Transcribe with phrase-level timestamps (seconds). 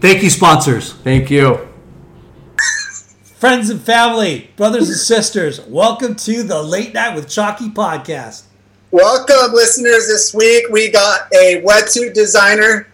[0.00, 0.92] Thank you, sponsors.
[0.92, 1.66] Thank you.
[3.36, 8.44] Friends and family, brothers and sisters, welcome to the Late Night with Chalky podcast.
[8.92, 10.06] Welcome, listeners.
[10.06, 12.86] This week we got a wetsuit designer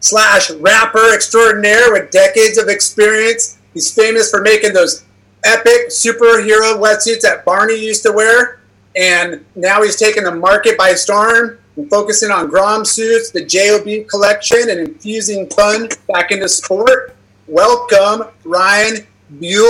[0.00, 3.58] slash rapper extraordinaire with decades of experience.
[3.72, 5.04] He's famous for making those
[5.44, 8.60] epic superhero wetsuits that Barney used to wear,
[8.96, 14.06] and now he's taking the market by storm and focusing on Grom suits, the JOB
[14.08, 17.16] collection, and infusing fun back into sport.
[17.46, 19.06] Welcome, Ryan
[19.40, 19.64] Buell.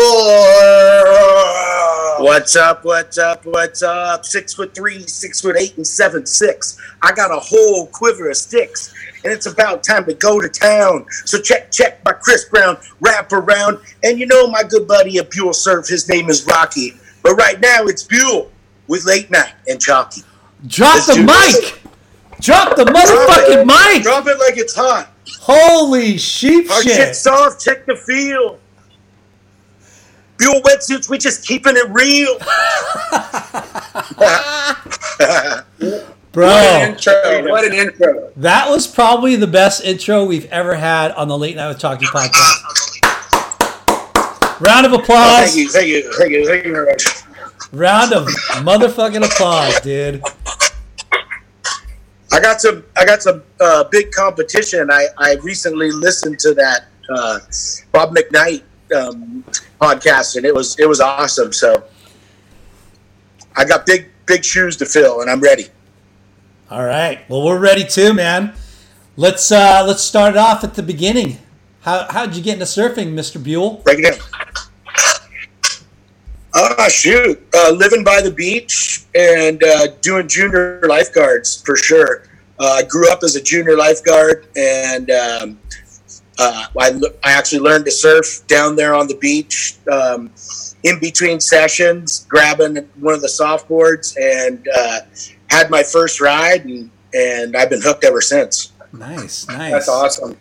[2.19, 2.85] What's up?
[2.85, 3.47] What's up?
[3.47, 4.25] What's up?
[4.27, 6.81] Six foot three, six foot eight, and seven six.
[7.01, 8.93] I got a whole quiver of sticks,
[9.23, 11.07] and it's about time to go to town.
[11.27, 15.31] So check, check my Chris Brown wrap around, and you know my good buddy at
[15.31, 15.87] Buell Surf.
[15.87, 18.51] His name is Rocky, but right now it's Buell
[18.89, 20.23] with Late Night and Chalky.
[20.67, 21.80] Drop Let's the do this.
[22.41, 22.45] Mic!
[22.45, 23.67] Drop the Drop motherfucking it.
[23.67, 24.03] mic!
[24.03, 25.11] Drop it like it's hot.
[25.41, 26.71] Holy sheep shit.
[26.73, 27.63] Our shit's soft.
[27.65, 28.59] Check the feel.
[30.39, 32.39] Buell wetsuits, we just keeping it real.
[36.33, 37.51] Bro, What an intro!
[37.51, 38.31] What an intro!
[38.37, 42.07] that was probably the best intro we've ever had on the Late Night with Chalky
[42.07, 43.01] podcast.
[44.61, 45.51] Round of applause!
[45.51, 45.57] Thank applause.
[45.57, 47.05] you, thank you, thank you, thank you very much.
[47.73, 48.27] Round of
[48.65, 50.23] motherfucking applause, dude.
[52.33, 52.85] I got some.
[52.97, 54.91] I got some uh, big competition.
[54.91, 57.41] I, I recently listened to that uh,
[57.93, 58.63] Bob McKnight
[58.95, 59.45] um,
[59.81, 61.53] podcast, and it was it was awesome.
[61.53, 61.85] So
[63.57, 65.67] I got big big shoes to fill, and I'm ready.
[66.71, 67.29] All right.
[67.29, 68.55] Well, we're ready too, man.
[69.17, 71.39] Let's uh let's start it off at the beginning.
[71.81, 73.43] How how'd you get into surfing, Mr.
[73.43, 73.83] Buell?
[73.85, 74.29] Break it down.
[76.55, 77.41] Ah, shoot.
[77.55, 82.25] Uh, living by the beach and uh, doing junior lifeguards for sure.
[82.59, 85.59] Uh, I grew up as a junior lifeguard and um,
[86.39, 90.31] uh, I, I actually learned to surf down there on the beach um,
[90.83, 95.01] in between sessions, grabbing one of the softboards and uh,
[95.49, 98.73] had my first ride and, and I've been hooked ever since.
[98.93, 99.73] Nice, nice.
[99.73, 100.37] That's awesome.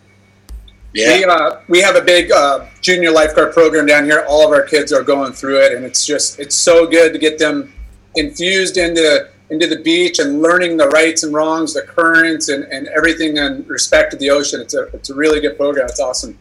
[0.94, 1.18] Yeah.
[1.18, 4.26] We, uh, we have a big uh, junior lifeguard program down here.
[4.28, 7.20] All of our kids are going through it, and it's just it's so good to
[7.20, 7.74] get them
[8.16, 12.88] infused into into the beach and learning the rights and wrongs, the currents, and, and
[12.88, 14.62] everything in respect to the ocean.
[14.62, 15.86] It's a it's a really good program.
[15.88, 16.38] It's awesome.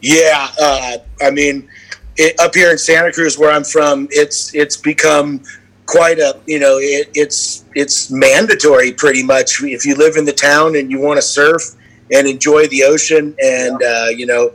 [0.00, 1.68] Yeah, uh, I mean,
[2.16, 5.42] it, up here in Santa Cruz, where I'm from, it's it's become
[5.86, 10.32] quite a you know it, it's it's mandatory pretty much if you live in the
[10.32, 11.76] town and you want to surf
[12.12, 14.52] and enjoy the ocean and uh, you know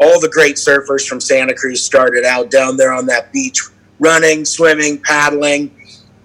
[0.00, 3.60] all the great surfers from Santa Cruz started out down there on that beach
[3.98, 5.74] running, swimming, paddling,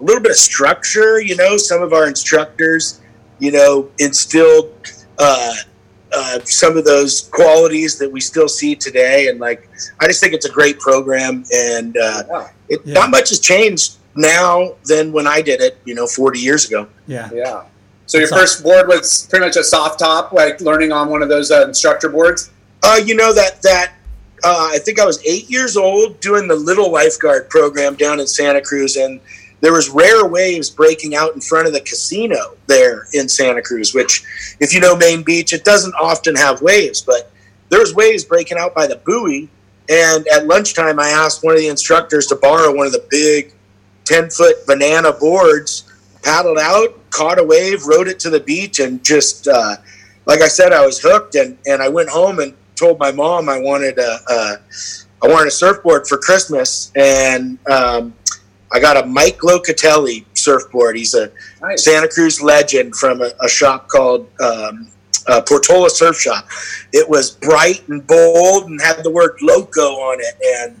[0.00, 1.20] a little bit of structure.
[1.20, 3.00] You know, some of our instructors,
[3.40, 4.72] you know, instilled.
[5.18, 5.52] Uh,
[6.16, 9.26] uh, some of those qualities that we still see today.
[9.26, 9.68] And like,
[9.98, 12.48] I just think it's a great program, and uh, Yeah.
[12.68, 12.94] it, Yeah.
[12.94, 16.86] not much has changed now than when I did it, you know, 40 years ago.
[17.08, 17.28] Yeah.
[17.34, 17.62] Yeah.
[18.14, 21.28] So your first board was pretty much a soft top, like learning on one of
[21.28, 22.52] those uh, instructor boards.
[22.80, 23.94] Uh, you know that that
[24.44, 28.28] uh, I think I was eight years old doing the little lifeguard program down in
[28.28, 29.20] Santa Cruz, and
[29.62, 33.94] there was rare waves breaking out in front of the casino there in Santa Cruz.
[33.94, 34.22] Which,
[34.60, 37.32] if you know Main Beach, it doesn't often have waves, but
[37.68, 39.48] there was waves breaking out by the buoy.
[39.88, 43.52] And at lunchtime, I asked one of the instructors to borrow one of the big
[44.04, 45.90] ten foot banana boards,
[46.24, 49.76] paddled out, caught a wave, rode it to the beach, and just uh,
[50.26, 51.34] like I said, I was hooked.
[51.34, 54.56] And, and I went home and told my mom I wanted a, a
[55.22, 58.14] I wanted a surfboard for Christmas, and um,
[58.72, 60.96] I got a Mike Locatelli surfboard.
[60.96, 61.30] He's a
[61.62, 61.84] Nice.
[61.84, 64.88] Santa Cruz legend from a, a shop called um,
[65.26, 66.46] uh, Portola Surf Shop.
[66.92, 70.80] It was bright and bold and had the word "loco" on it, and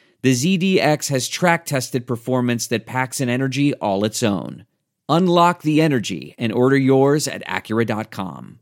[0.21, 4.65] the ZDX has track tested performance that packs an energy all its own.
[5.09, 8.59] Unlock the energy and order yours at Acura.com.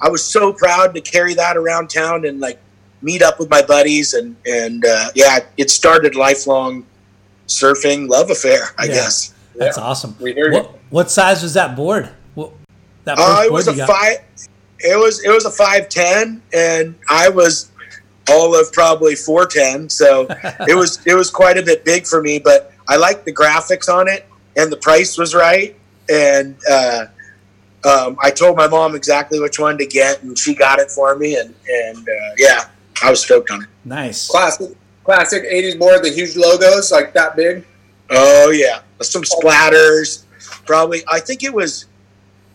[0.00, 2.58] I was so proud to carry that around town and like
[3.02, 6.86] meet up with my buddies and and uh, yeah, it started lifelong
[7.48, 8.92] surfing love affair, I Yeah.
[8.94, 9.34] guess.
[9.54, 10.16] That's awesome.
[10.20, 10.70] We heard what, it.
[10.90, 12.08] what size was that board?
[12.34, 12.52] What,
[13.04, 14.18] that Uh, it board was a five.
[14.78, 17.70] It was it was a five ten, and I was
[18.30, 19.88] all of probably four ten.
[19.88, 20.26] So
[20.68, 23.92] it was it was quite a bit big for me, but I liked the graphics
[23.92, 24.26] on it,
[24.56, 25.76] and the price was right,
[26.08, 27.06] and uh,
[27.84, 31.16] um, I told my mom exactly which one to get, and she got it for
[31.16, 32.64] me, and and uh, yeah,
[33.02, 33.68] I was stoked on it.
[33.84, 34.28] Nice.
[34.28, 34.70] Classic,
[35.04, 36.02] classic '80s board.
[36.02, 37.64] The huge logos, like that big.
[38.10, 40.24] Oh yeah, some splatters.
[40.66, 41.86] Probably, I think it was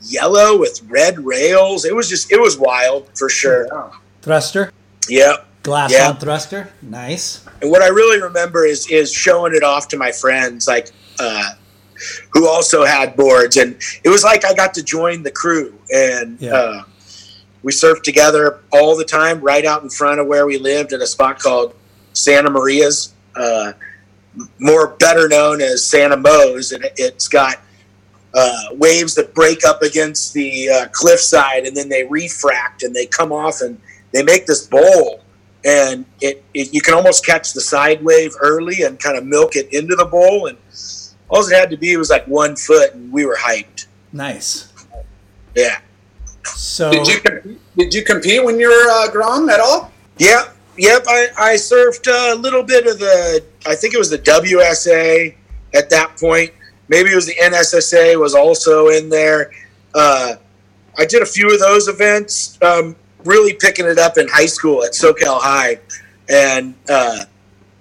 [0.01, 1.85] yellow with red rails.
[1.85, 3.67] It was just, it was wild for sure.
[3.71, 3.91] Yeah.
[4.21, 4.71] Thruster.
[5.09, 5.37] Yeah.
[5.67, 6.07] Glass Yeah.
[6.11, 6.69] on thruster.
[6.81, 7.41] Nice.
[7.61, 11.43] And what I really remember is is showing it off to my friends, like uh,
[12.31, 16.37] who also had boards, and it was like I got to join the crew, and
[16.39, 16.53] Yeah.
[16.53, 16.83] uh,
[17.63, 21.01] we surfed together all the time, right out in front of where we lived at
[21.01, 21.73] a spot called
[22.13, 23.73] Santa Maria's, uh,
[24.59, 27.57] more better known as Santa Mo's, and it's got
[28.33, 33.05] uh, waves that break up against the uh, cliffside, and then they refract and they
[33.05, 33.77] come off and
[34.13, 35.19] they make this bowl,
[35.65, 39.55] and it, it you can almost catch the side wave early and kind of milk
[39.55, 40.57] it into the bowl, and
[41.29, 43.87] all it had to be was like one foot, and we were hyped.
[44.13, 44.71] Nice.
[45.55, 45.79] Yeah.
[46.45, 49.91] So Did you did you compete when you were uh, grown at all?
[50.17, 51.03] Yep, yep.
[51.07, 55.35] I, I surfed a little bit of the, I think it was the WSA
[55.73, 56.53] at that point.
[56.87, 59.51] Maybe it was the NSSA was also in there.
[59.93, 60.35] Uh,
[60.97, 62.95] I did a few of those events, um,
[63.27, 65.79] really picking it up in high school at Soquel High.
[66.29, 67.25] And uh,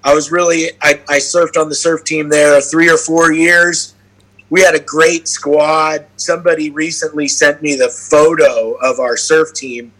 [0.04, 3.94] I was really, I, I surfed on the surf team there three or four years.
[4.50, 6.06] We had a great squad.
[6.16, 9.92] Somebody recently sent me the photo of our surf team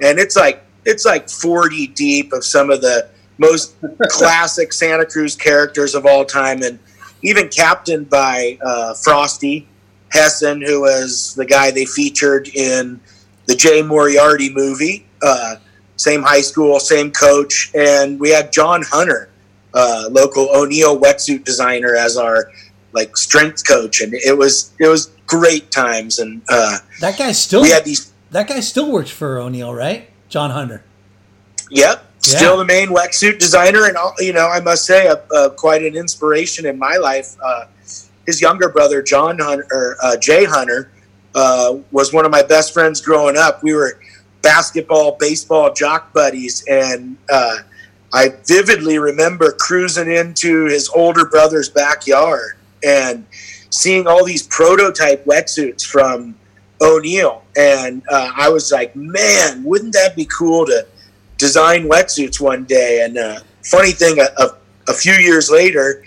[0.00, 3.76] and it's like it's like 40 deep of some of the most
[4.08, 6.78] classic Santa Cruz characters of all time, and
[7.22, 9.68] even captained by uh, Frosty
[10.12, 13.00] Hesson, who was the guy they featured in
[13.46, 15.06] the Jay Moriarty movie.
[15.22, 15.56] Uh,
[15.96, 19.30] same high school, same coach, and we had John Hunter,
[19.72, 22.50] uh, local O'Neill wetsuit designer, as our
[22.92, 27.62] like strength coach, and it was it was great times, and uh, that guy still
[27.62, 30.10] we had these that guy still works for O'Neill, right?
[30.28, 30.82] John Hunter.
[31.70, 32.36] Yep, Yeah.
[32.36, 35.82] still the main wetsuit designer, and all- you know, I must say, uh, uh, quite
[35.82, 37.36] an inspiration in my life.
[37.42, 37.64] Uh,
[38.26, 40.90] his younger brother, John Hunter, or, uh, Jay Hunter,
[41.36, 43.62] uh, was one of my best friends growing up.
[43.62, 44.00] We were
[44.42, 47.58] basketball, baseball jock buddies, and uh,
[48.12, 53.26] I vividly remember cruising into his older brother's backyard and
[53.70, 56.34] seeing all these prototype wetsuits from
[56.80, 60.86] O'Neill, and uh, I was like, man, wouldn't that be cool to
[61.36, 63.02] design wetsuits one day?
[63.04, 64.56] And uh, funny thing, a, a,
[64.88, 66.04] a few years later,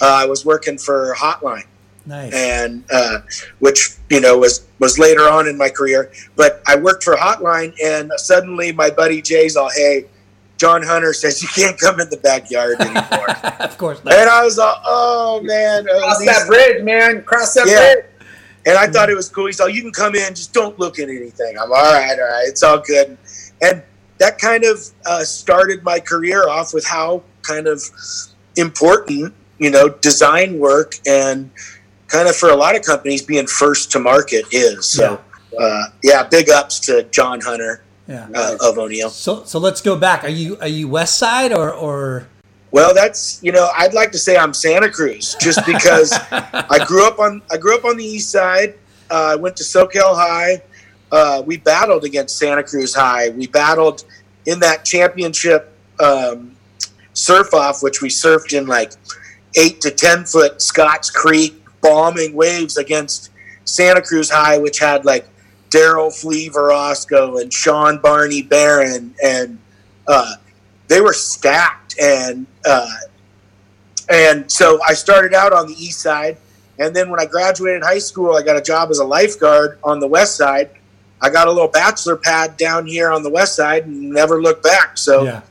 [0.00, 1.66] uh, I was working for Hotline,
[2.06, 2.32] Nice.
[2.32, 3.20] and uh,
[3.58, 6.10] which you know was was later on in my career.
[6.36, 10.06] But I worked for Hotline, and suddenly my buddy Jay's all, "Hey,
[10.56, 13.30] John Hunter says you can't come in the backyard anymore,"
[13.60, 14.14] of course not.
[14.14, 17.22] and I was like, "Oh man, uh, Cross these- that bridge, man.
[17.22, 17.94] Cross that Yeah.
[17.94, 18.04] bridge.
[18.66, 19.46] And I thought it was cool.
[19.46, 21.56] He's like, you can come in, just don't look at anything.
[21.58, 23.16] I'm all right, all right, it's all good.
[23.62, 23.82] And
[24.18, 27.82] that kind of uh, started my career off with how kind of
[28.56, 31.50] important, you know, design work and
[32.10, 34.86] kind of for a lot of companies being first to market is.
[34.88, 35.20] So,
[35.58, 38.26] uh, yeah, big ups to John Hunter Yeah.
[38.34, 39.10] uh, of O'Neill.
[39.10, 40.24] So so let's go back.
[40.24, 42.26] Are you are you West Side or or
[42.72, 47.06] Well, that's you know, I'd like to say I'm Santa Cruz just because I grew
[47.06, 48.74] up on I grew up on the east side.
[49.10, 50.62] Uh, I went to Soquel High.
[51.12, 53.30] Uh, we battled against Santa Cruz High.
[53.30, 54.04] We battled
[54.46, 56.54] in that championship um,
[57.12, 58.92] surf off, which we surfed in like
[59.56, 63.30] eight to ten foot Scotts Creek bombing waves against
[63.64, 65.26] Santa Cruz High, which had like
[65.70, 69.58] Darryl Flea Virostko and Shawn Barney Barron, and
[70.06, 70.34] uh,
[70.88, 71.98] they were stacked.
[72.00, 72.88] And uh,
[74.08, 76.36] and so I started out on the east side,
[76.78, 80.00] and then when I graduated high school, I got a job as a lifeguard on
[80.00, 80.70] the west side.
[81.22, 84.64] I got a little bachelor pad down here on the west side and never looked
[84.64, 84.96] back.
[84.96, 85.42] So yeah.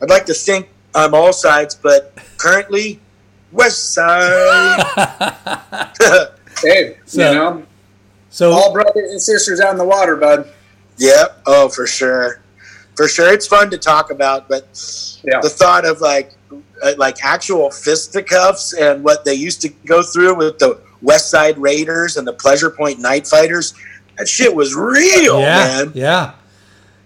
[0.00, 3.00] I'd like to think I'm all sides, but currently
[3.52, 4.84] west side.
[6.62, 7.62] Hey, So- you know,
[8.30, 10.50] So all brothers and sisters out in the water, bud.
[10.96, 11.42] Yep.
[11.46, 12.40] Oh, for sure.
[12.96, 13.32] For sure.
[13.32, 14.66] It's fun to talk about, but
[15.22, 15.40] Yeah.
[15.40, 16.32] the thought of like
[16.82, 21.56] uh, like actual fisticuffs and what they used to go through with the West Side
[21.58, 23.74] Raiders and the Pleasure Point Night Fighters,
[24.16, 25.92] that shit was real, yeah, man.
[25.94, 26.32] yeah,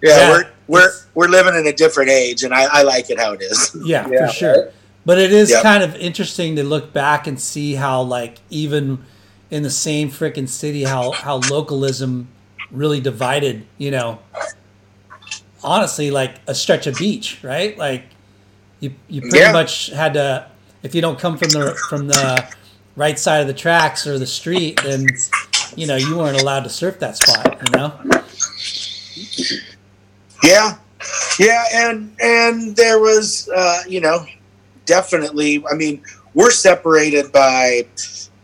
[0.02, 3.18] Yeah, Yeah, we're we're we're living in a different age, and I, I like it
[3.18, 3.76] how it is.
[3.84, 4.70] yeah, Yeah, for sure.
[5.04, 5.62] But it is Yep.
[5.62, 9.04] kind of interesting to look back and see how like even
[9.50, 12.28] in the same freaking city how how localism
[12.70, 14.18] really divided, you know.
[15.64, 17.76] Honestly, like a stretch of beach, right?
[17.78, 18.04] Like
[18.80, 19.52] you you pretty Yeah.
[19.52, 20.46] much had to
[20.82, 22.44] if you don't come from the from the
[22.96, 25.06] right side of the tracks or the street, then
[25.76, 27.60] you know you weren't allowed to surf that spot.
[27.66, 27.92] You know.
[30.42, 30.76] Yeah,
[31.38, 34.26] yeah, and and there was, uh, you know,
[34.86, 35.64] definitely.
[35.70, 36.02] I mean,
[36.34, 37.86] we're separated by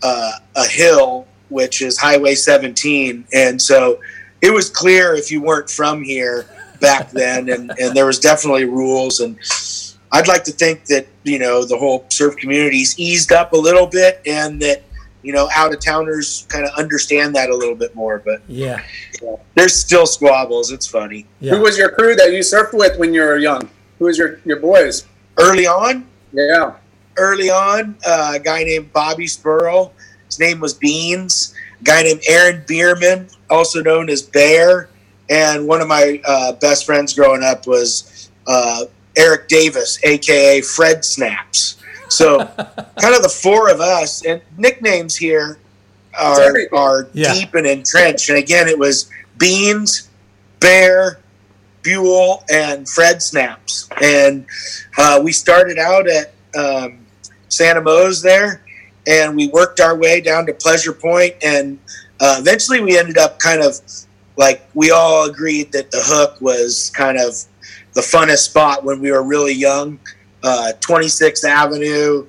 [0.03, 4.01] uh, a hill, which is Highway 17, and so
[4.43, 6.47] it was clear if you weren't from here
[6.81, 9.21] back then, and and there was definitely rules.
[9.21, 9.39] And
[10.13, 13.87] I'd like to think that you know the whole surf community's eased up a little
[13.87, 14.83] bit, and that
[15.23, 18.23] you know, out of towners kind of understand that a little bit more.
[18.25, 18.81] But Yeah.
[19.57, 20.71] there's still squabbles.
[20.71, 21.27] It's funny.
[21.41, 21.57] Yeah.
[21.57, 23.69] Who was your crew that you surfed with when you were young?
[23.99, 25.07] Who was your your boys?
[25.37, 26.73] Early on, Yeah.
[27.17, 29.91] early on, uh, a guy named Bobby Spurl.
[30.27, 31.55] His name was Beans.
[31.81, 34.89] A guy named Aaron Bierman, also known as Bear.
[35.31, 38.85] And one of my uh, best friends growing up was uh,
[39.17, 41.83] Eric Davis, aka Fred Snaps.
[42.09, 42.39] So,
[43.01, 45.59] kind of the four of us, and nicknames here
[46.19, 47.35] are, are Yeah.
[47.35, 48.29] deep and entrenched.
[48.31, 50.09] And again, it was Beans,
[50.61, 51.21] Bear,
[51.89, 53.89] Buell, and Fred Snaps.
[54.03, 54.47] And
[54.99, 57.07] uh, we started out at um,
[57.49, 58.63] Santa Mo's there,
[59.07, 61.79] and we worked our way down to Pleasure Point, and
[62.21, 63.81] uh, eventually we ended up kind of
[64.37, 67.35] like we all agreed that the hook was kind of
[67.95, 69.99] the funnest spot when we were really young.
[70.43, 72.27] Uh, 26th Avenue,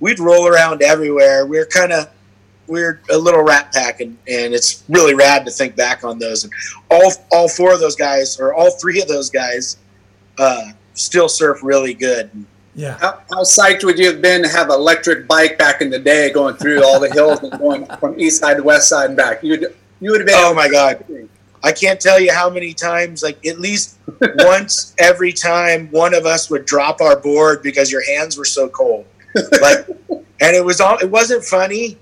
[0.00, 1.46] we'd roll around everywhere.
[1.46, 2.08] We are kind of
[2.66, 6.44] we're a little rat pack, and, and it's really rad to think back on those.
[6.44, 6.52] And
[6.90, 9.78] all all four of those guys, or all three of those guys,
[10.38, 12.30] uh, still surf really good.
[12.74, 12.98] Yeah.
[12.98, 15.98] How, how psyched would you have been to have an electric bike back in the
[15.98, 19.16] day, going through all the hills and going from east side to west side and
[19.16, 19.42] back?
[19.42, 20.36] You would you would have been.
[20.38, 21.04] Oh my god!
[21.62, 23.98] I can't tell you how many times, like at least
[24.38, 28.68] once every time, one of us would drop our board because your hands were so
[28.68, 29.06] cold.
[29.34, 30.98] Like, and it was all.
[30.98, 31.96] It wasn't funny,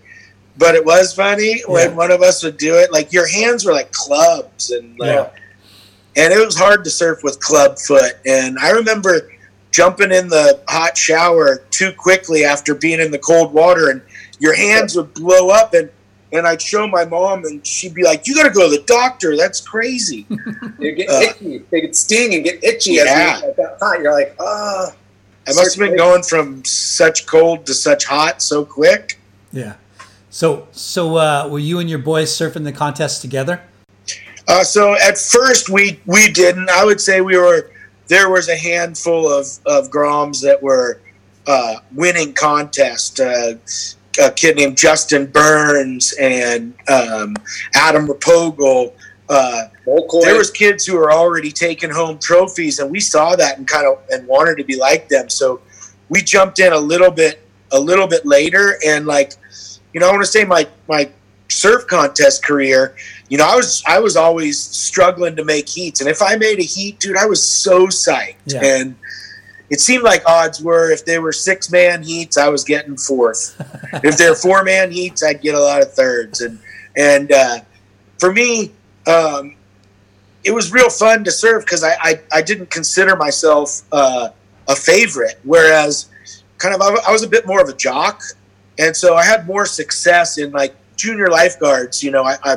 [0.59, 1.94] but it was funny when Yeah.
[1.97, 2.92] one of us would do it.
[2.92, 6.23] Like your hands were like clubs, and like, Yeah.
[6.23, 8.14] and it was hard to surf with club foot.
[8.26, 9.30] And I remember
[9.71, 14.02] jumping in the hot shower too quickly after being in the cold water, and
[14.38, 15.88] your hands would blow up, and
[16.35, 18.82] and I'd show my mom, and she'd be like, "You got to go to the
[18.85, 19.37] doctor.
[19.37, 20.26] That's crazy."
[20.78, 21.62] You get Uh, itchy.
[21.71, 23.02] They could sting and get itchy Yeah.
[23.37, 24.00] as you hot.
[24.00, 24.92] You're like, ah.
[25.47, 29.18] I must have been going from such cold to such hot so quick.
[29.52, 29.75] Yeah.
[30.33, 33.61] So so uh, were you and your boys surfing the contest together?
[34.49, 36.71] Uh, so at first we we didn't.
[36.71, 37.71] I would say we were.
[38.09, 41.00] There was a handful of of groms that were
[41.47, 43.21] uh, winning contest.
[43.21, 43.54] Uh,
[44.23, 47.37] a kid named Justin Burns and um,
[47.75, 48.93] Adam Replogle.
[49.28, 53.69] Uh, there was kids who were already taking home trophies, and we saw that and
[53.69, 55.28] kind of and wanted to be like them.
[55.28, 55.61] So
[56.09, 59.35] we jumped in a little bit a little bit later, and like
[59.93, 61.11] you know, I want to say my my
[61.49, 62.97] surf contest career.
[63.28, 66.59] You know, I was I was always struggling to make heats, and if I made
[66.59, 68.37] a heat, dude, I was so psyched.
[68.47, 68.65] Yeah.
[68.65, 68.97] And
[69.71, 73.57] it seemed like odds were if they were six man heats, I was getting fourth.
[74.05, 76.41] if they're four man heats, I'd get a lot of thirds.
[76.41, 76.59] And
[76.97, 77.61] and uh,
[78.19, 78.73] for me,
[79.07, 79.57] um,
[80.45, 84.28] it was real fun to surf because I, I I didn't consider myself uh,
[84.69, 86.11] a favorite, whereas
[86.59, 88.23] kind of I, I was a bit more of a jock,
[88.82, 92.02] and so I had more success in like junior lifeguards.
[92.02, 92.36] You know, I.
[92.45, 92.56] I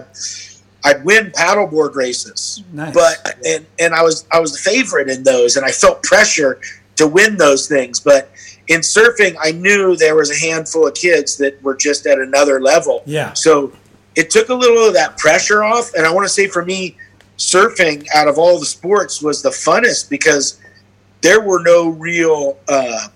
[0.88, 2.93] I'd win paddleboard races, Nice.
[2.93, 6.59] but and and I was I was the favorite in those, and I felt pressure
[6.97, 7.99] to win those things.
[7.99, 8.29] But
[8.67, 12.61] in surfing, I knew there was a handful of kids that were just at another
[12.61, 13.01] level.
[13.07, 13.33] Yeah.
[13.33, 13.73] So
[14.15, 16.95] it took a little of that pressure off, and I want to say for me,
[17.39, 20.59] surfing out of all the sports was the funnest because
[21.21, 23.07] there were no real uh,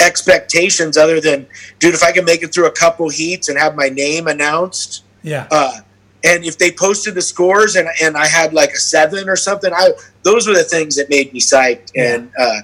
[0.00, 1.46] expectations other than,
[1.78, 5.04] dude, if I can make it through a couple heats and have my name announced
[5.22, 5.46] Yeah.
[5.50, 5.80] uh,
[6.22, 9.72] and if they posted the scores and, and I had like a seven or something,
[9.72, 9.90] I
[10.22, 11.92] those were the things that made me psyched.
[11.96, 12.60] And uh,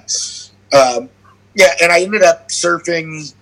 [0.77, 1.09] um,
[1.55, 3.33] yeah, and I ended up surfing,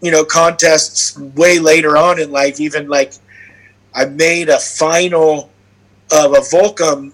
[0.00, 2.60] you know, contests way later on in life.
[2.60, 3.14] Even like
[3.92, 5.50] I made a final
[6.12, 7.12] of a Volcom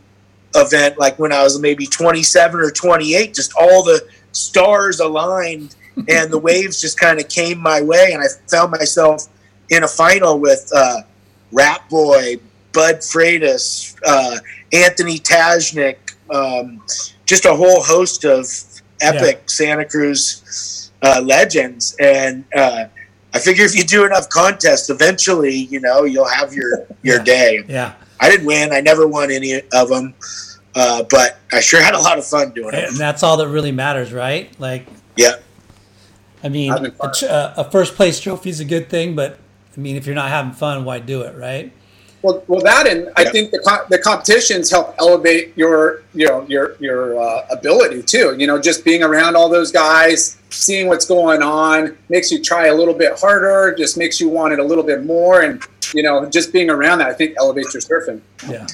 [0.55, 3.33] event, like when I was maybe 27 or 28.
[3.33, 5.75] Just all the stars aligned,
[6.09, 9.27] and the waves just kind of came my way, and I found myself
[9.71, 10.71] in a final with.
[10.75, 11.03] Uh,
[11.55, 12.37] Rat Boy,
[12.73, 14.39] Bud Freitas, uh,
[14.73, 15.97] Anthony Tashnick,
[16.31, 16.83] um,
[17.27, 18.47] just a whole host of
[19.03, 21.95] epic Santa Cruz uh, legends.
[22.01, 22.87] And uh,
[23.35, 27.23] I figure if you do enough contests, eventually, you know, you'll have your your Yeah.
[27.25, 27.65] day.
[27.69, 27.93] Yeah.
[28.19, 28.73] I didn't win.
[28.73, 30.15] I never won any of them,
[30.75, 32.89] uh, but I sure had a lot of fun doing it.
[32.89, 34.59] And that's all that really matters, right?
[34.59, 35.33] Like, Yeah.
[36.43, 39.39] I mean, a, uh, a first place trophy is a good thing, but
[39.77, 41.73] I mean, if you're not having fun, why do it, right?
[42.23, 46.47] Well, well, that and I think the co- the competitions help elevate your you know
[46.49, 48.37] your your uh, ability too.
[48.39, 52.67] You know, just being around all those guys, seeing what's going on, makes you try
[52.67, 53.75] a little bit harder.
[53.75, 56.99] Just makes you want it a little bit more, and you know, just being around
[56.99, 58.21] that, I think elevates your surfing.
[58.49, 58.69] Yeah.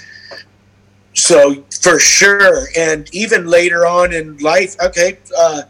[1.14, 5.62] So for sure, and even later on in life, okay, uh,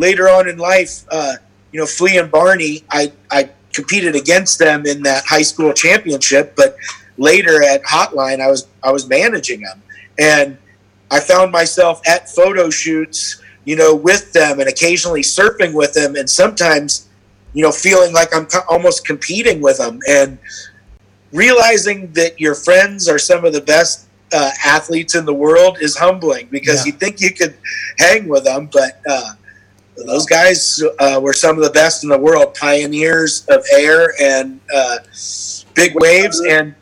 [0.00, 1.34] later on in life, uh,
[1.72, 6.54] you know, Flea and Barney, I I competed against them in that high school championship,
[6.56, 6.76] but
[7.18, 9.82] later at Hotline, I was I was managing them,
[10.18, 10.58] and
[11.10, 16.16] I found myself at photo shoots, you know, with them, and occasionally surfing with them,
[16.16, 17.08] and sometimes,
[17.52, 20.38] you know, feeling like I'm co- almost competing with them, and
[21.32, 25.96] realizing that your friends are some of the best uh, athletes in the world is
[25.96, 26.92] humbling because Yeah.
[26.92, 27.54] you think you could
[27.98, 29.32] hang with them, but uh,
[29.96, 34.60] those guys uh, were some of the best in the world, pioneers of air and
[34.74, 34.98] uh,
[35.74, 36.40] big waves.
[36.40, 36.74] And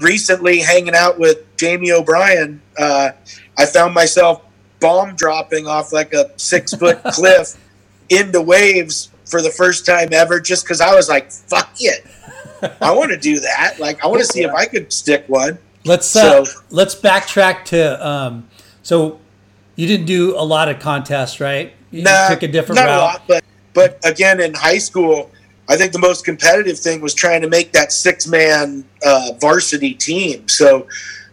[0.00, 3.10] recently, hanging out with Jamie O'Brien, uh,
[3.58, 4.42] I found myself
[4.80, 7.58] bomb dropping off like a six foot cliff
[8.08, 12.06] into waves for the first time ever, just because I was like, "Fuck it."
[12.80, 13.78] I want to do that.
[13.78, 15.58] Like, I want to see if I could stick one.
[15.84, 18.48] Let's uh, So- let's backtrack to um,
[18.82, 19.20] so
[19.76, 21.72] you didn't do a lot of contests, right?
[21.92, 22.96] You Nah, took a different not route.
[22.96, 25.30] a lot, but but again, in high school,
[25.68, 29.94] I think the most competitive thing was trying to make that six man uh, varsity
[29.94, 30.48] team.
[30.48, 30.86] So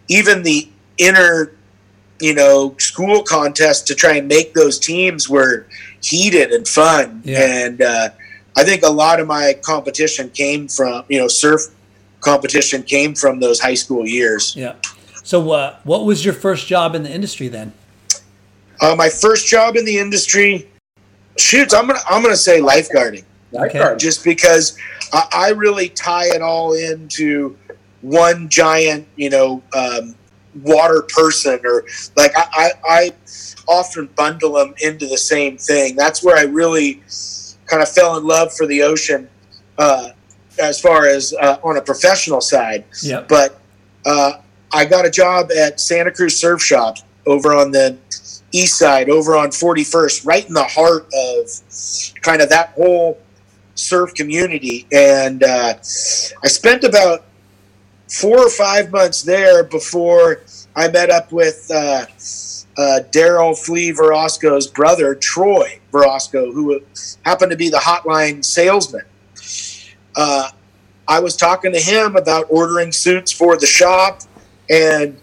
[0.08, 0.68] even the
[0.98, 1.52] inner,
[2.20, 5.66] you know, school contests to try and make those teams were
[6.02, 7.22] heated and fun.
[7.24, 7.40] Yeah.
[7.66, 8.08] And uh,
[8.56, 11.62] I think a lot of my competition came from you know surf
[12.20, 14.54] competition came from those high school years.
[14.54, 14.74] Yeah.
[15.24, 17.72] So uh, what was your first job in the industry then?
[18.80, 20.68] Uh, my first job in the industry,
[21.36, 21.74] shoots.
[21.74, 23.24] I'm gonna I'm gonna say lifeguarding.
[23.52, 23.96] Okay.
[23.98, 24.78] just because
[25.12, 27.56] I, I really tie it all into
[28.00, 30.14] one giant, you know, um,
[30.62, 31.84] water person, or
[32.16, 33.12] like I, I, I
[33.66, 35.96] often bundle them into the same thing.
[35.96, 37.02] That's where I really
[37.66, 39.28] kind of fell in love for the ocean,
[39.78, 40.10] uh,
[40.60, 42.84] as far as uh, on a professional side.
[43.02, 43.28] Yep.
[43.28, 43.60] But
[44.06, 44.34] uh,
[44.72, 47.96] I got a job at Santa Cruz Surf Shop over on the
[48.52, 53.18] east side, over on 41st, right in the heart of kind of that whole
[53.74, 54.86] surf community.
[54.92, 57.24] And uh, I spent about
[58.08, 60.42] four or five months there before
[60.74, 62.06] I met up with uh,
[62.76, 66.80] uh, Darryl Flea Virostko's brother, Troy Virostko, who
[67.24, 69.04] happened to be the hotline salesman.
[70.16, 70.50] Uh,
[71.06, 74.20] I was talking to him about ordering suits for the shop,
[74.68, 75.18] and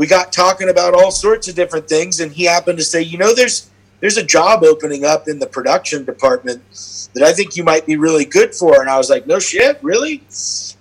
[0.00, 2.20] we got talking about all sorts of different things.
[2.20, 3.68] And he happened to say, "You know, there's
[4.00, 6.62] there's a job opening up in the production department
[7.12, 9.78] that I think you might be really good for." And I was like, "No shit,
[9.82, 10.22] really?"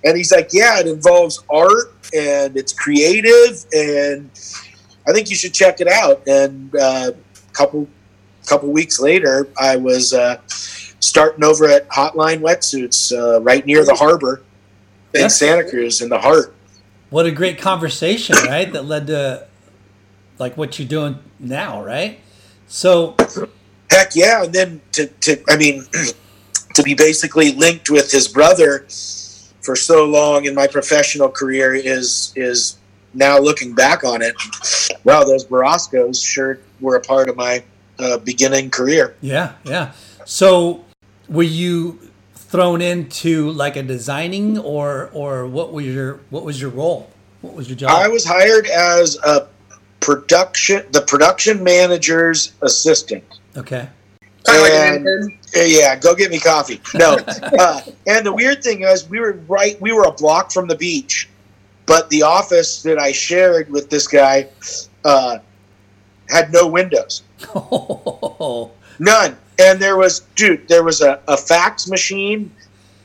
[0.05, 4.31] And he's like, "Yeah, it involves art and it's creative, and
[5.05, 7.89] I think you should check it out." And uh, a couple
[8.45, 13.95] couple weeks later, I was uh, starting over at Hotline Wetsuits, uh, right near the
[13.95, 14.43] harbor
[15.13, 16.55] in Santa Cruz, in the heart.
[17.09, 18.71] What a great conversation, right?
[18.71, 19.47] That led to
[20.37, 22.19] like what you're doing now, right?
[22.67, 23.15] So
[23.89, 24.43] Heck yeah!
[24.43, 25.85] And then to, to I mean,
[26.75, 28.85] to be basically linked with his brother
[29.61, 32.77] for so long in my professional career is is
[33.13, 34.35] now looking back on it.
[35.03, 37.63] Wow, those Virostkos sure were a part of my
[37.97, 39.15] uh, beginning career.
[39.21, 39.93] yeah, yeah.
[40.25, 40.85] So
[41.27, 42.08] were you
[42.49, 47.09] thrown into like a designing or or what was your what was your role?
[47.41, 47.91] What was your job?
[47.91, 49.47] I was hired as a
[50.01, 53.23] production the production manager's assistant.
[53.55, 53.87] okay.
[54.45, 55.37] Kind of like an And- intern.
[55.55, 56.79] Yeah, Yeah, go get me coffee.
[56.95, 57.17] No,
[57.59, 59.79] uh, and the weird thing is, we were right.
[59.81, 61.27] We were a block from the beach,
[61.85, 64.47] but the office that I shared with this guy
[65.05, 65.39] uh,
[66.29, 67.23] had no windows,
[68.99, 69.37] none.
[69.57, 72.51] And there was, dude, there was a, a fax machine.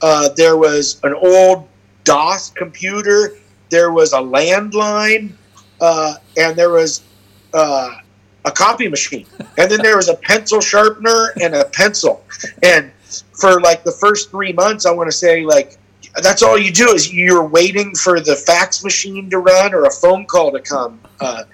[0.03, 1.69] Uh, there was an old
[2.05, 3.37] DOS computer.
[3.71, 5.33] There was a landline,
[5.81, 7.03] uh, and there was
[7.53, 7.97] uh,
[8.45, 9.27] a copy machine.
[9.59, 12.25] And then there was a pencil sharpener and a pencil.
[12.63, 12.93] And
[13.33, 15.79] for like the first three months, I want to say like
[16.23, 19.91] that's all you do is you're waiting for the fax machine to run or a
[19.91, 21.01] phone call to come.
[21.21, 21.45] Uh,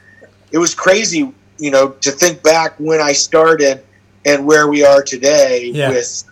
[0.52, 3.82] it was crazy, you know, to think back when I started
[4.24, 5.90] and where we are today Yeah.
[5.90, 6.24] with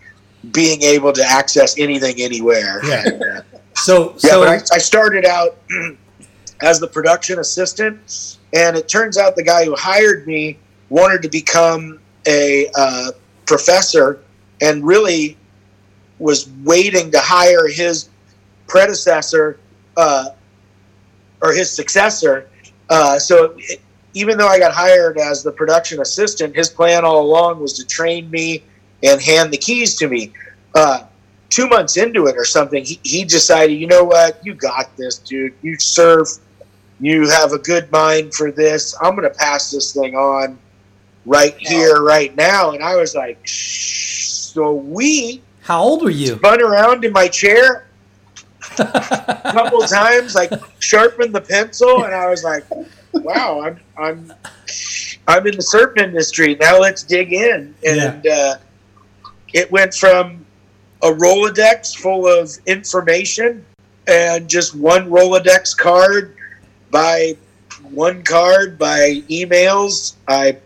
[0.53, 2.81] being able to access anything anywhere.
[2.85, 3.03] Yeah.
[3.07, 3.41] And, uh,
[3.75, 5.59] So yeah, so but I, I started out
[6.61, 11.29] as the production assistant, and it turns out the guy who hired me wanted to
[11.29, 13.11] become a uh,
[13.47, 14.21] professor
[14.61, 15.37] and really
[16.19, 18.09] was waiting to hire his
[18.67, 19.59] predecessor
[19.97, 20.31] uh,
[21.41, 22.49] or his successor.
[22.91, 23.81] Uh, so it,
[24.19, 27.87] even though I got hired as the production assistant, his plan all along was to
[27.87, 28.65] train me
[29.05, 30.33] and hand the keys to me.
[30.75, 31.05] Uh,
[31.51, 35.19] two months into it or something, he, he decided, you know what, you got this,
[35.19, 35.55] dude.
[35.63, 36.27] You serve,
[36.99, 38.93] you have a good mind for this.
[39.01, 40.59] I'm going to pass this thing on
[41.25, 42.73] right here, right now.
[42.73, 45.43] And I was like, "So we?
[45.63, 46.35] How old were you?
[46.37, 47.87] Spun around in my chair
[48.79, 50.51] a couple times, like
[50.81, 52.65] sharpened the pencil, and I was like,
[53.13, 54.33] "Wow, I'm I'm
[55.27, 56.79] I'm in the surf industry now.
[56.79, 58.57] Let's dig in." And uh,
[59.53, 60.45] it went from
[61.03, 63.65] a Rolodex full of information
[64.07, 66.35] and just one Rolodex card
[66.91, 67.37] by
[67.91, 70.15] one card by emails.
[70.27, 70.59] I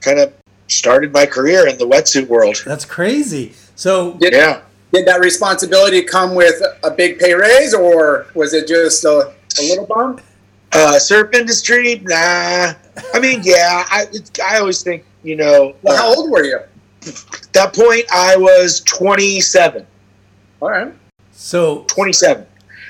[0.00, 0.32] kind of
[0.68, 2.56] started my career in the wetsuit world.
[2.64, 3.52] That's crazy.
[3.76, 4.60] So Did, Yeah.
[4.92, 9.62] did that responsibility come with a big pay raise, or was it just a, a
[9.62, 10.20] little bump?
[10.74, 12.74] Uh, surf industry, nah.
[13.14, 13.84] I mean, yeah.
[13.88, 14.06] I
[14.44, 15.74] I always think you know.
[15.82, 16.58] Well, how uh, old were you?
[17.06, 19.86] At that point, I was 27.
[20.60, 20.94] All right.
[21.32, 22.46] so 27.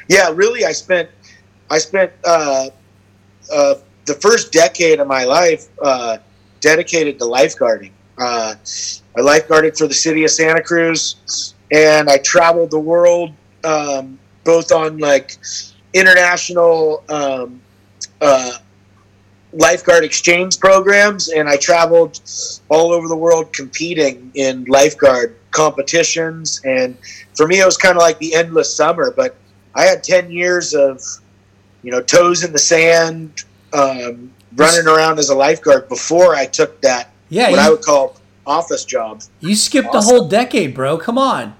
[0.08, 0.64] Yeah, really.
[0.64, 1.10] I spent
[1.70, 2.68] I spent uh,
[3.52, 6.18] uh, the first decade of my life uh,
[6.60, 7.90] dedicated to lifeguarding.
[8.18, 8.54] Uh,
[9.16, 13.32] I lifeguarded for the city of Santa Cruz, and I traveled the world,
[13.64, 15.38] um, both on like
[15.94, 17.60] international um,
[18.24, 18.52] uh,
[19.52, 22.20] lifeguard exchange programs, and I traveled
[22.68, 26.60] all over the world competing in lifeguard competitions.
[26.64, 26.96] And
[27.36, 29.12] for me, it was kind of like the endless summer.
[29.14, 29.36] But
[29.74, 31.00] I had ten years of,
[31.82, 36.80] you know, toes in the sand, um, running around as a lifeguard before I took
[36.82, 39.22] that Yeah, what you- I would call office job.
[39.40, 40.16] you skipped the Awesome.
[40.16, 40.96] whole decade, bro.
[40.98, 41.54] Come on.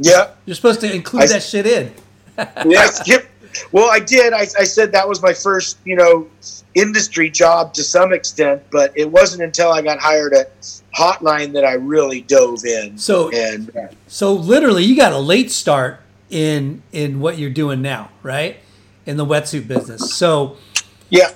[0.00, 1.92] Yeah, You're supposed to include I- that shit in.
[2.36, 3.26] I skipped.
[3.72, 4.32] Well, I did.
[4.32, 6.28] I, I said that was my first, you know,
[6.74, 10.52] industry job to some extent, but it wasn't until I got hired at
[10.96, 12.98] Hotline that I really dove in.
[12.98, 13.70] So and
[14.06, 18.56] so literally you got a late start in in what you're doing now, right?
[19.06, 20.14] In the wetsuit business.
[20.14, 20.56] So
[21.10, 21.30] yeah,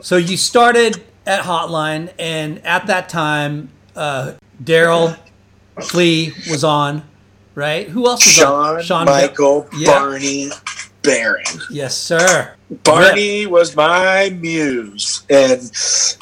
[0.00, 5.18] So you started at Hotline, and at that time, uh, Darryl
[5.82, 7.02] Flea was on,
[7.54, 7.88] right?
[7.88, 8.82] Who else was Shawn, on?
[8.82, 9.90] Shawn Michael, Yeah.
[9.98, 10.50] Barney,
[11.08, 11.44] Barron.
[11.70, 12.54] Yes, sir.
[12.84, 15.70] Barney was my muse, and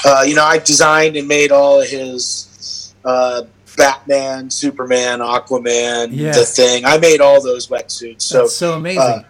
[0.05, 3.43] uh, you know I designed and made all of his uh,
[3.77, 6.33] Batman, Superman, Aquaman, Yeah.
[6.33, 6.85] the Thing.
[6.85, 8.23] I made all those wetsuits.
[8.23, 9.01] So That's so amazing.
[9.03, 9.23] uh,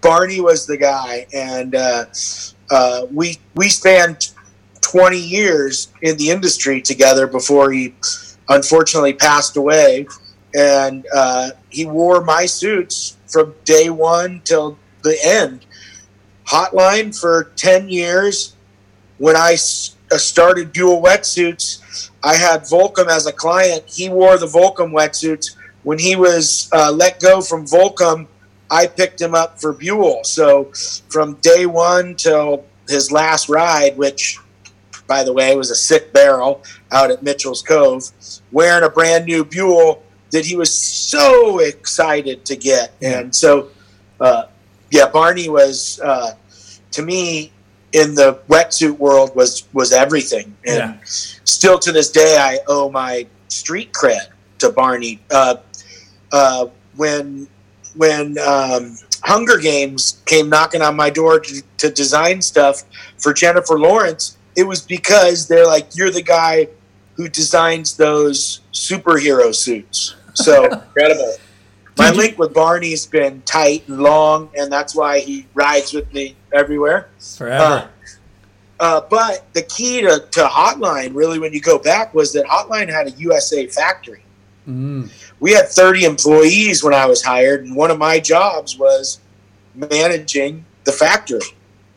[0.00, 2.04] Barney was the guy, and uh,
[2.70, 4.32] uh, we we spanned
[4.80, 7.94] twenty years in the industry together before he
[8.48, 10.06] unfortunately passed away.
[10.56, 15.66] And uh, he wore my suits from day one till the end.
[16.46, 18.54] Hotline for ten years.
[19.18, 23.84] When I started Buell Wetsuits, I had Volcom as a client.
[23.86, 25.56] He wore the Volcom wetsuits.
[25.82, 28.26] When he was uh, let go from Volcom,
[28.70, 30.24] I picked him up for Buell.
[30.24, 30.72] So
[31.08, 34.38] from day one till his last ride, which,
[35.06, 38.10] by the way, was a sick barrel out at Mitchell's Cove,
[38.50, 42.92] wearing a brand new Buell that he was so excited to get.
[43.02, 43.68] And so,
[44.20, 44.46] uh,
[44.90, 46.32] yeah, Barney was uh,
[46.92, 47.52] to me
[47.92, 50.56] in the wetsuit world was was everything.
[50.66, 50.94] And Yeah.
[51.04, 54.26] still to this day, I owe my street cred
[54.58, 55.20] to Barney.
[55.30, 55.56] Uh,
[56.32, 57.46] uh, when
[57.96, 62.82] when um, Hunger Games came knocking on my door to, to design stuff
[63.18, 66.68] for Jennifer Lawrence, it was because they're like, "You're the guy
[67.14, 71.34] who designs those superhero suits." So Incredible.
[71.98, 75.92] my Did you- link with Barney's been tight and long, and that's why he rides
[75.92, 77.08] with me everywhere.
[77.36, 77.88] Forever.
[78.80, 82.88] Uh, but the key to, to Hotline, really, when you go back, was that Hotline
[82.90, 84.24] had a USA factory.
[84.68, 85.10] Mm.
[85.38, 89.20] We had 30 employees when I was hired, and one of my jobs was
[89.74, 91.40] managing the factory.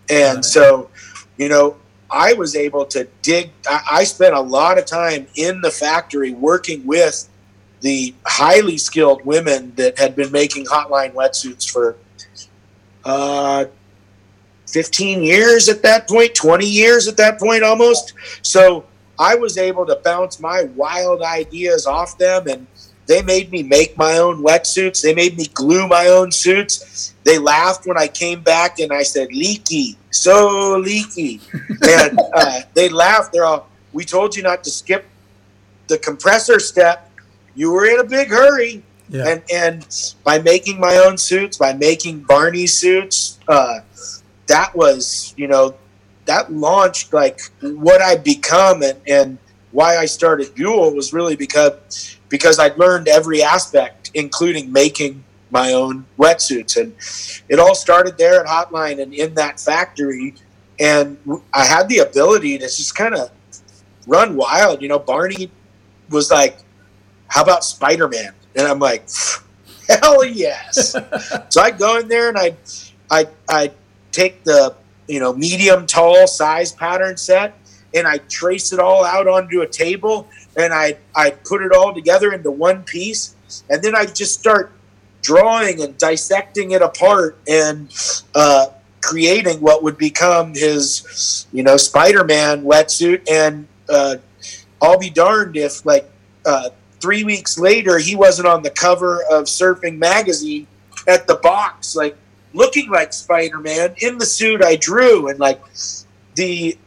[0.10, 0.89] And so,
[1.38, 1.77] you know,
[2.10, 6.34] I was able to dig, I, I spent a lot of time in the factory
[6.34, 7.28] working with
[7.82, 11.96] the highly skilled women that had been making Hotline wetsuits for
[13.06, 13.65] uh,
[14.67, 18.13] 15 years at that point, 20 years at that point almost.
[18.41, 18.86] So
[19.20, 22.67] I was able to bounce my wild ideas off them and
[23.08, 25.02] they made me make my own wetsuits.
[25.02, 27.13] They made me glue my own suits.
[27.24, 31.41] They laughed when I came back and I said, leaky, so leaky.
[31.88, 33.32] and uh, they laughed.
[33.32, 35.06] They're all, we told you not to skip
[35.88, 37.10] the compressor step.
[37.56, 38.84] You were in a big hurry.
[39.10, 39.28] Yeah.
[39.28, 43.80] And, and by making my own suits, by making Barney suits, uh,
[44.48, 45.76] that was, you know,
[46.26, 49.38] that launched like what I'd become and, and
[49.72, 55.74] why I started Buell was really because because I'd learned every aspect, including making my
[55.74, 56.78] own wetsuits.
[56.78, 56.94] And
[57.50, 60.36] it all started there at Hotline and in that factory.
[60.80, 61.18] And
[61.54, 63.32] I had the ability to just kind of
[64.06, 64.82] run wild.
[64.82, 65.52] You know, Barney
[66.10, 66.58] was like,
[67.28, 68.34] how about Spider Man?
[68.56, 69.08] And I'm like,
[69.88, 70.92] hell yes.
[71.50, 72.56] so I go in there and I,
[73.10, 73.72] I, I
[74.12, 74.76] take the,
[75.08, 77.58] you know, medium tall size pattern set
[77.94, 81.93] and I trace it all out onto a table and I, I put it all
[81.93, 83.36] together into one piece.
[83.70, 84.72] And then I just start
[85.22, 87.93] drawing and dissecting it apart and
[88.36, 88.67] uh,
[89.02, 93.30] creating what would become his, you know, Spider-Man wetsuit.
[93.32, 94.17] And uh,
[94.82, 96.10] I'll be darned if, like,
[96.46, 100.67] uh, three weeks later, he wasn't on the cover of Surfing Magazine
[101.08, 102.17] at the box, like
[102.54, 105.62] looking like Spider-Man in the suit I drew, and like
[106.36, 106.78] the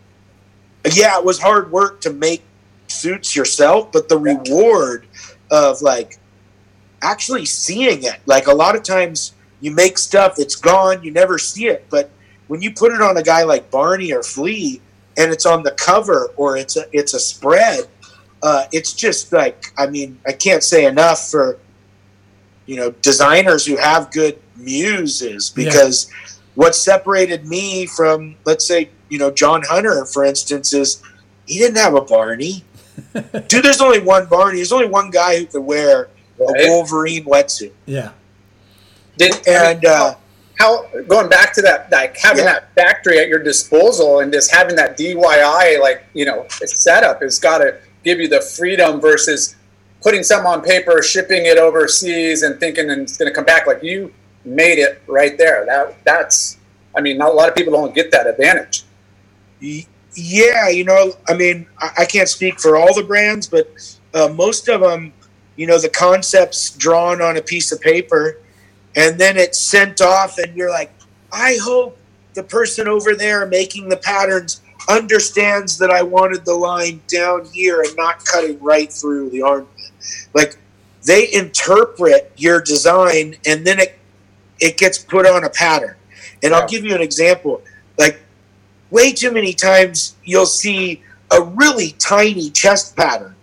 [0.92, 2.42] yeah, it was hard work to make
[2.90, 5.06] suits yourself, but the reward
[5.50, 6.18] of like
[7.02, 11.38] actually seeing it, like a lot of times you make stuff it's gone, you never
[11.38, 12.10] see it, but
[12.50, 14.80] when you put it on a guy like Barney or Flea,
[15.16, 17.84] and it's on the cover or it's a it's a spread,
[18.42, 21.58] uh, it's just like I mean I can't say enough for
[22.66, 26.32] you know designers who have good muses because yeah.
[26.54, 31.02] what separated me from let's say you know John Hunter for instance is
[31.46, 32.64] he didn't have a Barney.
[33.48, 34.56] Dude, there's only one Barney.
[34.56, 36.08] There's only one guy who could wear
[36.38, 36.66] right.
[36.66, 37.72] a Wolverine wetsuit.
[37.86, 38.12] Yeah.
[39.16, 40.14] Did and uh,
[40.58, 42.52] how going back to that like having yeah.
[42.54, 47.38] that factory at your disposal and just having that DIY like you know setup has
[47.38, 49.56] got to give you the freedom versus
[50.02, 53.66] putting something on paper, shipping it overseas, and thinking and it's going to come back.
[53.66, 54.12] Like you
[54.44, 55.64] made it right there.
[55.66, 56.58] That that's,
[56.96, 58.84] I mean, not a lot of people don't get that advantage.
[60.14, 63.72] Yeah, you know, I mean, I, I can't speak for all the brands, but
[64.14, 65.12] uh, most of them,
[65.56, 68.38] you know, the concepts drawn on a piece of paper,
[68.96, 70.92] and then it's sent off, and you're like,
[71.32, 71.96] I hope
[72.34, 77.82] the person over there making the patterns understands that I wanted the line down here
[77.82, 79.90] and not cutting right through the armpit.
[80.34, 80.58] Like
[81.06, 83.98] they interpret your design and then it
[84.60, 85.96] it gets put on a pattern.
[86.42, 87.62] And I'll give you an example.
[87.98, 88.20] Like
[88.90, 93.34] way too many times you'll see a really tiny chest pattern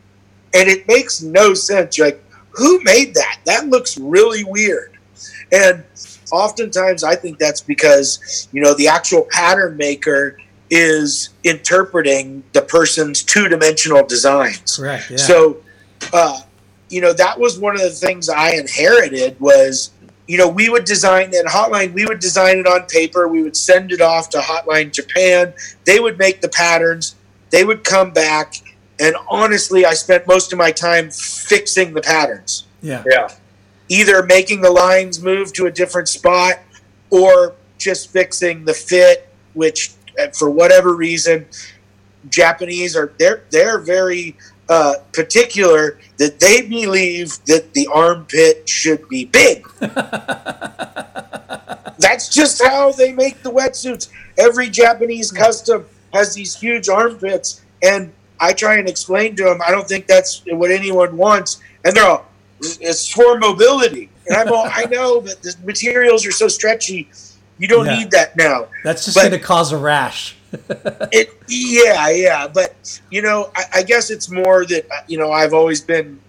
[0.53, 1.97] and it makes no sense.
[1.97, 3.39] You're like, who made that?
[3.45, 4.97] That looks really weird.
[5.51, 5.83] And
[6.31, 10.37] oftentimes I think that's because, you know, the actual pattern maker
[10.69, 14.77] is interpreting the person's two-dimensional designs.
[14.77, 15.11] Correct.
[15.11, 15.17] Yeah.
[15.17, 15.57] So,
[16.11, 16.41] uh,
[16.89, 19.91] you know, that was one of the things I inherited was,
[20.27, 21.93] you know, we would design in Hotline.
[21.93, 23.27] We would design it on paper.
[23.27, 25.53] We would send it off to Hotline Japan.
[25.85, 27.15] They would make the patterns.
[27.49, 28.55] They would come back,
[28.99, 32.65] and honestly, I spent most of my time fixing the patterns.
[32.81, 33.03] Yeah.
[33.09, 33.29] Yeah.
[33.87, 36.55] Either making the lines move to a different spot,
[37.09, 41.45] or just fixing the fit, which uh, for whatever reason,
[42.29, 44.35] Japanese are they're they're very
[44.69, 49.67] uh, particular that they believe that the armpit should be big.
[51.99, 54.09] That's just how they make the wetsuits.
[54.37, 59.71] Every Japanese custom has these huge armpits, and I try and explain to them, I
[59.71, 62.27] don't think that's what anyone wants, and they're all,
[62.59, 64.09] it's for mobility.
[64.27, 67.09] And I'm all, I know, but the materials are so stretchy
[67.59, 67.97] you don't yeah.
[67.97, 68.67] need that now.
[68.83, 70.35] That's just going to cause a rash.
[71.11, 75.53] it, yeah, yeah, but you know, I, I, guess it's more that you know I've
[75.53, 76.19] always been,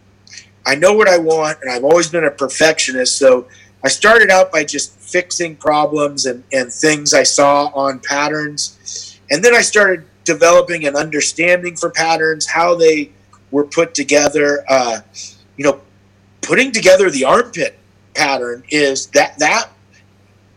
[0.67, 3.17] I know what I want, and I've always been a perfectionist.
[3.17, 3.47] So
[3.85, 9.45] I started out by just fixing problems and and things I saw on patterns, and
[9.45, 13.13] then I started developing an understanding for patterns, how they
[13.53, 14.65] were put together.
[14.69, 15.01] Uh,
[15.57, 15.81] you know,
[16.41, 17.79] putting together the armpit
[18.15, 19.71] pattern is that that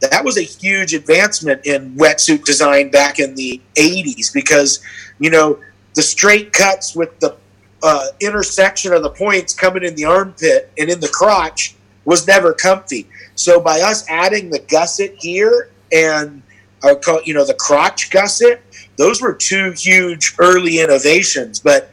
[0.02, 4.84] that was a huge advancement in wetsuit design back in the 80s because
[5.20, 5.60] you know
[5.96, 7.36] the straight cuts with the
[7.84, 12.54] uh, intersection of the points coming in the armpit and in the crotch was never
[12.54, 13.08] comfy.
[13.36, 16.42] So by us adding the gusset here and
[16.84, 18.64] uh, call you know the crotch gusset
[18.98, 21.60] those were two huge early innovations.
[21.60, 21.92] But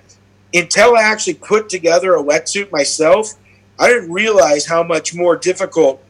[0.54, 3.34] until i actually put together a wetsuit myself
[3.78, 6.02] i didn't realize how much more difficult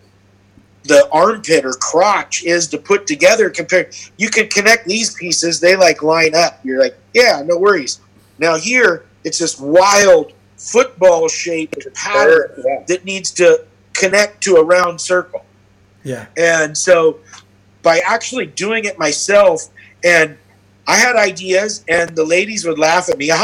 [0.85, 5.77] the armpit or crotch is to put together compared you can connect these pieces they
[5.77, 6.61] like line up.
[6.65, 8.01] You're like yeah no worries.
[8.39, 12.85] Now here it's this wild football shaped pattern yeah.
[12.89, 15.45] that needs to connect to a round circle.
[16.05, 16.27] Yeah.
[16.37, 17.19] And so
[17.83, 19.69] by actually doing it myself
[20.05, 20.39] and
[20.89, 23.39] I had ideas, and the ladies would laugh at me, and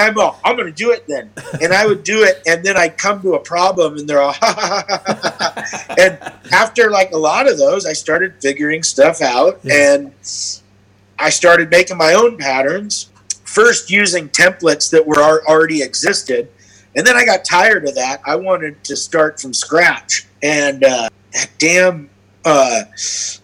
[0.00, 1.30] I'm all, I'm going to do it then,
[1.62, 4.34] and I would do it, and then I'd come to a problem, and they're all,
[5.96, 6.18] and
[6.52, 9.94] after like a lot of those, I started figuring stuff out, yeah.
[9.94, 10.12] and
[11.20, 13.10] I started making my own patterns.
[13.44, 16.48] First, using templates that were already existed,
[16.96, 18.20] And then I got tired of that.
[18.26, 20.26] I wanted to start from scratch.
[20.42, 21.08] And uh,
[21.58, 22.10] damn,
[22.44, 22.82] uh,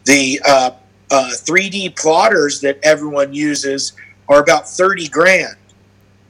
[0.05, 0.71] the uh,
[1.11, 3.93] uh, 3D plotters that everyone uses
[4.29, 5.57] are about 30 grand.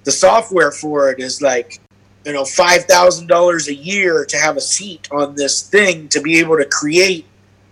[0.05, 1.81] The software for it is like,
[2.24, 6.57] you know, $5,000 a year to have a seat on this thing to be able
[6.57, 7.26] to create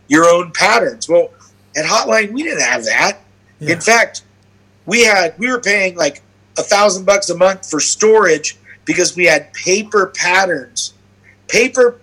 [0.09, 1.09] your own patterns.
[1.09, 1.31] Well,
[1.77, 3.19] at Hotline, we didn't have that.
[3.61, 3.75] Yeah.
[3.75, 4.23] In fact,
[4.87, 6.23] we had we were paying like
[6.57, 10.95] a thousand bucks a month for storage because we had paper patterns.
[11.49, 11.99] Paper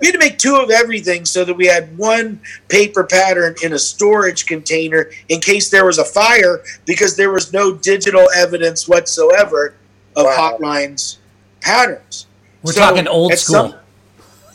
[0.00, 3.72] we had to make two of everything so that we had one paper pattern in
[3.74, 8.88] a storage container in case there was a fire because there was no digital evidence
[8.88, 9.74] whatsoever
[10.16, 10.56] of Wow.
[10.58, 11.18] Hotline's
[11.60, 12.26] patterns.
[12.62, 13.54] We're So, talking old school.
[13.54, 13.74] some-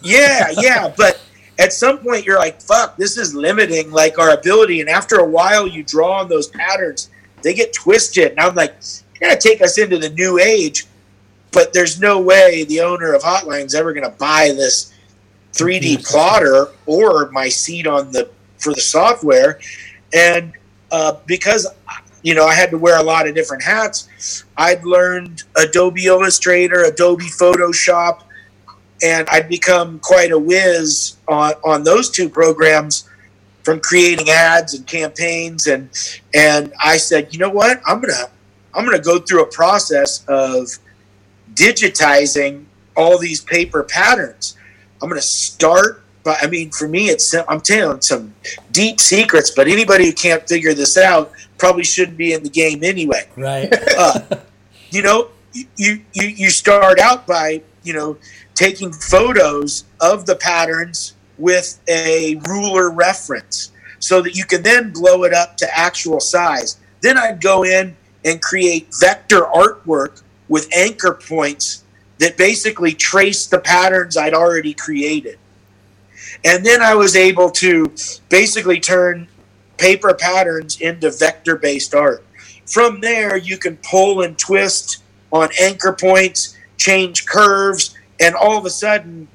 [0.02, 1.20] yeah, yeah, but
[1.60, 5.26] at some point you're like, "Fuck, this is limiting like our ability." And after a
[5.26, 7.10] while, you draw on those patterns,
[7.44, 8.32] they get twisted.
[8.32, 8.74] And I'm like,
[9.22, 10.88] "You're gonna take us into the new age,"
[11.54, 14.94] but there's no way the owner of Hotline's ever gonna buy this
[15.54, 19.60] 3D plotter or my seat on the for the software.
[20.14, 20.54] And
[20.92, 21.68] uh, because
[22.24, 26.84] you know I had to wear a lot of different hats, I'd learned Adobe Illustrator,
[26.84, 28.24] Adobe Photoshop
[29.04, 33.10] and I'd become quite a whiz on, on those two programs
[33.64, 35.68] from creating ads and campaigns.
[35.68, 35.90] And
[36.34, 38.30] and I said, you know what, I'm gonna
[38.74, 40.70] I'm gonna go through a process of
[41.54, 44.58] digitizing all these paper patterns.
[45.02, 48.34] I'm gonna start but I mean for me it's I'm telling some
[48.72, 52.84] deep secrets, but anybody who can't figure this out probably shouldn't be in the game
[52.84, 53.74] anyway Right.
[53.98, 54.20] uh,
[54.92, 55.30] you know,
[55.76, 58.18] you, you you start out by you know
[58.56, 65.24] taking photos of the patterns with a ruler reference, so that you can then blow
[65.24, 66.78] it up to actual size.
[67.02, 70.22] Then I'd go in and create vector artwork
[70.54, 71.84] with anchor points
[72.20, 75.40] that basically traced the patterns I'd already created.
[76.46, 77.92] And then I was able to
[78.30, 79.28] basically turn
[79.80, 82.24] paper patterns into vector based art.
[82.68, 85.02] From there, you can pull and twist
[85.32, 89.28] on anchor points, change curves, and all of a sudden,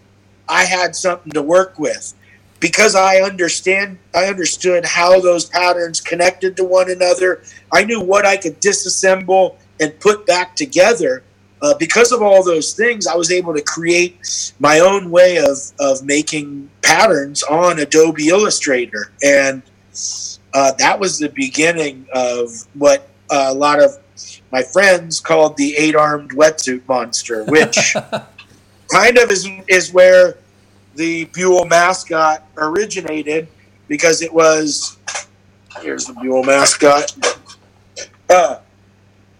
[0.48, 2.14] I had something to work with
[2.60, 3.98] because I understand.
[4.14, 7.42] I understood how those patterns connected to one another.
[7.72, 11.22] I knew what I could disassemble and put back together.
[11.60, 15.58] Uh, because of all those things, I was able to create my own way of,
[15.80, 19.10] of making patterns on Adobe Illustrator.
[19.24, 19.62] And
[20.54, 23.98] uh, that was the beginning of what a lot of
[24.52, 27.94] my friends called the eight armed wetsuit monster, which
[28.92, 30.38] kind of is, is where
[30.94, 33.48] the Buell mascot originated
[33.88, 34.96] because it was
[35.80, 37.16] here's the Buell mascot.
[38.28, 38.58] Uh,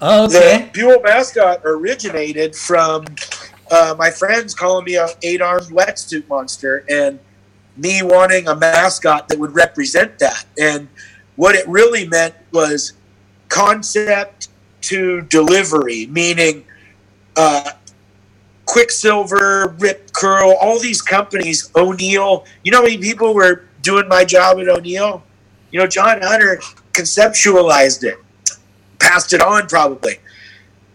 [0.01, 0.69] Oh, the.
[0.73, 3.05] Buell mascot originated from
[3.71, 7.19] uh, my friends calling me a eight armed wetsuit monster and
[7.77, 10.45] me wanting a mascot that would represent that.
[10.59, 10.89] And
[11.37, 12.95] what it really meant was
[13.49, 14.49] concept
[14.83, 16.65] to delivery, meaning
[17.37, 17.73] uh,
[18.67, 22.45] Quiksilver, Rip Curl, all these companies, O'Neill.
[22.63, 25.23] You know how many people were doing my job at O'Neill?
[25.71, 26.61] You know, John Hunter
[26.93, 28.19] conceptualized it,
[29.19, 30.15] passed it on probably.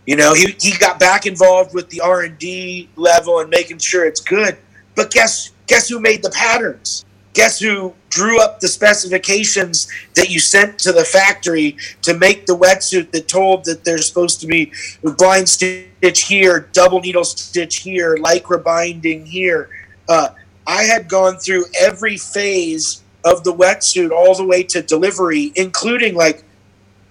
[0.05, 3.79] You know, he, he got back involved with the R and D level and making
[3.79, 4.57] sure it's good.
[4.95, 7.05] But guess guess who made the patterns?
[7.33, 12.55] Guess who drew up the specifications that you sent to the factory to make the
[12.55, 14.71] wetsuit that told that there's supposed to be
[15.17, 19.69] blind stitch here, double needle stitch here, lycra binding here.
[20.07, 20.29] Uh,
[20.67, 26.13] I had gone through every phase of the wetsuit all the way to delivery, including
[26.13, 26.43] like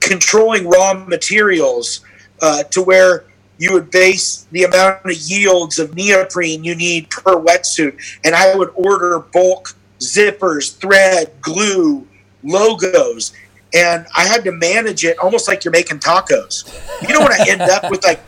[0.03, 2.00] controlling raw materials
[2.40, 3.24] uh, to where
[3.59, 7.96] you would base the amount of yields of neoprene you need per wetsuit.
[8.24, 9.68] And I would order bulk
[10.00, 12.07] zippers, thread, glue,
[12.42, 13.32] logos.
[13.74, 16.64] And I had to manage it almost like you're making tacos.
[17.00, 18.24] You don't want to end up with like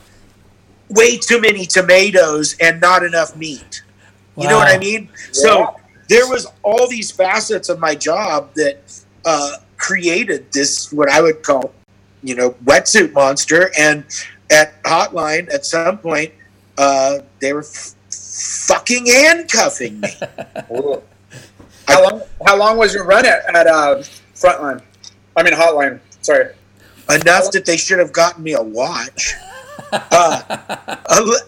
[0.91, 3.83] way too many tomatoes and not enough meat.
[4.37, 4.81] You know what I Wow.
[4.81, 5.09] mean?
[5.33, 5.75] So
[6.09, 11.43] there was all these facets of my job that uh, created this what I would
[11.43, 11.72] call,
[12.22, 13.70] you know, wetsuit monster.
[13.79, 14.05] And
[14.51, 16.33] at Hotline, at some point,
[16.79, 20.09] uh, they were f- fucking handcuffing me.
[21.87, 22.22] How long?
[22.47, 23.97] How long was your run at, at uh,
[24.35, 24.83] Frontline?
[25.37, 26.01] I mean Hotline.
[26.22, 26.55] Sorry.
[27.11, 29.35] enough that they should have gotten me a watch.
[29.93, 30.43] Uh,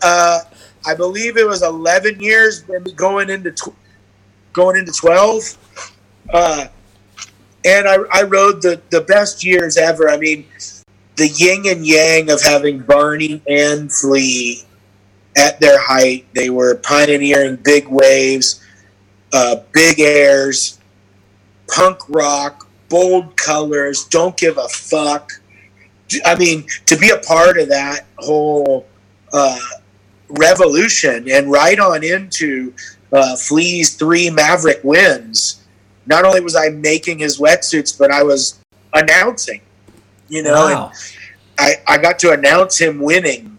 [0.03, 0.41] uh,
[0.87, 3.75] I believe it was 11 years, maybe going into tw-
[4.53, 5.57] going into 12.
[6.33, 6.67] Uh,
[7.67, 10.09] and I, I rode the, the best years ever.
[10.09, 10.47] I mean,
[11.17, 14.63] the yin and yang of having Barney and Flea
[15.37, 16.27] at their height.
[16.33, 18.63] They were pioneering big waves,
[19.33, 20.79] uh, big airs,
[21.69, 25.33] punk rock, bold colors, don't give a fuck.
[26.25, 28.87] I mean, to be a part of that whole
[29.33, 29.59] uh,
[30.29, 32.73] revolution and right on into
[33.13, 35.66] uh, Flea's three Maverick wins.
[36.07, 38.59] Not only was I making his wetsuits, but I was
[38.93, 39.61] announcing.
[40.29, 40.93] You know, Wow.
[41.59, 43.59] I, I got to announce him winning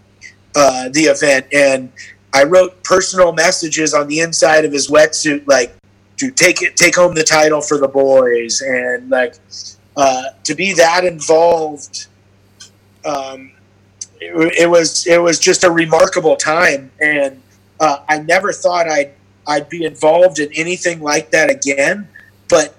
[0.55, 1.91] uh, the event, and
[2.33, 5.75] I wrote personal messages on the inside of his wetsuit, like
[6.17, 9.35] to take it, take home the title for the boys, and like
[9.95, 12.07] uh, to be that involved.
[13.05, 13.51] Um,
[14.19, 17.41] it, it was it was just a remarkable time, and
[17.79, 19.13] uh, I never thought I'd
[19.47, 22.07] I'd be involved in anything like that again.
[22.49, 22.75] But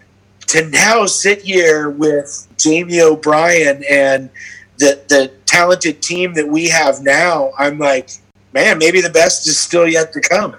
[0.49, 4.31] to now sit here with Jamie O'Brien and
[4.79, 8.11] the the talented team that we have now, I'm like,
[8.53, 10.57] man, maybe the best is still yet to come.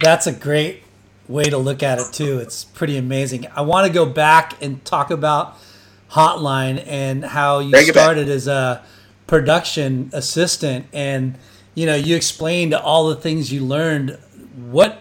[0.00, 0.82] That's a great
[1.26, 2.38] way to look at it too.
[2.38, 3.46] It's pretty amazing.
[3.54, 5.56] I want to go back and talk about
[6.12, 8.82] Hotline and how you Bring started as a
[9.26, 11.36] production assistant and
[11.74, 14.18] you know, you explained all the things you learned.
[14.56, 15.00] What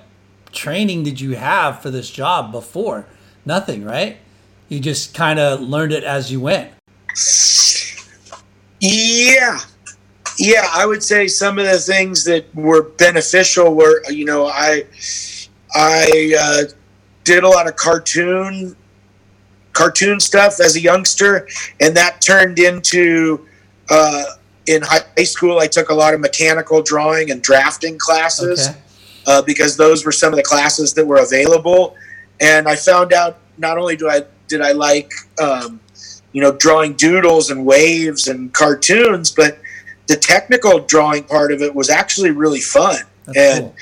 [0.58, 3.06] training did you have for this job before?
[3.46, 4.18] Nothing, right?
[4.68, 6.72] You just kind of learned it as you went.
[8.82, 9.60] Yeah.
[10.40, 14.86] Yeah, I would say some of the things that were beneficial were, you know, I
[15.74, 16.64] I uh,
[17.24, 18.76] did a lot of cartoon
[19.74, 21.48] cartoon stuff as a youngster,
[21.80, 23.48] and that turned into
[23.90, 24.24] uh,
[24.68, 25.60] in high school.
[25.60, 28.80] I took a lot of mechanical drawing and drafting classes Okay.
[29.28, 31.96] Uh, because those were some of the classes that were available.
[32.40, 35.12] And I found out not only do I did I like
[35.42, 35.80] um,
[36.32, 39.60] you know drawing doodles and waves and cartoons, but
[40.08, 43.04] the technical drawing part of it was actually really fun.
[43.26, 43.76] That's and cool.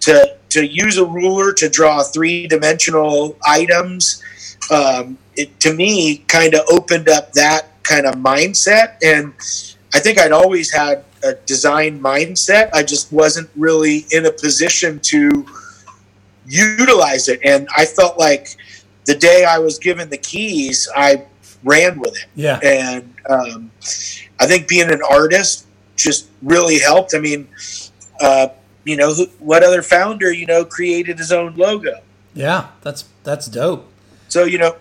[0.00, 4.22] to to use a ruler to draw three dimensional items,
[4.70, 8.96] um, it to me kind of opened up that kind of mindset.
[9.02, 9.32] And
[9.94, 12.70] I think I'd always had a design mindset.
[12.72, 15.46] I just wasn't really in a position to
[16.46, 17.40] utilize it.
[17.44, 18.56] And I felt like
[19.04, 21.24] the day I was given the keys, I
[21.64, 22.26] ran with it.
[22.34, 22.58] Yeah.
[22.62, 23.70] And um,
[24.38, 25.66] I think being an artist
[25.96, 27.14] just really helped.
[27.14, 27.48] I mean,
[28.20, 28.48] uh,
[28.84, 32.00] you know, who, what other founder, you know, created his own logo?
[32.34, 33.86] Yeah, that's that's dope.
[34.28, 34.76] So you know,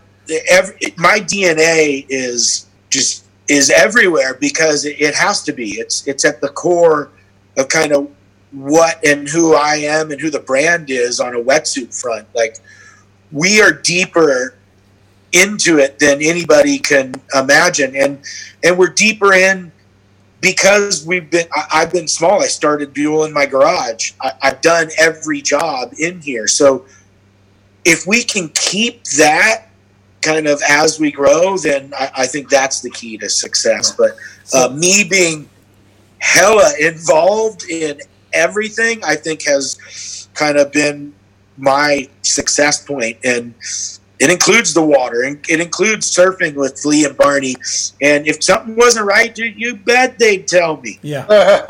[0.50, 5.72] every, my DNA is just is everywhere because it, has to be.
[5.72, 7.12] It's it's at the core
[7.58, 8.10] of kind of
[8.52, 12.28] what and who I am and who the brand is on a wetsuit front.
[12.34, 12.58] Like
[13.32, 14.56] we are deeper
[15.32, 18.20] into it than anybody can imagine, and
[18.64, 19.72] and we're deeper in
[20.42, 21.48] because we've been.
[21.52, 22.44] I, I've been small.
[22.44, 24.14] I started Buell in my garage.
[24.22, 26.86] I, I've done every job in here, so
[27.84, 29.69] if we can keep that
[30.22, 33.92] kind of as we grow, then I, I think that's the key to success.
[33.96, 34.12] But
[34.54, 35.50] uh, me being
[36.20, 38.00] hella involved in
[38.34, 41.14] everything, I think has kind of been
[41.58, 43.54] my success point, and
[44.20, 47.56] it includes the water, and it includes surfing with Lee and Barney.
[48.02, 51.00] And if something wasn't right, you, you bet they'd tell me.
[51.02, 51.26] Yeah.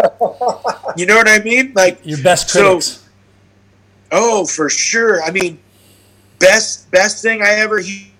[0.97, 1.71] You know what I mean?
[1.75, 2.81] Like Your best So-
[4.11, 5.21] Oh, for sure.
[5.23, 5.59] I mean,
[6.39, 7.79] best best thing I ever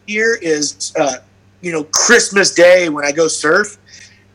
[0.09, 1.17] he- is uh,
[1.61, 3.77] you know Christmas Day when I go surf.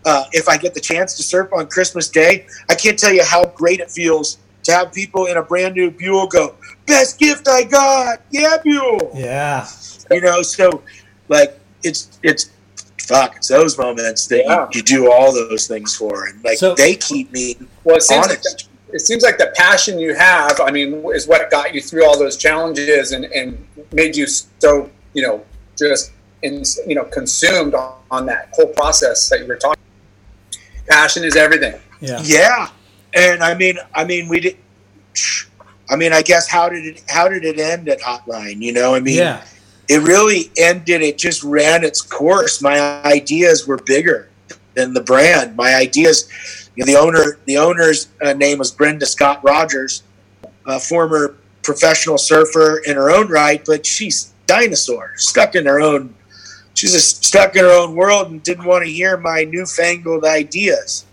[0.07, 3.25] Uh, if I get the chance to surf on Christmas Day, I can't tell you
[3.25, 6.55] how great it feels to have people in a brand new Buell go,
[6.87, 9.67] "Best gift I got, yeah, Buell." yeah.
[10.11, 10.83] You know, so
[11.29, 12.51] like it's it's
[13.01, 14.63] fuck, it's those moments that Yeah.
[14.73, 18.03] you, you do all those things for, and like So- they keep me Well, it
[18.03, 18.69] seems, like honest.
[18.89, 22.05] the, it seems like the passion you have, I mean, is what got you through
[22.07, 25.43] all those challenges and, and made you so, you know,
[25.79, 26.13] just,
[26.43, 29.83] in, you know, consumed on, on that whole process that you were talking.
[30.89, 31.81] Passion is everything.
[32.01, 32.21] Yeah.
[32.23, 32.69] Yeah,
[33.15, 34.57] and I mean, I mean, we did.
[35.89, 38.61] I mean, I guess how did it how did it end at Hotline?
[38.61, 39.45] You know, I mean, Yeah.
[39.89, 41.03] it really ended.
[41.03, 42.61] It just ran its course.
[42.61, 44.29] My ideas were bigger
[44.75, 45.57] than the brand.
[45.57, 46.29] My ideas.
[46.77, 50.03] You know, the owner, the owner's uh, name was Brenda Scott Rogers,
[50.67, 56.15] a former professional surfer in her own right, but she's dinosaur, stuck in her own.
[56.75, 61.05] She's just stuck in her own world and didn't want to hear my newfangled ideas.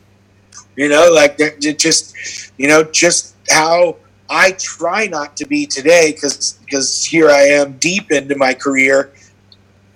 [0.75, 1.37] You know, like
[1.77, 2.15] just,
[2.57, 3.97] you know, just how
[4.29, 9.11] I try not to be today because because here I am deep into my career,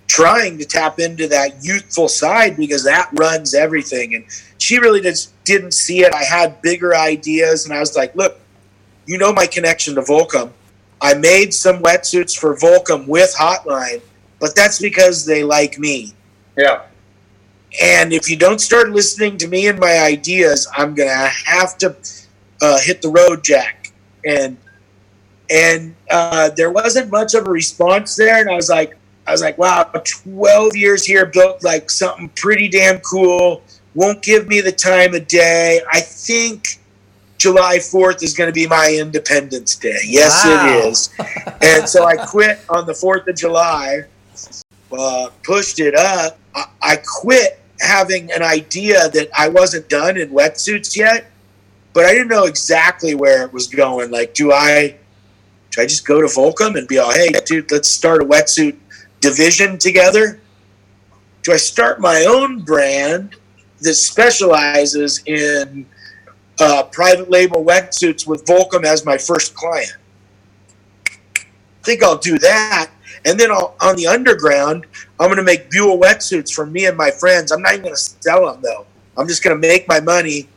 [0.08, 4.14] trying to tap into that youthful side because that runs everything.
[4.14, 4.26] And
[4.58, 6.12] she really just didn't see it.
[6.12, 8.38] I had bigger ideas, and I was like, look,
[9.06, 10.50] you know my connection to Volcom.
[11.00, 14.00] I made some wetsuits for Volcom with Hotline,
[14.40, 16.14] but that's because they like me.
[16.56, 16.82] Yeah.
[17.82, 21.96] And if you don't start listening to me and my ideas, I'm gonna have to
[22.62, 23.92] uh, hit the road, Jack.
[24.24, 24.56] And
[25.50, 28.40] and uh, there wasn't much of a response there.
[28.40, 32.68] And I was like, I was like, wow, 12 years here, built like something pretty
[32.68, 33.62] damn cool.
[33.94, 35.80] Won't give me the time of day.
[35.90, 36.80] I think
[37.38, 39.98] July 4th is going to be my Independence Day.
[40.06, 40.78] Yes, Wow.
[40.78, 41.10] it is.
[41.62, 44.04] and so I quit on the 4th of July,
[44.92, 46.38] uh, pushed it up.
[46.54, 51.30] I, I quit having an idea that I wasn't done in wetsuits yet,
[51.92, 54.10] but I didn't know exactly where it was going.
[54.10, 54.96] Like, do I,
[55.70, 58.76] do I just go to Volcom and be all, hey, dude, let's start a wetsuit
[59.20, 60.40] division together?
[61.42, 63.36] Do I start my own brand
[63.80, 65.86] that specializes in
[66.60, 69.96] uh, private label wetsuits with Volcom as my first client?
[71.36, 72.90] I think I'll do that.
[73.24, 74.86] And then I'll, on the underground,
[75.18, 77.52] I'm going to make Buell wetsuits for me and my friends.
[77.52, 78.86] I'm not even going to sell them though.
[79.16, 80.48] I'm just going to make my money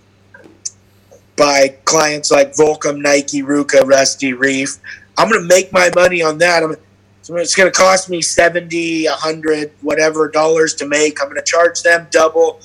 [1.37, 4.77] by clients like Volcom, Nike, RVCA, Rusty, Reef.
[5.17, 6.63] I'm going to make my money on that.
[6.63, 6.75] I'm,
[7.21, 11.21] so it's going to cost me 70, 100, whatever dollars to make.
[11.21, 12.59] I'm going to charge them double.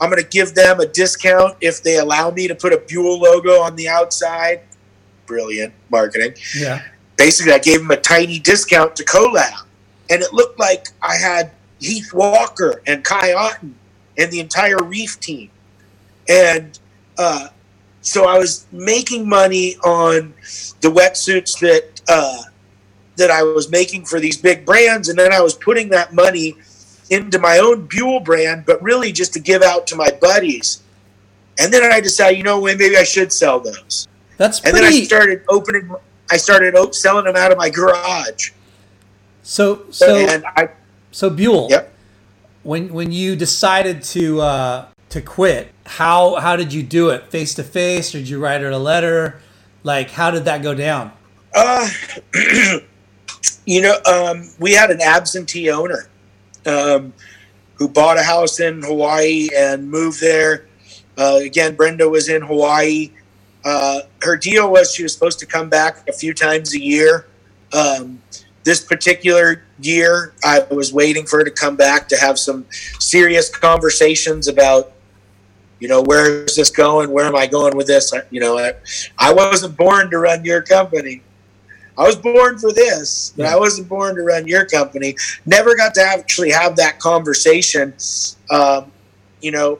[0.00, 3.18] I'm going to give them a discount if they allow me to put a Buell
[3.20, 4.60] logo on the outside.
[5.26, 6.82] Brilliant marketing Yeah.
[7.16, 9.64] basically I gave them a tiny discount to collab.
[10.08, 13.72] And it looked like I had Heath Walker and Kai Otton
[14.16, 15.50] and the entire Reef team.
[16.28, 16.78] And
[17.18, 17.48] uh,
[18.02, 20.32] so I was making money on
[20.80, 22.42] the wetsuits that uh,
[23.16, 26.54] that I was making for these big brands, and then I was putting that money
[27.10, 30.82] into my own Buell brand, but really just to give out to my buddies.
[31.58, 34.06] And then I decided, you know, maybe I should sell those.
[34.36, 35.90] That's And then I started opening.
[36.30, 38.50] I started selling them out of my garage.
[39.42, 40.70] so so and I,
[41.10, 41.68] so Buell.
[41.70, 41.92] yep.
[42.62, 47.30] When when you decided to uh, to quit, how how did you do it?
[47.30, 49.40] Face to face, or did you write her a letter?
[49.82, 51.12] Like, how did that go down?
[51.54, 51.88] Uh,
[53.64, 56.08] you know, um, we had an absentee owner
[56.66, 57.12] um,
[57.74, 60.66] who bought a house in Hawaii and moved there.
[61.18, 63.10] Uh, again, Brenda was in Hawaii.
[63.64, 67.26] Uh, her deal was she was supposed to come back a few times a year.
[67.72, 68.22] Um,
[68.64, 72.66] this particular year, I was waiting for her to come back to have some
[72.98, 74.92] serious conversations about,
[75.78, 77.10] you know, where is this going?
[77.10, 78.12] Where am I going with this?
[78.30, 78.72] You know, I,
[79.18, 81.22] I wasn't born to run your company.
[81.98, 85.16] I was born for this, but I wasn't born to run your company.
[85.46, 87.94] Never got to actually have that conversation.
[88.50, 88.92] Um,
[89.40, 89.78] you know,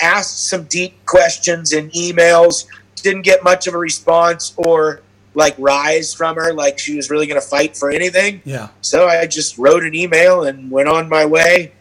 [0.00, 2.66] asked some deep questions in emails,
[2.96, 5.00] didn't get much of a response or
[5.34, 8.40] like rise from her, like she was really going to fight for anything.
[8.44, 11.72] Yeah, So I just wrote an email and went on my way.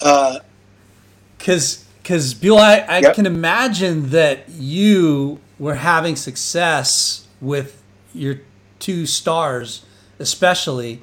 [0.00, 0.38] Uh,
[1.38, 3.14] because because Buell, I, I Yep.
[3.14, 7.80] can imagine that you were having success with
[8.14, 8.40] your
[8.82, 9.84] two stars,
[10.18, 11.00] especially,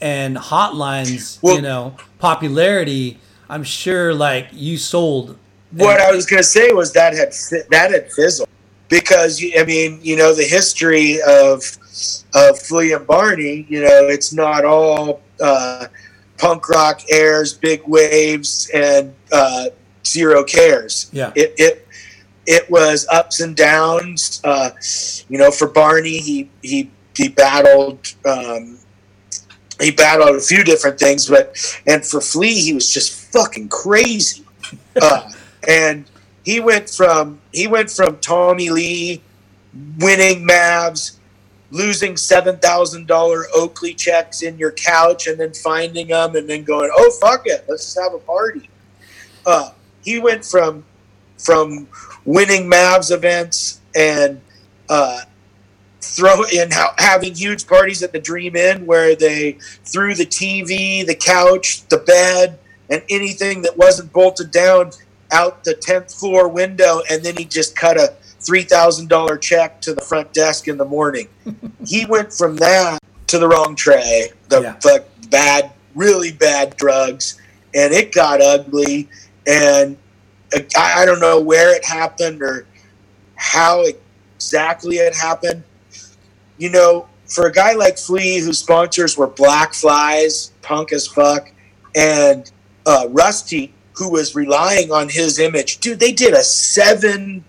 [0.00, 1.38] and Hotlines.
[1.42, 3.18] Well- you know, popularity.
[3.48, 5.36] I'm sure, like you sold.
[5.72, 7.32] what I was going to say was that had
[7.70, 8.48] that had fizzled
[8.88, 11.62] because I mean you know the history of
[12.34, 15.86] of Flea and Barney you know it's not all uh,
[16.38, 19.66] punk rock airs big waves and uh,
[20.04, 21.32] zero cares Yeah.
[21.34, 21.86] it it
[22.46, 24.70] it was ups and downs uh,
[25.28, 28.78] you know for Barney he he he battled um,
[29.80, 31.56] he battled a few different things but
[31.86, 34.44] and for Flea he was just fucking crazy
[35.02, 35.30] uh,
[35.68, 36.06] and
[36.46, 39.20] he went from he went from Tommy Lee
[39.98, 41.16] winning Mavs,
[41.72, 46.62] losing seven thousand dollar Oakley checks in your couch, and then finding them, and then
[46.62, 48.70] going, "Oh fuck it, let's just have a party."
[49.44, 50.84] Uh, he went from
[51.36, 51.88] from
[52.24, 54.40] winning Mavs events and
[54.88, 55.22] uh,
[56.06, 59.52] throw in ha- having huge parties at the Dream Inn where they
[59.84, 64.92] threw the TV, the couch, the bed, and anything that wasn't bolted down
[65.32, 70.00] out the 10th floor window and then he just cut a $3,000 check to the
[70.00, 71.28] front desk in the morning.
[71.86, 74.76] he went from that to the wrong tray, the, Yeah.
[74.82, 77.40] the bad, really bad drugs,
[77.74, 79.08] and it got ugly.
[79.48, 79.96] And
[80.54, 82.66] uh, I, I don't know where it happened or
[83.34, 83.84] how
[84.36, 85.64] exactly it happened.
[86.58, 91.50] You know, for a guy like Flea, whose sponsors were Black Flys, punk as fuck,
[91.94, 92.50] and
[92.86, 95.78] uh, Rusty, who was relying on his image.
[95.78, 97.44] Dude, they did a seven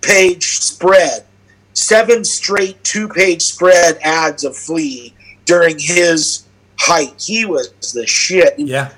[0.00, 1.24] page spread,
[1.72, 6.44] seven straight two page spread ads of Flea during his
[6.78, 7.14] height.
[7.20, 8.58] He was the shit.
[8.58, 8.92] Yeah.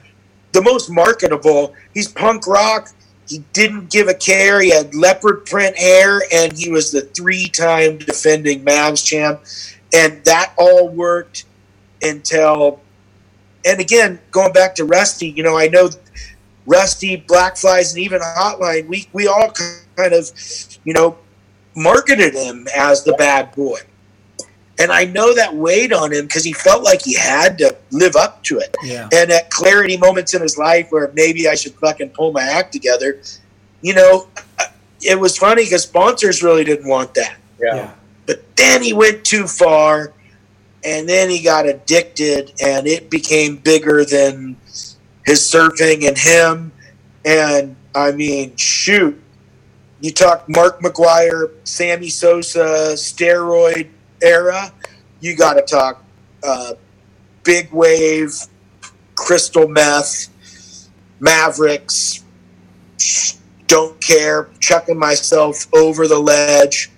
[0.53, 1.75] The most marketable.
[1.93, 2.89] He's punk rock.
[3.29, 4.61] He didn't give a care.
[4.61, 9.43] He had leopard print hair, and he was the three time defending Mavs champ.
[9.95, 11.45] And that all worked
[12.03, 12.81] until,
[13.65, 15.89] and again, going back to Rusty, you know, I know
[16.67, 19.53] Rusty, Black Flys, and even Hotline, we, we all
[19.97, 20.31] kind of,
[20.85, 21.17] you know,
[21.77, 23.79] marketed him as the bad boy.
[24.79, 28.17] And I know that weighed on him because he felt like he had to live
[28.17, 28.75] up to it.
[28.83, 29.09] Yeah.
[29.13, 32.73] And at clarity moments in his life where maybe I should fucking pull my act
[32.73, 33.21] together,
[33.83, 34.29] you know,
[35.01, 37.37] it was funny because sponsors really didn't want that.
[37.61, 37.75] Yeah.
[37.77, 37.95] Yeah.
[38.27, 40.13] But then he went too far
[40.83, 44.57] and then he got addicted and it became bigger than
[45.25, 46.73] his surfing and him.
[47.25, 49.21] And I mean, shoot,
[50.01, 53.89] you talk Mark McGwire, Sammy Sosa, steroid
[54.25, 54.73] era,
[55.21, 56.03] you got to talk
[56.43, 56.75] uh,
[57.45, 58.33] big wave,
[59.15, 60.29] crystal meth,
[61.21, 62.25] Mavericks,
[63.67, 66.91] don't care, chucking myself over the ledge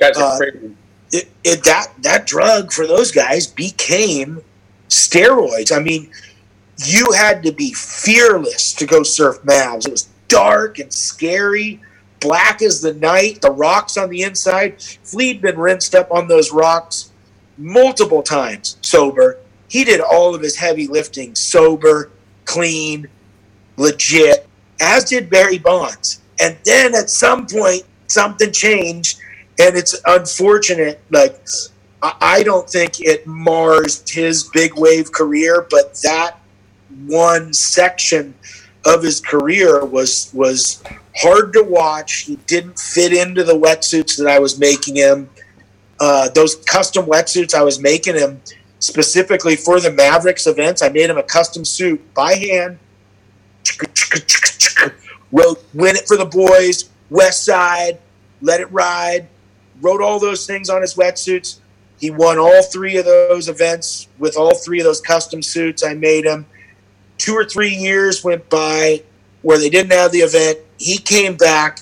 [0.00, 0.76] Guys are Uh, crazy.
[1.12, 4.40] it, it that that drug for those guys became
[4.88, 5.70] steroids.
[5.74, 6.10] I mean,
[6.84, 9.86] you had to be fearless to go surf Mavs.
[9.86, 11.80] It was dark and scary,
[12.24, 13.40] black as the night.
[13.42, 14.80] The rocks on the inside.
[14.80, 17.12] Flea'd been rinsed up on those rocks
[17.58, 19.38] multiple times sober.
[19.68, 22.10] He did all of his heavy lifting sober,
[22.44, 23.08] clean,
[23.76, 24.48] legit,
[24.80, 26.20] as did Barry Bonds.
[26.40, 29.18] And then at some point, something changed,
[29.58, 31.00] and it's unfortunate.
[31.10, 31.40] Like,
[32.02, 36.38] I I don't think it mars his big wave career, but that
[37.06, 38.34] one section
[38.84, 40.82] of his career was was
[41.16, 42.22] hard to watch.
[42.22, 45.30] He didn't fit into the wetsuits that I was making him.
[46.00, 48.40] Uh, those custom wetsuits I was making him
[48.78, 50.82] specifically for the Mavericks events.
[50.82, 52.78] I made him a custom suit by hand.
[55.32, 57.98] Wrote "Win It for the Boys," West Side,
[58.42, 59.28] Let It Ride.
[59.80, 61.58] Wrote all those things on his wetsuits.
[61.98, 65.94] He won all three of those events with all three of those custom suits I
[65.94, 66.46] made him.
[67.18, 69.02] Two or three years went by
[69.42, 70.58] where they didn't have the event.
[70.78, 71.80] He came back.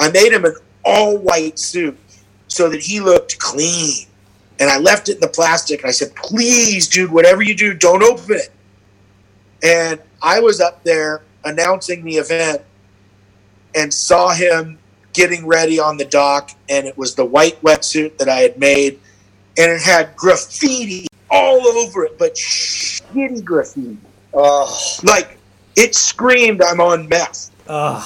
[0.00, 1.98] I made him an all white suit
[2.48, 4.06] so that he looked clean.
[4.60, 7.74] And I left it in the plastic and I said, please, dude, whatever you do,
[7.74, 8.50] don't open it.
[9.62, 12.62] And I was up there announcing the event
[13.74, 14.78] and saw him
[15.12, 16.50] getting ready on the dock.
[16.68, 19.00] And it was the white wetsuit that I had made.
[19.58, 23.98] And it had graffiti all over it, but shitty graffiti.
[25.04, 25.38] Like
[25.76, 27.50] it screamed, I'm on meth.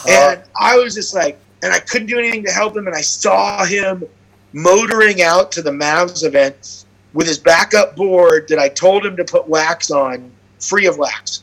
[0.08, 2.86] And I was just like, and I couldn't do anything to help him.
[2.86, 4.04] And I saw him
[4.52, 9.24] motoring out to the Mavs event with his backup board that I told him to
[9.24, 11.42] put wax on, free of wax.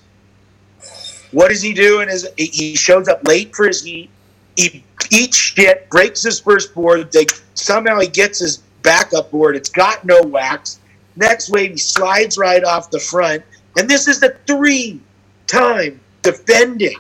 [1.31, 2.01] What does he do?
[2.01, 4.09] And his, he- he shows up late for his heat.
[4.55, 7.11] He eats shit, breaks his first board.
[7.11, 7.25] They
[7.55, 9.55] somehow he gets his backup board.
[9.55, 10.79] It's got no wax.
[11.15, 13.43] Next wave, he slides right off the front.
[13.78, 14.99] And this is the three
[15.47, 16.95] time defending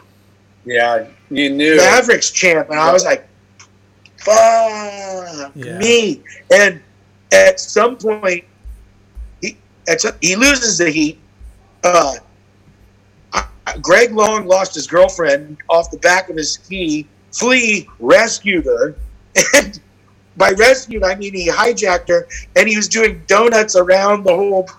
[0.65, 1.07] yeah.
[1.29, 1.75] You knew.
[1.75, 3.27] Mavericks champ, and I was like,
[4.17, 5.77] "Fuck Yeah.
[5.77, 6.21] me!"
[6.51, 6.81] And
[7.31, 8.45] at some point,
[9.41, 9.57] he
[9.87, 11.19] at some, he loses the heat.
[11.83, 12.13] Uh,
[13.33, 17.07] I- I- Greg Long lost his girlfriend off the back of his ski.
[17.33, 18.95] Flea rescued her,
[19.55, 19.79] and
[20.37, 24.69] by rescued I mean he hijacked her, and he was doing donuts around the whole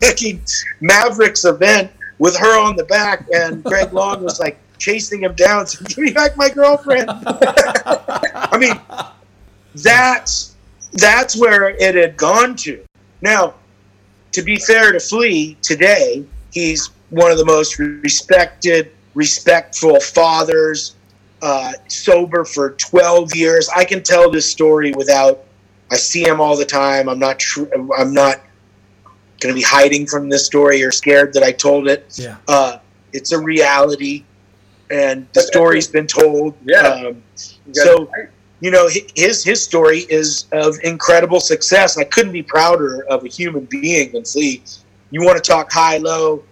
[0.00, 0.42] fucking
[0.80, 5.66] Mavericks event with her on the back, and Greg Long was like chasing him down,
[5.66, 8.80] saying, "Give me back my girlfriend." I mean,
[9.74, 10.54] that's
[10.92, 12.84] that's where it had gone to.
[13.20, 13.54] Now,
[14.32, 20.94] to be fair to Flea, today he's one of the most respected, respectful fathers.
[21.40, 23.68] Uh, sober for 12 years.
[23.68, 25.44] I can tell this story without.
[25.88, 27.08] I see him all the time.
[27.08, 27.38] I'm not.
[27.38, 28.40] Tr- I'm not
[29.40, 32.06] going to be hiding from this story or scared that I told it.
[32.18, 32.36] yeah.
[32.48, 32.78] Uh,
[33.12, 34.24] it's a reality,
[34.90, 36.54] and the story's been told.
[36.64, 36.78] Yeah.
[37.08, 37.22] Um,
[37.66, 38.30] You so- it
[38.60, 41.96] you know his his story is of incredible success.
[41.96, 44.60] I couldn't be prouder of a human being than Flea.
[45.12, 46.42] You want to talk high low,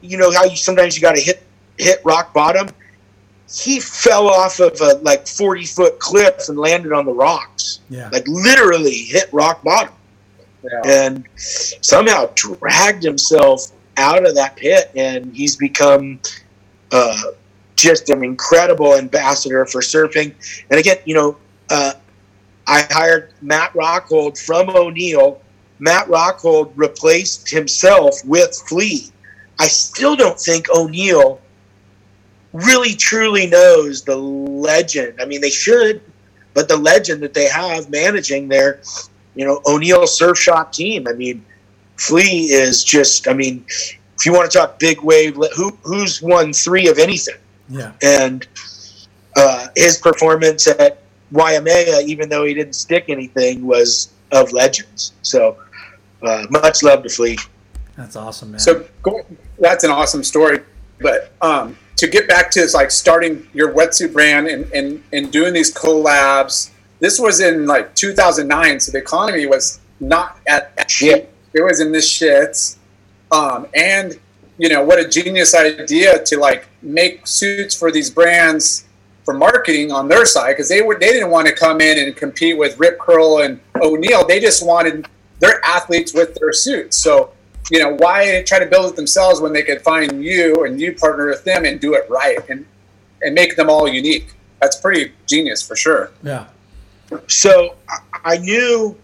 [0.00, 1.44] you know how you sometimes you got to hit
[1.78, 2.68] hit rock bottom.
[3.52, 8.08] He fell off of a like forty foot cliff and landed on the rocks, Yeah.
[8.12, 9.94] like literally hit rock bottom,
[10.62, 10.80] Yeah.
[10.84, 16.20] and somehow dragged himself out of that pit, and he's become
[16.92, 17.22] uh,
[17.76, 20.34] just an incredible ambassador for surfing.
[20.70, 21.36] And again, you know,
[21.70, 21.94] uh,
[22.66, 25.40] I hired Matt Rockhold from O'Neill.
[25.78, 29.10] Matt Rockhold replaced himself with Flea.
[29.58, 31.40] I still don't think O'Neill
[32.52, 35.20] really truly knows the legend.
[35.20, 36.00] I mean, they should,
[36.54, 38.80] but the legend that they have managing their,
[39.40, 41.08] you know, O'Neill Surf Shop team.
[41.08, 41.42] I mean,
[41.96, 43.26] Flea is just.
[43.26, 47.36] I mean, if you want to talk big wave, who who's won three of anything?
[47.70, 47.92] Yeah.
[48.02, 48.46] And
[49.34, 55.12] uh, his performance at Waimea, even though he didn't stick anything, was of legends.
[55.22, 55.56] So
[56.22, 57.38] uh, much love to Flea.
[57.96, 58.60] That's awesome, man.
[58.60, 59.24] So go,
[59.58, 60.60] that's an awesome story.
[61.00, 65.54] But um, to get back to like starting your wetsuit brand and, and, and doing
[65.54, 68.80] these collabs, this was in like 2009.
[68.80, 71.32] So the economy was not at, at shit.
[71.52, 72.76] It was in this shit.
[73.32, 74.18] Um, and
[74.58, 78.86] you know what a genius idea to like make suits for these brands
[79.24, 82.14] for marketing on their side because they were they didn't want to come in and
[82.16, 84.26] compete with Rip Curl and O'Neill.
[84.26, 85.06] They just wanted
[85.38, 86.96] their athletes with their suits.
[86.96, 87.32] So
[87.70, 90.92] you know why try to build it themselves when they could find you and you
[90.94, 92.66] partner with them and do it right and
[93.22, 94.34] and make them all unique.
[94.60, 96.12] That's pretty genius for sure.
[96.22, 96.46] Yeah.
[97.26, 97.76] So
[98.24, 98.96] I knew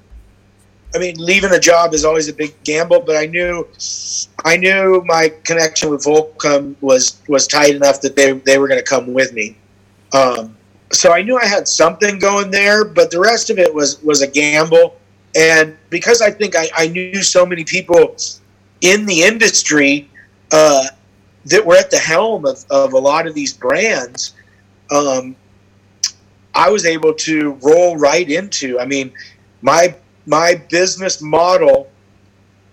[0.96, 3.68] I mean, leaving a job is always a big gamble, but I knew,
[4.46, 8.80] I knew my connection with Volcom was was tight enough that they they were going
[8.80, 9.57] to come with me.
[10.14, 10.57] Um,
[10.92, 14.22] so I knew I had something going there, but the rest of it was was
[14.22, 14.96] a gamble.
[15.34, 18.16] And because I think I, I knew so many people
[18.80, 20.09] in the industry
[20.50, 20.86] uh,
[21.44, 24.34] that were at the helm of, of a lot of these brands,
[24.90, 25.36] um,
[26.57, 28.80] I was able to roll right into.
[28.80, 29.12] I mean,
[29.61, 29.94] my
[30.24, 31.88] my business model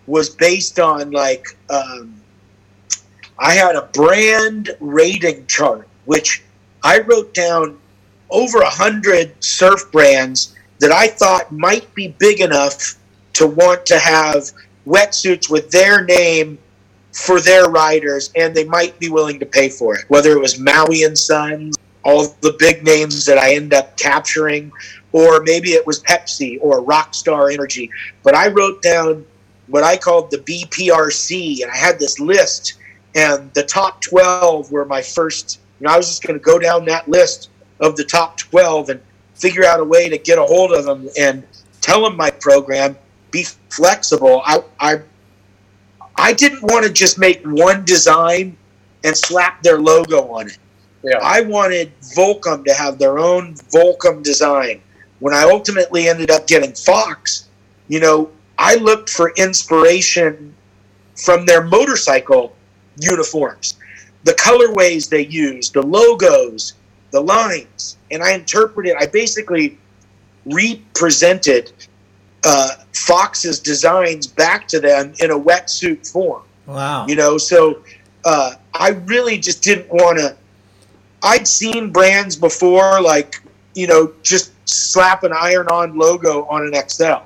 [0.07, 2.15] was based on like um,
[3.38, 6.43] I had a brand rating chart, which
[6.81, 7.77] I wrote down
[8.29, 12.95] over a hundred surf brands that I thought might be big enough
[13.34, 14.49] to want to have
[14.88, 16.57] wetsuits with their name
[17.11, 20.05] for their riders, and they might be willing to pay for it.
[20.07, 24.72] Whether it was Maui and Sons, all the big names that I end up capturing,
[25.12, 27.89] or maybe it was Pepsi or Rockstar Energy.
[28.24, 29.26] But I wrote down
[29.68, 32.74] what I called the BPRC, and I had this list,
[33.16, 35.60] and the top 12 were my first.
[35.80, 37.49] You know, I was just going to go down that list
[37.80, 39.01] of the top 12 and
[39.36, 41.43] figure out a way to get a hold of them and
[41.82, 42.97] tell them my program,
[43.32, 44.41] be flexible.
[44.45, 45.01] I, I,
[46.16, 48.56] I didn't want to just make one design
[49.04, 50.58] and slap their logo on it.
[51.04, 51.20] Yeah.
[51.22, 54.82] I wanted Volcom to have their own Volcom design
[55.24, 57.47] when I ultimately ended up getting Fox,
[57.88, 60.54] you know, I looked for inspiration
[61.16, 62.54] from their motorcycle
[62.99, 63.78] uniforms,
[64.26, 66.74] the colorways they use, the logos,
[67.12, 68.95] the lines, and I interpreted.
[68.99, 69.78] I basically
[70.45, 71.72] represented
[72.43, 76.43] uh, Fox's designs back to them in a wetsuit form.
[76.66, 77.08] Wow.
[77.08, 77.82] You know, so
[78.26, 80.36] uh, I really just didn't want to.
[81.24, 83.41] I'd seen brands before, like
[83.76, 87.26] you know, just slap an iron on logo on an XL.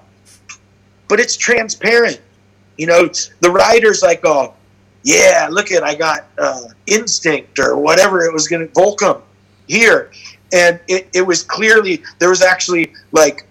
[1.08, 2.22] But it's transparent.
[2.78, 4.54] You know, the rider's like, oh,
[5.04, 9.22] yeah, look at, I got uh, Instinct or whatever it was going to, Volcom
[9.68, 10.12] here.
[10.54, 13.46] And it, it was clearly, there was actually like,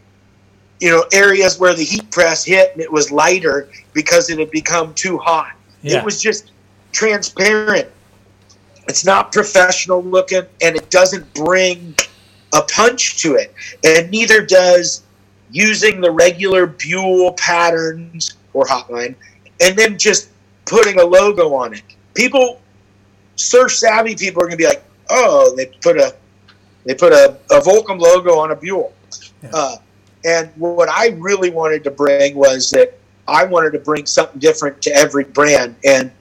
[0.81, 4.51] you know, areas where the heat press hit and it was lighter because it had
[4.51, 5.55] become too hot.
[5.83, 5.99] Yeah.
[5.99, 6.53] It was just
[6.93, 7.89] transparent.
[8.89, 11.95] It's not professional looking and it doesn't bring
[12.55, 13.53] a punch to it,
[13.85, 15.03] and neither does
[15.51, 19.15] using the regular Buell patterns or hotline
[19.61, 20.31] and then just
[20.65, 21.83] putting a logo on it.
[22.15, 22.61] People,
[23.37, 26.15] surf savvy people are going to be like, oh, they put a
[26.85, 28.93] they put a, a Volcom logo on a Buell.
[29.43, 29.51] Yeah.
[29.53, 29.77] Uh,
[30.25, 34.81] and what I really wanted to bring was that I wanted to bring something different
[34.83, 36.13] to every brand, and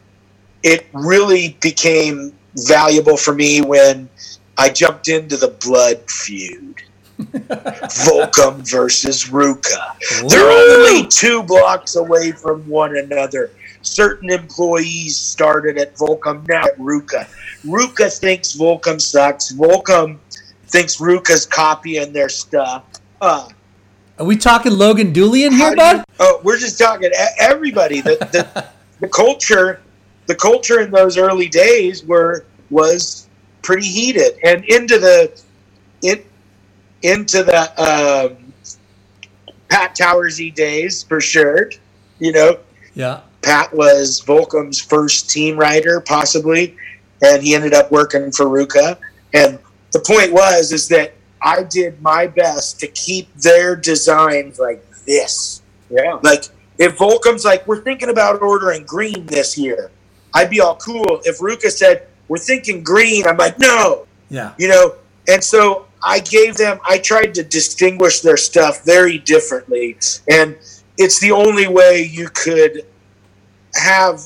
[0.63, 4.09] it really became valuable for me when
[4.57, 6.81] I jumped into the blood feud.
[7.19, 10.29] Volcom versus RVCA.
[10.29, 13.51] They're only two blocks away from one another.
[13.83, 17.27] Certain employees started at Volcom, now at RVCA.
[17.63, 19.53] RVCA thinks Volcom sucks.
[19.53, 20.17] Volcom
[20.67, 22.83] thinks RVCA's copying their stuff.
[23.21, 23.47] Uh,
[24.19, 26.03] Are we talking Logan Dooley in here, bud?
[26.19, 28.01] oh, we're just talking everybody.
[28.01, 28.65] The, the,
[28.99, 29.81] the culture,
[30.27, 33.27] the culture in those early days were was
[33.61, 35.41] pretty heated, and into the
[36.01, 36.23] in,
[37.01, 38.53] into the um,
[39.69, 41.71] Pat Towersey days for sure.
[42.19, 42.59] You know,
[42.93, 43.21] Yeah.
[43.41, 46.75] Pat was Volcom's first team rider, possibly,
[47.21, 48.97] and he ended up working for RVCA.
[49.33, 49.59] And
[49.91, 55.61] the point was is that I did my best to keep their designs like this.
[55.89, 56.19] Yeah.
[56.23, 56.45] Like
[56.79, 59.91] if Volcom's like, we're thinking about ordering green this year,
[60.35, 61.21] I'd be all cool.
[61.23, 64.53] If Ruka said, we're thinking green, I'm like, no, Yeah.
[64.57, 64.95] you know.
[65.27, 69.97] And so I gave them, I tried to distinguish their stuff very differently.
[70.29, 70.57] And
[70.97, 72.85] it's the only way you could
[73.75, 74.21] have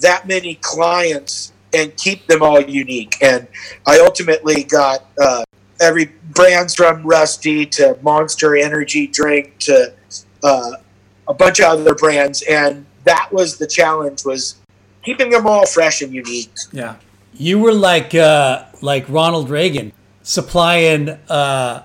[0.00, 3.16] that many clients and keep them all unique.
[3.20, 3.46] And
[3.86, 5.44] I ultimately got uh,
[5.80, 9.92] every brands from Rusty to Monster Energy Drink to
[10.42, 10.72] uh,
[11.28, 12.42] a bunch of other brands.
[12.42, 14.59] And that was the challenge was
[15.04, 16.50] keeping them all fresh and unique.
[16.72, 16.96] Yeah.
[17.34, 19.92] You were like uh, like Ronald Reagan
[20.22, 21.84] supplying uh,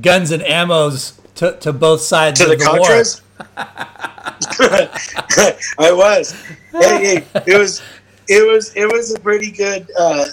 [0.00, 3.20] guns and ammos to, to both sides to of the the, Contras.
[5.78, 6.32] I was.
[6.72, 7.82] Hey, hey, it was.
[8.28, 8.74] It was.
[8.76, 9.90] It was a pretty good.
[9.98, 10.26] Uh,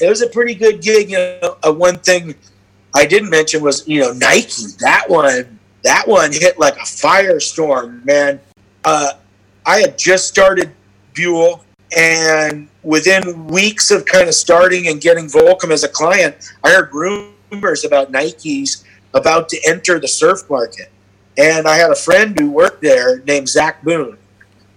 [0.00, 1.10] it was a pretty good gig.
[1.10, 2.34] You know, uh, one thing
[2.94, 4.66] I didn't mention was you know Nike.
[4.80, 5.58] That one.
[5.84, 8.38] That one hit like a firestorm, man.
[8.84, 9.14] Uh,
[9.66, 10.72] I had just started
[11.14, 11.64] Buell,
[11.96, 16.92] and within weeks of kind of starting and getting Volcom as a client, I heard
[16.92, 18.84] rumors about Nike's
[19.14, 20.90] about to enter the surf market.
[21.36, 24.16] And I had a friend who worked there named Zach Boone.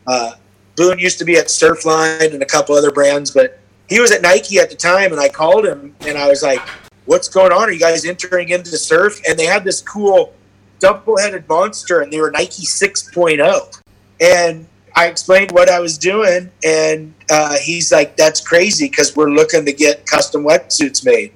[0.08, 0.34] Uh,
[0.76, 4.22] Boone used to be at Surfline and a couple other brands, but he was at
[4.22, 5.12] Nike at the time.
[5.12, 6.62] And I called him and I was like,
[7.06, 7.70] What's going on?
[7.70, 9.22] Are you guys entering into the surf?
[9.30, 10.34] And they had this cool
[10.80, 13.82] double headed monster and they were Nike 6.0.
[14.20, 16.52] And I explained what I was doing.
[16.64, 21.34] And uh, he's like, That's crazy because we're looking to get custom wetsuits made.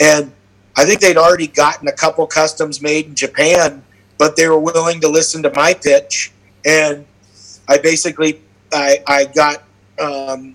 [0.00, 0.32] And
[0.76, 3.82] I think they'd already gotten a couple customs made in Japan,
[4.16, 6.32] but they were willing to listen to my pitch.
[6.64, 7.04] And
[7.66, 8.40] I basically
[8.72, 9.64] I, I got
[9.98, 10.54] um,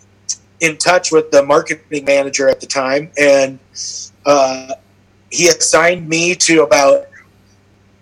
[0.59, 3.59] in touch with the marketing manager at the time, and
[4.25, 4.73] uh,
[5.29, 7.07] he assigned me to about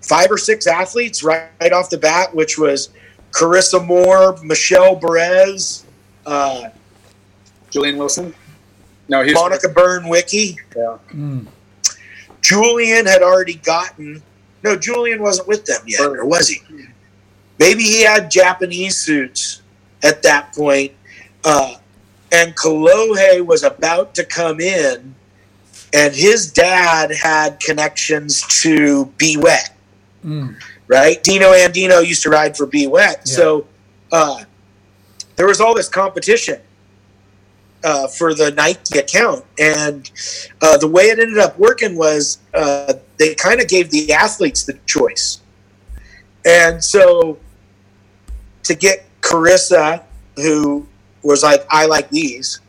[0.01, 2.89] five or six athletes right, right off the bat, which was
[3.31, 5.85] Carissa Moore, Michelle Perez,
[6.25, 6.69] uh,
[7.69, 8.33] Julian Wilson.
[9.07, 10.57] No, he's Monyca Byrne-Wickey.
[10.75, 10.97] Yeah.
[12.41, 14.21] Julian had already gotten.
[14.63, 16.61] No, Julian wasn't with them yet, or was he?
[17.59, 19.61] Maybe he had Japanese suits
[20.03, 20.93] at that point.
[21.43, 21.75] Uh,
[22.31, 25.13] and Kalohe was about to come in,
[25.93, 29.75] and his dad had connections to Be Wet,
[30.91, 31.23] right?
[31.23, 33.25] Dino Andino used to ride for Be Wet.
[33.25, 33.65] So
[34.11, 34.43] uh,
[35.37, 36.59] there was all this competition
[37.81, 39.45] uh, for the Nike account.
[39.57, 40.11] And
[40.61, 44.65] uh, the way it ended up working was uh, they kind of gave the athletes
[44.65, 45.39] the choice.
[46.45, 47.39] And so
[48.63, 50.03] to get Carissa,
[50.35, 50.85] who
[51.23, 52.59] was like, I like these,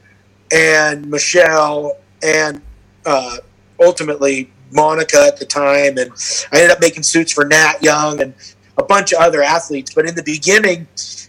[0.52, 2.60] and Michelle, and
[3.04, 3.38] uh,
[3.80, 6.10] ultimately Monica at the time, and
[6.52, 8.34] I ended up making suits for Nat Young and
[8.78, 9.92] a bunch of other athletes.
[9.94, 10.86] But in the beginning,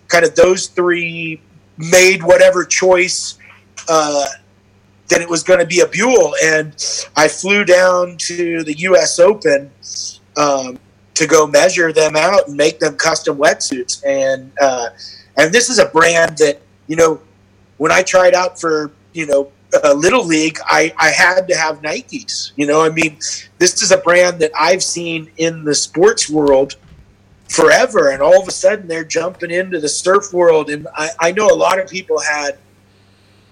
[0.08, 1.42] kind of those three
[1.78, 3.38] made whatever choice
[3.90, 4.26] uh,
[5.10, 6.74] that it was going to be a Buell, and
[7.16, 9.20] I flew down to the U.S.
[9.20, 9.72] Open
[10.38, 10.80] um,
[11.16, 14.04] to go measure them out and make them custom wetsuits.
[14.06, 14.90] And uh,
[15.38, 17.22] and this is a brand that you know
[17.78, 19.52] when I tried out for you know
[19.84, 22.52] uh, Little League, I, I had to have Nikes.
[22.56, 23.18] You know, I mean,
[23.58, 26.76] this is a brand that I've seen in the sports world
[27.50, 30.70] forever, and all of a sudden they're jumping into the surf world.
[30.70, 32.58] And I, I know a lot of people had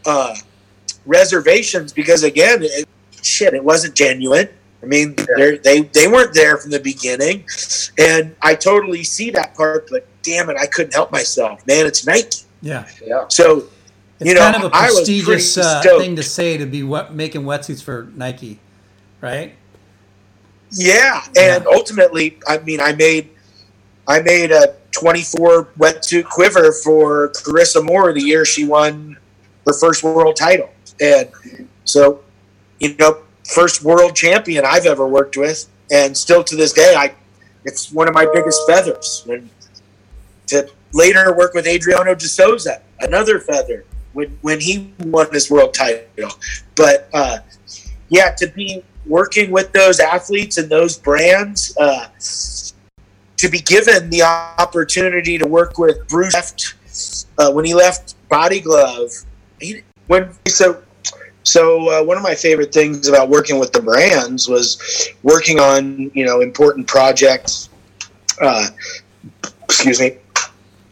[0.06, 0.36] uh,
[1.06, 2.88] reservations because, again, it,
[3.22, 4.50] shit, it wasn't genuine.
[4.84, 7.46] I mean, they're they they weren't there from the beginning,
[8.00, 9.88] and I totally see that part.
[9.92, 11.86] But damn it, I couldn't help myself, man.
[11.86, 12.88] It's Nike, Yeah.
[13.06, 13.26] Yeah.
[13.28, 13.68] so
[14.22, 17.42] It's you know kind of a prestigious uh, thing to say to be wet, making
[17.42, 18.60] wetsuits for Nike,
[19.20, 19.56] right?
[20.72, 23.32] Yeah, and ultimately, I mean, I made
[24.08, 29.18] I made a 24 wetsuit quiver for Carissa Moore the year she won
[29.66, 30.70] her first world title,
[31.02, 31.30] and
[31.86, 32.22] so
[32.80, 37.16] you know, first world champion I've ever worked with, and still to this day, I
[37.66, 39.26] it's one of my biggest feathers.
[39.28, 39.50] And
[40.48, 43.84] to later work with Adriano de Souza, another feather
[44.14, 46.04] when when he won his world title,
[46.76, 47.10] but.
[47.14, 47.40] uh
[48.12, 52.08] yeah, to be working with those athletes and those brands, uh,
[53.38, 56.76] to be given the opportunity to work with Bruce left,
[57.40, 59.10] uh, when he left Body Glove,
[59.60, 60.84] he, when so
[61.44, 66.12] so uh, one of my favorite things about working with the brands was working on
[66.14, 67.70] you know important projects.
[68.42, 68.68] Uh,
[69.64, 70.18] excuse me,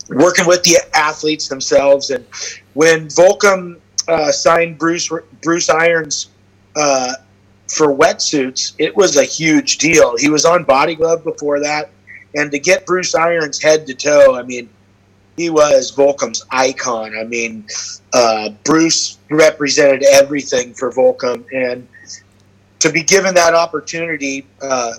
[0.10, 2.26] working with the athletes themselves, and
[2.74, 5.10] when Volcom uh, signed Bruce
[5.42, 6.30] Bruce Irons
[6.76, 7.14] uh,
[7.68, 10.18] for wetsuits, it was a huge deal.
[10.18, 11.92] He was on Body Glove before that,
[12.36, 14.70] and to get Bruce Irons head to toe, I mean,
[15.38, 17.18] he was Volcom's icon.
[17.18, 17.66] I mean,
[18.14, 21.88] uh, Bruce represented everything for Volcom, and
[22.80, 24.94] to be given that opportunity uh,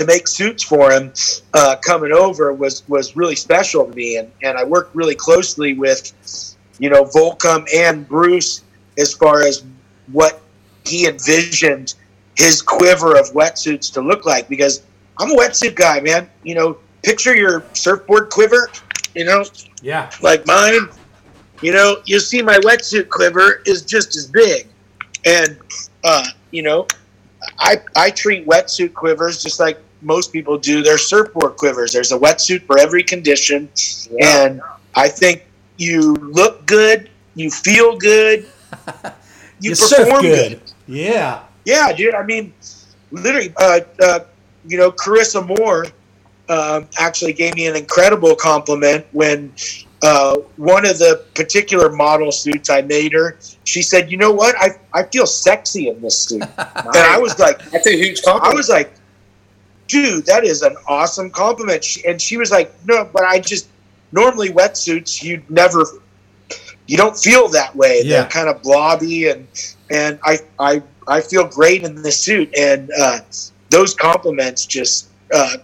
[0.00, 1.12] to make suits for him
[1.52, 5.74] uh, coming over was was really special to me, and and I worked really closely
[5.74, 8.62] with you know Volcom and Bruce
[8.96, 9.62] as far as
[10.10, 10.40] what
[10.86, 11.94] he envisioned
[12.38, 14.82] his quiver of wetsuits to look like because
[15.18, 16.30] I'm a wetsuit guy, man.
[16.44, 18.70] You know, picture your surfboard quiver,
[19.14, 19.44] you know,
[19.82, 20.10] Yeah.
[20.22, 20.88] like mine.
[21.60, 24.66] You know, you see my wetsuit quiver is just as big,
[25.26, 25.58] and
[26.04, 26.86] uh, you know,
[27.58, 31.92] I I treat wetsuit quivers just like most people do their surfboard quivers.
[31.92, 33.68] There's a wetsuit for every condition,
[34.20, 34.60] and
[34.94, 35.44] I think
[35.76, 38.46] you look good, you feel good,
[39.60, 40.50] you, You surf perform good.
[40.60, 40.72] good.
[40.86, 41.42] Yeah.
[41.64, 42.14] Yeah, dude.
[42.14, 42.52] I mean,
[43.10, 44.20] literally, uh, uh,
[44.66, 45.86] you know, Carissa Moore
[46.48, 49.52] um, actually gave me an incredible compliment when
[50.02, 53.38] uh, one of the particular model suits I made her.
[53.64, 54.54] She said, "You know what?
[54.58, 58.54] I I feel sexy in this suit," and I was like, That's a huge compliment."
[58.54, 58.92] I was like,
[59.90, 61.82] dude, that is an awesome compliment.
[61.82, 63.68] She, and she was like, no, but I just
[64.12, 65.84] normally wetsuits you never
[66.86, 68.00] you don't feel that way.
[68.02, 68.22] Yeah.
[68.22, 69.46] They're kind of blobby and
[69.90, 73.20] and I I I feel great in this suit and uh,
[73.70, 75.56] those compliments just uh,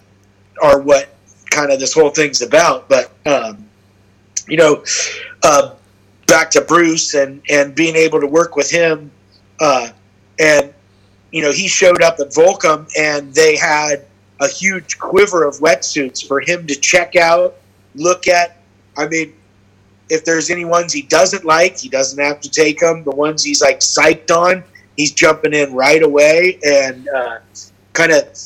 [0.61, 1.09] are what
[1.49, 2.89] kind of this whole thing's about.
[2.89, 3.65] But um,
[4.47, 4.83] you know,
[5.43, 5.75] uh,
[6.27, 9.09] back to Bruce and and being able to work with him
[9.59, 9.89] uh,
[10.39, 10.73] and
[11.31, 14.06] you know, he showed up at Volcom and they had
[14.39, 17.55] a huge quiver of wetsuits for him to check out,
[17.95, 18.57] look at.
[18.95, 19.33] I mean,
[20.09, 23.03] if there's any ones he doesn't like, he doesn't have to take them.
[23.03, 24.63] The ones he's like psyched on,
[24.95, 27.39] he's jumping in right away and uh,
[27.93, 28.37] kind of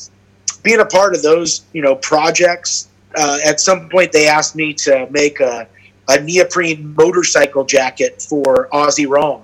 [0.63, 2.89] being a part of those, you know, projects.
[3.15, 5.67] Uh, at some point, they asked me to make a,
[6.07, 9.41] a neoprene motorcycle jacket for Ozzie Wright.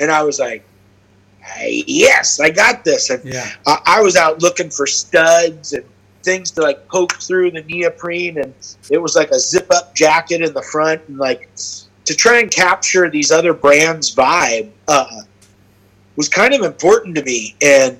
[0.00, 0.64] And I was like,
[1.60, 3.10] yes, I got this.
[3.10, 3.48] And Yeah.
[3.66, 5.84] I, I was out looking for studs and
[6.22, 8.54] things to like poke through the neoprene, and
[8.90, 11.50] it was like a zip up jacket in the front, and like
[12.04, 15.22] to try and capture these other brands' vibe uh,
[16.16, 17.98] was kind of important to me, and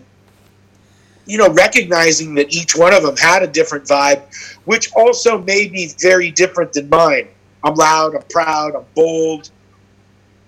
[1.27, 4.23] you know, recognizing that each one of them had a different vibe,
[4.65, 7.29] which also may be very different than mine.
[7.65, 9.51] I'm loud, I'm proud, I'm bold.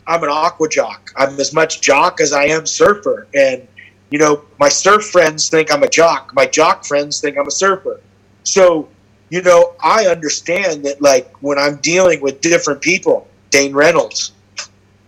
[0.07, 1.13] I'm an aqua jock.
[1.17, 3.27] I'm as much jock as I am surfer.
[3.35, 3.67] And,
[4.11, 6.33] you know, my surf friends think I'm a jock.
[6.35, 8.01] My jock friends think I'm a surfer.
[8.43, 8.89] So,
[9.31, 14.33] you know, I understand that, like, when I'm dealing with different people, Dane Reynolds,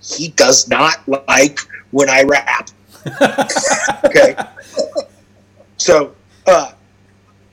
[0.01, 1.59] he does not like
[1.90, 2.70] when I rap.
[4.05, 4.36] okay.
[5.76, 6.14] So,
[6.47, 6.72] uh,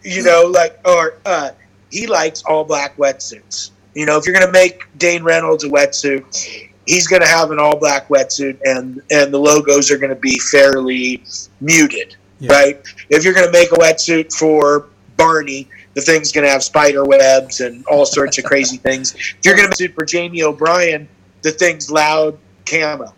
[0.03, 1.51] you know, like, or uh,
[1.91, 3.71] he likes all black wetsuits.
[3.93, 7.51] You know, if you're going to make Dane Reynolds a wetsuit, he's going to have
[7.51, 11.23] an all black wetsuit, and and the logos are going to be fairly
[11.61, 12.51] muted, Yeah.
[12.53, 12.81] right?
[13.09, 17.05] If you're going to make a wetsuit for Barney, the thing's going to have spider
[17.05, 19.13] webs and all sorts of crazy things.
[19.13, 21.07] If you're going to make a suit for Jamie O'Brien,
[21.41, 23.13] the thing's loud camo.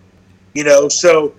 [0.53, 1.34] You know, so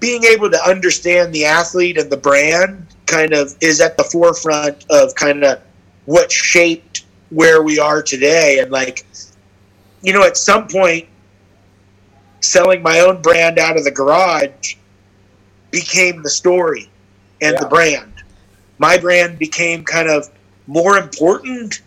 [0.00, 4.84] being able to understand the athlete and the brand kind of is at the forefront
[4.90, 5.60] of kind of
[6.04, 9.04] what shaped where we are today and like
[10.02, 11.06] you know at some point
[12.40, 14.76] selling my own brand out of the garage
[15.70, 16.88] became the story
[17.42, 18.12] and the brand
[18.78, 20.30] my brand became kind of
[20.66, 21.82] more important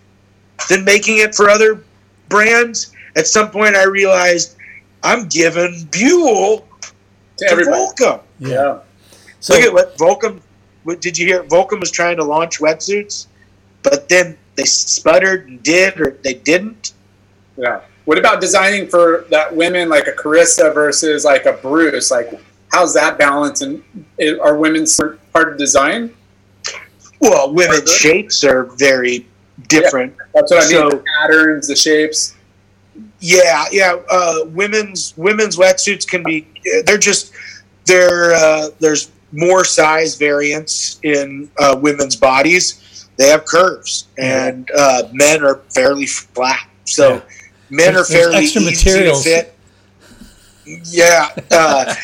[0.69, 1.83] than making it for other
[2.29, 4.55] brands at some point i realized
[5.03, 6.67] i'm giving buell
[7.49, 7.69] to to.
[7.69, 8.21] Volcom.
[8.39, 8.79] Yeah.
[9.39, 10.41] So Look at what Volcom.
[10.83, 11.43] What, did you hear?
[11.43, 13.27] Volcom was trying to launch wetsuits,
[13.83, 16.93] but then they sputtered and did, or they didn't.
[17.55, 17.81] Yeah.
[18.05, 22.09] What about designing for that women like a Carissa versus like a Bruce?
[22.11, 22.39] Like,
[22.71, 23.61] how's that balance?
[23.61, 23.83] And
[24.41, 26.13] are women sort of part of design?
[27.19, 28.13] Well, women's Sure.
[28.13, 29.27] shapes are very
[29.67, 30.15] different.
[30.33, 30.71] That's what I mean.
[30.71, 32.35] So- the patterns, the shapes.
[33.19, 33.97] Yeah, yeah.
[34.09, 36.47] Uh, women's women's wetsuits can be.
[36.85, 37.31] They're just
[37.85, 43.07] they're uh, there's more size variance in uh, women's bodies.
[43.17, 46.67] They have curves, and uh, men are fairly flat.
[46.85, 47.21] So Yeah.
[47.71, 49.23] Men are fairly extra easy materials.
[49.23, 49.55] to fit.
[50.65, 51.95] Yeah, uh,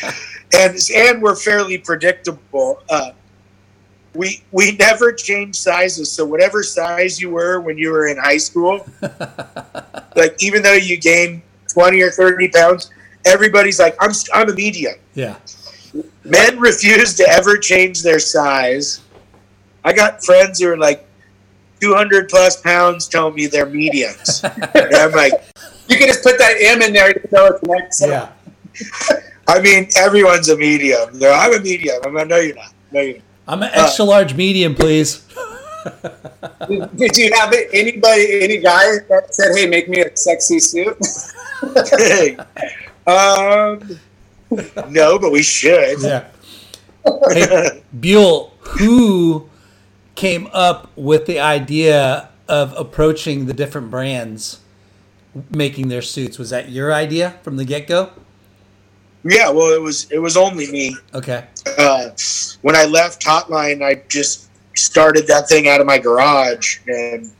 [0.52, 2.82] and and we're fairly predictable.
[2.90, 3.12] Uh,
[4.14, 8.38] we we never change sizes, so whatever size you were when you were in high
[8.38, 8.84] school,
[10.16, 12.90] like even though you gained 20 or 30 pounds,
[13.24, 14.94] everybody's like, I'm, I'm a medium.
[15.14, 15.36] Yeah.
[16.24, 19.00] Men refuse to ever change their size.
[19.84, 21.07] I got friends who are like
[21.80, 24.42] 200 plus pounds tell me they're mediums.
[24.74, 25.32] and I'm like,
[25.88, 27.08] You can just put that M in there.
[27.10, 28.00] You know it's next.
[28.02, 28.30] Yeah.
[29.48, 31.18] I mean, everyone's a medium.
[31.18, 31.96] They're, I'm a medium.
[32.04, 32.72] I'm like, no, you're not.
[32.92, 33.24] No, you're not.
[33.48, 35.24] I'm an extra large medium, please.
[36.68, 40.60] Did, did you have it- anybody, any guy that said, "Hey, make me a sexy
[40.60, 40.98] suit"?
[43.06, 43.98] um,
[44.90, 46.02] no, but we should.
[46.02, 46.26] Yeah.
[47.30, 49.47] Hey, Buell, who
[50.18, 54.58] came up with the idea of approaching the different brands
[55.48, 56.38] making their suits?
[56.38, 58.10] Was that your idea from the get go?
[59.22, 60.96] Yeah, well, it was it was only me.
[61.14, 61.46] Okay.
[61.78, 62.10] Uh,
[62.62, 67.30] when I left Hotline, I just started that thing out of my garage, and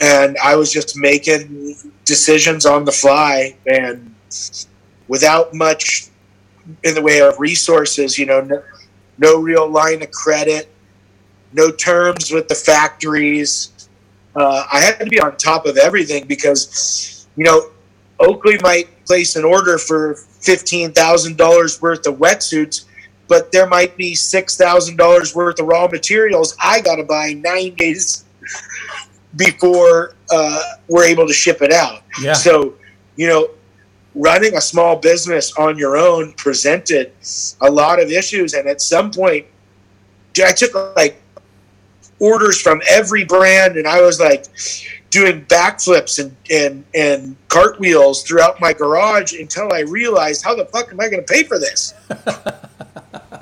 [0.00, 1.74] and I was just making
[2.04, 4.14] decisions on the fly, and
[5.08, 6.08] without much
[6.84, 8.62] in the way of resources, you know, no,
[9.18, 10.68] no real line of credit,
[11.52, 13.88] no terms with the factories.
[14.34, 17.70] Uh, I had to be on top of everything because, you know,
[18.20, 22.84] Oakley might place an order for fifteen thousand dollars worth of wetsuits,
[23.28, 27.34] but there might be six thousand dollars worth of raw materials I got to buy
[27.34, 28.24] nine days
[29.36, 32.02] before uh, we're able to ship it out.
[32.20, 32.34] Yeah.
[32.34, 32.74] So,
[33.16, 33.48] you know,
[34.14, 37.12] running a small business on your own presented
[37.60, 39.46] a lot of issues, and at some point,
[40.42, 41.21] I took like
[42.22, 44.46] orders from every brand, and I was like
[45.10, 50.90] doing backflips and and and cartwheels throughout my garage until I realized how the fuck
[50.92, 51.92] am I going to pay for this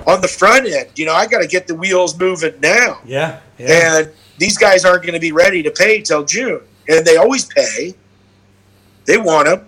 [0.07, 0.89] on the front end?
[0.95, 3.39] You know, I got to get the wheels moving now Yeah.
[3.57, 3.99] Yeah.
[3.99, 7.45] and these guys aren't going to be ready to pay till June, and they always
[7.45, 7.93] pay.
[9.05, 9.67] They want them,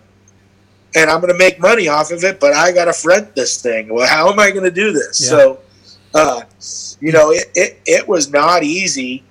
[0.96, 3.62] and I'm going to make money off of it, but I got to front this
[3.62, 3.94] thing.
[3.94, 5.22] Well, how am I going to do this?
[5.22, 5.30] Yeah.
[5.30, 5.60] So,
[6.14, 6.42] uh,
[7.00, 9.24] you know, it, it, it was not easy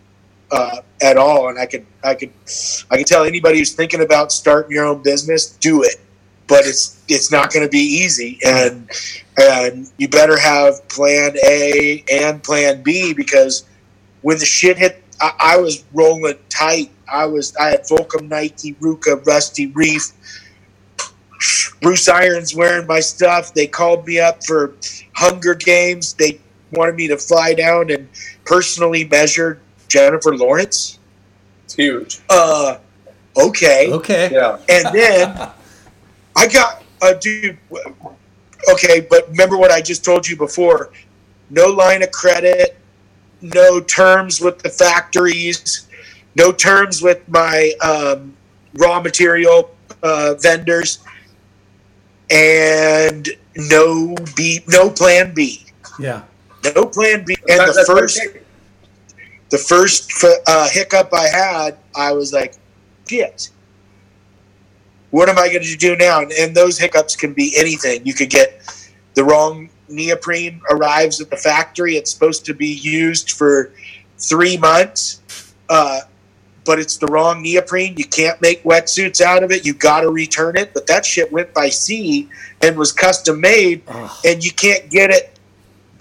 [0.50, 2.32] uh, at all, and I could I could
[2.90, 5.96] I could tell anybody who's thinking about starting your own business, do it,
[6.46, 8.90] but it's it's not going to be easy, and
[9.38, 13.64] and you better have Plan A and Plan B because
[14.20, 16.90] when the shit hit, I, I was rolling tight.
[17.10, 20.12] I was I had Volcom, Nike, RVCA, Rusty Reef.
[21.80, 23.52] Bruce Irons wearing my stuff.
[23.52, 24.74] They called me up for
[25.14, 26.14] Hunger Games.
[26.14, 26.40] They
[26.72, 28.08] wanted me to fly down and
[28.44, 30.98] personally measure Jennifer Lawrence.
[31.64, 32.20] It's huge.
[32.28, 32.78] Uh,
[33.36, 33.90] okay.
[33.92, 34.30] okay.
[34.32, 34.58] Yeah.
[34.68, 35.50] And then
[36.36, 37.58] I got a dude.
[38.72, 40.90] Okay, but remember what I just told you before.
[41.50, 42.78] No line of credit,
[43.42, 45.88] no terms with the factories,
[46.36, 48.34] no terms with my um,
[48.74, 51.00] raw material uh, vendors,
[52.30, 55.66] and no B, no plan B,
[55.98, 56.22] Yeah.
[56.64, 57.36] No plan B.
[57.48, 58.20] And the first
[59.52, 60.10] the first
[60.46, 62.54] uh, hiccup I had, I was like,
[63.06, 63.50] shit.
[65.10, 66.22] What am I going to do now?
[66.22, 68.06] And, and those hiccups can be anything.
[68.06, 68.62] You could get
[69.12, 71.96] the wrong neoprene arrives at the factory.
[71.96, 73.74] It's supposed to be used for
[74.18, 75.20] three months,
[75.68, 76.00] uh,
[76.64, 77.94] but it's the wrong neoprene.
[77.98, 79.66] You can't make wetsuits out of it.
[79.66, 80.72] You got to return it.
[80.72, 82.30] But that shit went by sea
[82.62, 83.82] and was custom made,
[84.24, 85.31] and you can't get it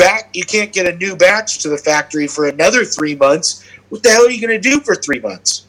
[0.01, 0.29] back.
[0.33, 3.63] You can't get a new batch to the factory for another three months.
[3.89, 5.65] What the hell are you going to do for three months?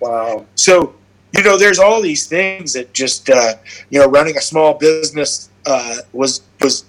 [0.00, 0.46] Wow.
[0.54, 0.94] So,
[1.36, 3.54] you know, there's all these things that just, uh,
[3.90, 6.84] you know, running a small business uh, was was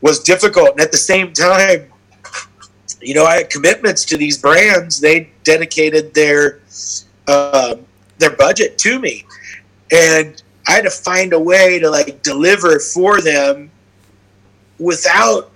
[0.00, 1.90] was difficult, and at the same time,
[3.00, 5.00] you know, I had commitments to these brands.
[5.00, 6.60] They dedicated their
[7.26, 7.76] uh,
[8.18, 9.24] their budget to me,
[9.90, 13.70] and I had to find a way to like deliver for them
[14.78, 15.50] without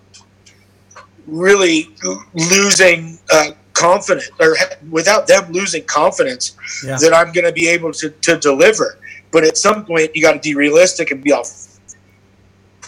[1.28, 1.88] really
[2.34, 4.56] losing uh, confidence or
[4.90, 6.96] without them losing confidence Yeah.
[7.00, 8.98] that I'm going to be able to, to deliver.
[9.30, 11.46] But at some point, you got to be realistic and be all,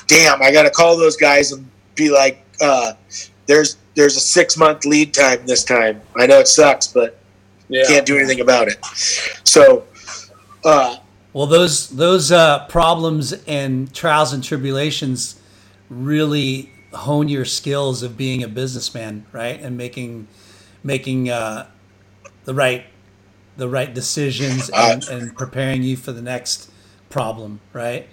[0.06, 2.94] damn, I got to call those guys and be like, uh,
[3.46, 6.00] there's there's a six month lead time this time.
[6.16, 7.18] I know it sucks, but
[7.68, 7.84] Yeah.
[7.86, 8.78] can't do anything about it.
[9.44, 9.84] So,
[10.64, 10.96] uh,
[11.32, 15.40] Well, those those uh, problems and trials and tribulations
[15.88, 19.60] really hone your skills of being a businessman, right?
[19.60, 20.26] And making
[20.82, 21.66] making uh,
[22.44, 22.84] the right
[23.56, 26.70] the right decisions and, and preparing you for the next
[27.10, 28.08] problem, right?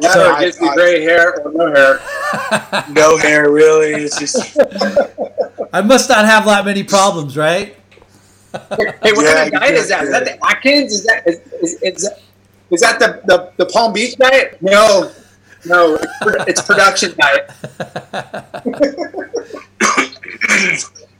[0.00, 2.84] That So or I- gives you I- gray hair or no hair.
[2.90, 3.90] no hair really.
[4.04, 4.56] It's just
[5.72, 7.76] I must not have that many problems, right?
[8.52, 10.04] Hey, what Yeah, kind of you diet is that?
[10.04, 10.92] Is that the Atkins?
[10.92, 12.18] Is that is, is, is, is that
[12.70, 14.58] Is that the, the, the Palm Beach diet?
[14.62, 15.10] No,
[15.66, 17.50] no, it's, it's production diet.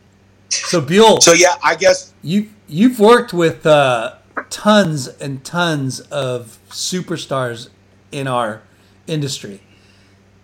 [0.50, 4.14] So Buell, So yeah, I guess you you've worked with uh,
[4.50, 7.70] tons and tons of superstars
[8.12, 8.62] in our
[9.06, 9.60] industry,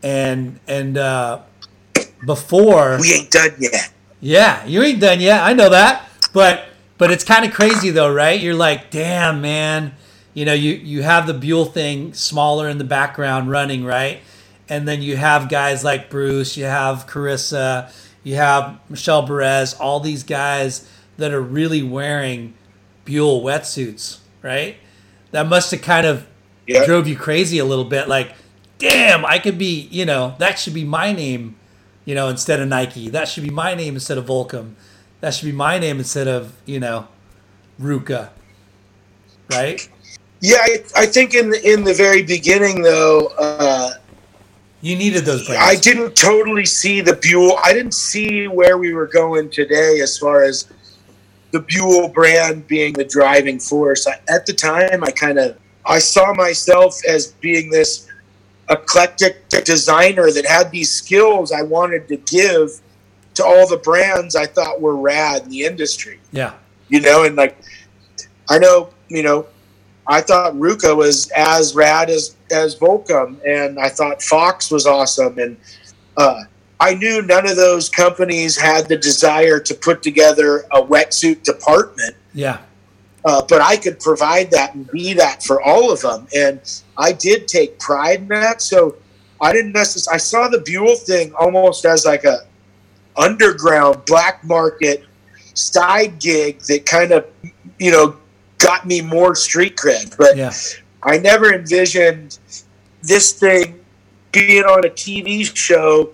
[0.03, 1.41] and and uh,
[2.25, 3.93] before we ain't done yet.
[4.21, 5.43] Yeah, you ain't done yet.
[5.43, 6.65] I know that, but
[6.99, 8.39] but it's kind of crazy though, right?
[8.41, 9.95] You're like, damn, man.
[10.35, 14.20] You know, you you have the Buell thing smaller in the background running, right?
[14.69, 17.90] And then you have guys like Bruce, you have Carissa,
[18.23, 22.55] you have Michelle Perez, all these guys that are really wearing
[23.05, 24.77] Buell wetsuits, right?
[25.32, 26.27] That must have kind of
[26.66, 26.85] Yeah.
[26.85, 28.09] drove you crazy a little bit.
[28.09, 28.32] Like,
[28.78, 31.57] damn, I could be, you know, that should be my name,
[32.05, 33.09] you know, instead of Nike.
[33.11, 34.74] That should be my name instead of Volcom.
[35.20, 37.09] That should be my name instead of, you know,
[37.82, 38.28] RVCA.
[39.51, 39.89] Right?
[40.41, 43.93] Yeah, I, I think in the, in the very beginning though, uh,
[44.81, 45.62] You needed those brands.
[45.62, 47.59] I didn't totally see the Buell.
[47.62, 50.67] I didn't see where we were going today as far as
[51.51, 54.07] the Buell brand being the driving force.
[54.07, 58.07] I, at the time, I kind of I saw myself as being this
[58.71, 62.71] eclectic designer that had these skills I wanted to give
[63.35, 66.55] to all the brands I thought were rad in the industry yeah.
[66.89, 67.59] you know, and like
[68.49, 69.47] I know, you know,
[70.11, 75.39] I thought RVCA was as rad as as Volcom, and I thought Fox was awesome,
[75.39, 75.57] and
[76.16, 76.43] uh,
[76.81, 82.16] I knew none of those companies had the desire to put together a wetsuit department,
[82.35, 82.59] Yeah.
[83.24, 86.61] uh, but I could provide that and be that for all of them, and
[86.99, 88.62] I did take pride in that.
[88.62, 88.97] So
[89.41, 90.16] I didn't necessarily.
[90.16, 92.41] I saw the Buell thing almost as like a
[93.16, 95.05] underground black market
[95.55, 97.27] side gig that kind of
[97.78, 98.16] you know
[98.61, 100.53] got me more street cred but Yeah.
[101.03, 102.39] i never envisioned
[103.03, 103.81] this thing
[104.32, 106.12] being on a tv show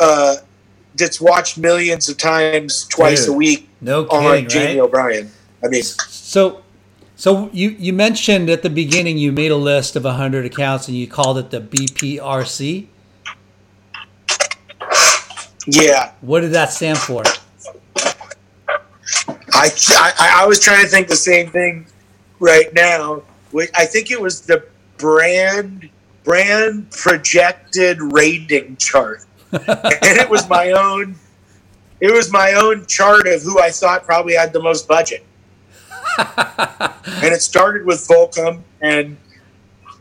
[0.00, 0.36] uh,
[0.96, 4.84] that's watched millions of times twice Dude, a week No on kidding, jamie right?
[4.84, 5.30] o'brien
[5.64, 6.62] i mean So,
[7.16, 10.96] so you you mentioned at the beginning you made a list of 100 accounts and
[10.96, 12.88] you called it the BPRC.
[15.66, 17.22] yeah What did that stand for?
[19.56, 21.86] I, I I was trying to think the same thing
[22.40, 23.22] right now.
[23.74, 24.66] I think it was the
[24.98, 25.88] brand
[26.24, 29.64] brand projected rating chart, and
[30.02, 31.16] it was my own.
[32.00, 35.24] It was my own chart of who I thought probably had the most budget,
[36.18, 39.16] and it started with Volcom, and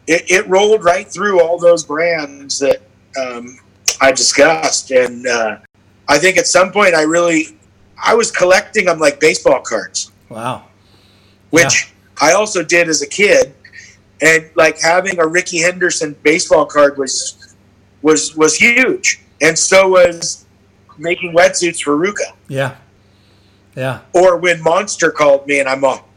[0.06, 2.82] it, it rolled right through all those brands that
[3.18, 3.58] um,
[4.02, 5.60] I discussed, and uh,
[6.10, 7.58] I think at some point I really
[8.04, 10.64] I was collecting them like baseball cards, Wow.
[11.50, 13.54] which I also did as a kid,
[14.22, 17.56] and like having a Rickey Henderson baseball card was
[18.02, 20.46] was was huge, and so was
[20.98, 22.34] making wetsuits for RVCA.
[22.48, 22.76] Yeah.
[23.76, 24.00] Yeah.
[24.14, 26.08] Or when Monster called me, and I'm all,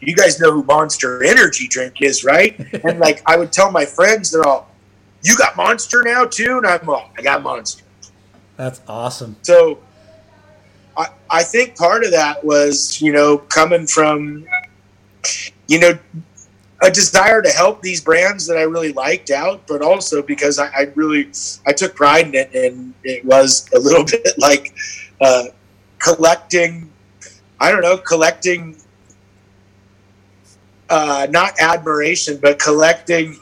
[0.00, 2.58] you guys know who Monster Energy Drink is, right?
[2.84, 4.70] and like I would tell my friends, they're all,
[5.22, 7.84] you got Monster now too, and I'm all, I got Monster.
[8.56, 9.36] That's awesome.
[9.42, 9.78] So
[10.96, 14.46] I, I think part of that was, you know, coming from,
[15.68, 15.98] you know,
[16.82, 20.66] a desire to help these brands that I really liked out, but also because I,
[20.66, 21.30] I really,
[21.66, 24.74] I took pride in it and it was a little bit like
[25.20, 25.44] uh,
[25.98, 26.90] collecting,
[27.60, 28.76] I don't know, collecting,
[30.90, 33.38] uh, not admiration, but collecting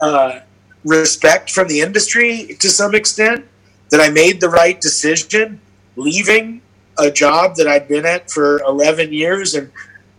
[0.00, 0.40] uh,
[0.84, 3.44] respect from the industry to some extent
[3.90, 5.60] that I made the right decision
[5.96, 6.62] leaving
[6.98, 9.54] a job that I'd been at for 11 years.
[9.54, 9.70] And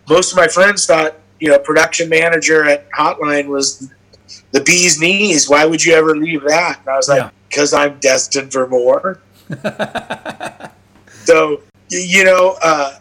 [0.09, 3.91] most of my friends thought, you know, production manager at Hotline was
[4.51, 5.49] the bee's knees.
[5.49, 6.79] Why would you ever leave that?
[6.79, 7.29] And I was like, Yeah.
[7.49, 9.19] because I'm destined for more.
[11.25, 12.97] so, you know, uh,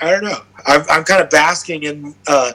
[0.00, 0.40] I don't know.
[0.66, 2.52] I'm, I'm kind of basking in uh,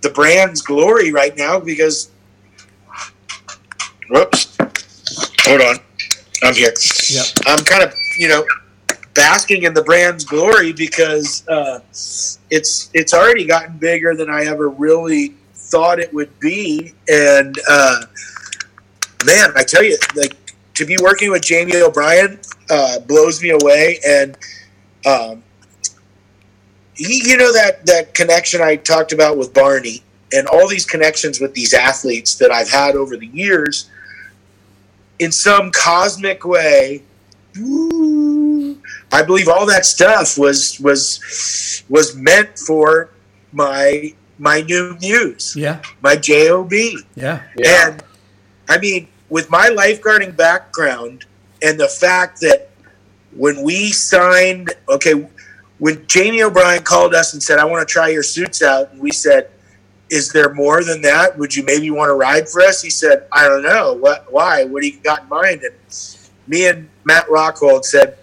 [0.00, 2.10] the brand's glory right now because,
[4.10, 4.56] whoops,
[5.44, 5.76] hold on.
[6.42, 6.72] I'm here.
[7.10, 7.24] Yep.
[7.46, 8.44] I'm kind of, you know,
[9.14, 11.80] basking in the brand's glory because uh,
[12.50, 16.94] it's it's already gotten bigger than I ever really thought it would be.
[17.08, 18.02] And uh,
[19.24, 20.36] man, I tell you, like
[20.74, 22.38] to be working with Jamie O'Brien
[22.70, 23.98] uh, blows me away.
[24.06, 24.36] And
[25.06, 25.42] um,
[26.94, 30.02] he, you know, that that connection I talked about with Barney,
[30.32, 33.90] and all these connections with these athletes that I've had over the years.
[35.18, 37.02] In some cosmic way,
[39.12, 43.10] I believe all that stuff was was was meant for
[43.52, 45.80] my my new muse, Yeah.
[46.02, 46.72] my job.
[46.72, 46.98] Yeah.
[47.14, 47.42] Yeah.
[47.88, 48.02] And
[48.68, 51.26] I mean, with my lifeguarding background
[51.62, 52.70] and the fact that
[53.36, 55.26] when we signed, okay,
[55.78, 59.00] when Jamie O'Brien called us and said, I want to try your suits out, and
[59.00, 59.50] we said,
[60.10, 61.38] Is there more than that?
[61.38, 62.82] Would you maybe want to ride for us?
[62.82, 63.94] He said, I don't know.
[63.94, 64.64] What, why?
[64.64, 65.62] What do you got in mind?
[65.62, 65.74] And
[66.46, 68.18] me and Matt Rockhold said,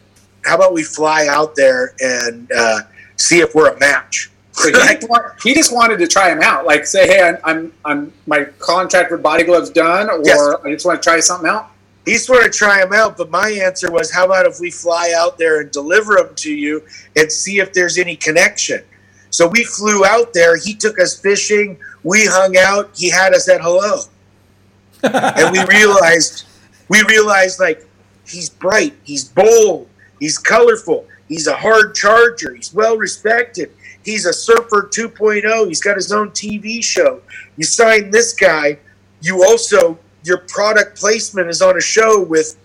[0.49, 2.79] How about we fly out there and uh,
[3.17, 4.31] see if we're a match?
[4.53, 6.65] So he, just want- he just wanted to try him out.
[6.65, 10.39] Like say, hey, I'm, I'm, I'm my contract with Body Gloves done, or Yes.
[10.65, 11.69] I just want to try something out.
[12.05, 15.13] he sort of try him out, but my answer was, how about if we fly
[15.15, 16.81] out there and deliver them to you
[17.15, 18.83] and see if there's any connection?
[19.29, 20.57] So we flew out there.
[20.57, 21.77] He took us fishing.
[22.03, 22.89] We hung out.
[22.95, 24.01] He had us at hello,
[25.03, 26.45] and we realized,
[26.89, 27.85] we realized like
[28.25, 29.87] he's bright, he's bold,
[30.19, 33.71] he's colorful, he's a hard charger, he's well respected.
[34.01, 35.67] He's a surfer 2.0.
[35.67, 37.21] He's got his own TV show.
[37.57, 38.79] You sign this guy,
[39.21, 42.57] you also your product placement is on a show with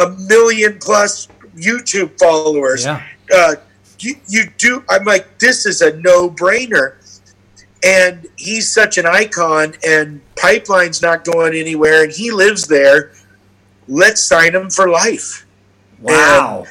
[0.00, 2.84] a million plus YouTube followers.
[2.84, 3.02] Yeah.
[3.34, 3.54] Uh,
[3.98, 4.84] you, you do.
[4.88, 6.96] I'm like, this is a no brainer.
[7.84, 13.12] And he's such an icon, and Pipeline's not going anywhere, and he lives there.
[13.88, 15.44] Let's sign him for life.
[16.00, 16.66] Wow.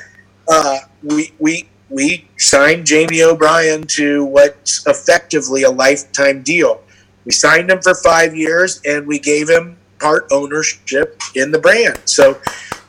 [0.47, 6.81] Uh, we we we signed Jamie O'Brien to what's effectively a lifetime deal.
[7.25, 11.99] We signed him for five years, and we gave him part ownership in the brand.
[12.05, 12.39] So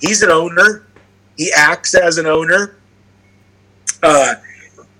[0.01, 0.87] he's an owner.
[1.37, 2.77] He acts as an owner.
[4.03, 4.35] Uh,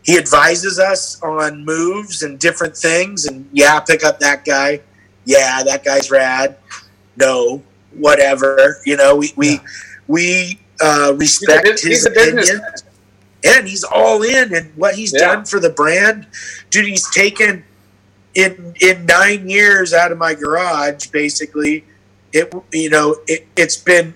[0.03, 3.27] he advises us on moves and different things.
[3.27, 4.81] And yeah, pick up that guy.
[5.25, 6.57] Yeah, that guy's rad.
[7.17, 7.63] No,
[7.95, 8.81] whatever.
[8.85, 9.61] You know, we we
[10.07, 12.61] we uh, respect bus- his he's a opinion,
[13.45, 14.55] and he's all in.
[14.55, 15.21] And what he's Yeah.
[15.35, 16.27] done for the brand,
[16.71, 17.65] dude, he's taken
[18.35, 21.85] in in nine years out of my garage, basically.
[22.33, 24.15] It you know it, it's been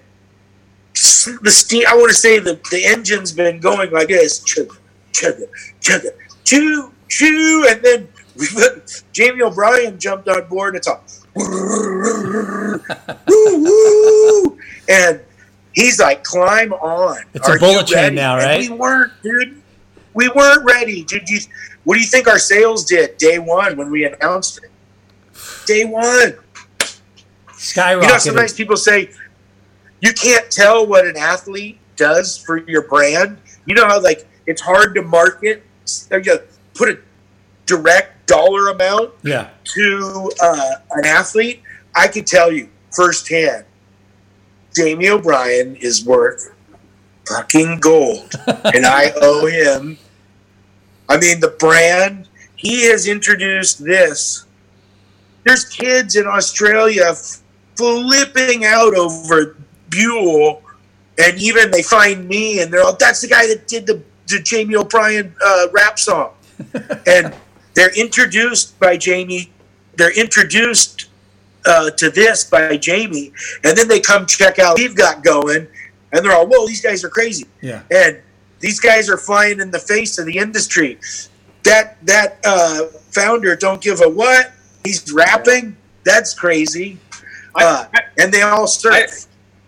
[1.42, 1.84] the steam.
[1.88, 4.76] I want to say the the engine's been going like this, chugga,
[5.12, 5.44] chugga,
[5.80, 6.10] chugga,
[6.44, 10.74] choo choo, and then we put Jamie O'Brien jumped on board.
[10.74, 11.04] And it's all
[11.36, 12.80] woo,
[13.28, 14.58] woo,
[14.88, 15.20] and
[15.72, 17.18] he's like, climb on.
[17.34, 18.70] It's a Are you bullet train ready?" now, And right?
[18.70, 19.62] we weren't, dude.
[20.14, 21.04] We weren't ready.
[21.04, 21.40] Did you?
[21.84, 24.70] What do you think our sales did day one when we announced it?
[25.66, 26.36] Day one.
[27.48, 28.02] Skyrocketed.
[28.02, 29.10] You know, sometimes people say
[30.00, 33.38] you can't tell what an athlete does for your brand.
[33.66, 35.62] You know how like it's hard to market,
[36.10, 36.38] or you
[36.74, 36.98] put a
[37.66, 39.50] direct dollar amount yeah.
[39.64, 41.62] to uh, an athlete.
[41.94, 43.64] I can tell you firsthand,
[44.78, 46.54] Jamie O'Brien is worth
[47.26, 49.98] fucking gold, and I owe him.
[51.08, 54.46] I mean, the brand he has introduced this.
[55.44, 57.12] There's kids in Australia
[57.74, 59.56] flipping out over
[59.90, 60.62] Buell,
[61.18, 64.38] and even they find me and they're all, "That's the guy that did the, the
[64.38, 66.34] Jamie O'Brien uh, rap song,"
[67.06, 67.34] and
[67.74, 69.50] they're introduced by Jamie.
[69.96, 71.07] They're introduced
[71.66, 73.32] uh, to this by Jamie,
[73.64, 75.66] and then they come check out what we've got going,
[76.12, 77.82] and they're all, "Whoa, these guys are crazy!" Yeah.
[77.90, 78.20] And
[78.60, 80.98] these guys are flying in the face of the industry.
[81.64, 84.52] That that uh, founder don't give a what.
[84.84, 85.76] He's rapping.
[86.04, 86.98] That's crazy.
[87.54, 88.94] Uh, I- and they all surf.
[88.94, 89.08] I-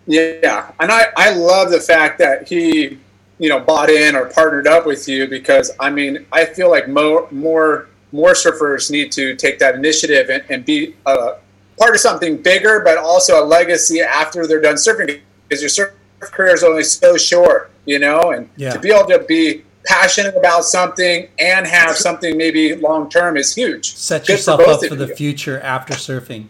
[0.07, 2.97] Yeah, and I, I love the fact that he,
[3.37, 6.87] you know, bought in or partnered up with you because I mean I feel like
[6.87, 11.33] more more more surfers need to take that initiative and, and be uh,
[11.81, 15.91] part of something bigger, but also a legacy after they're done surfing because your surf
[16.19, 18.71] career is only so short, you know, and Yeah.
[18.73, 23.55] to be able to be passionate about something and have something maybe long term is
[23.55, 23.95] huge.
[23.95, 25.15] Set Good yourself both up for the you.
[25.15, 26.49] future after surfing.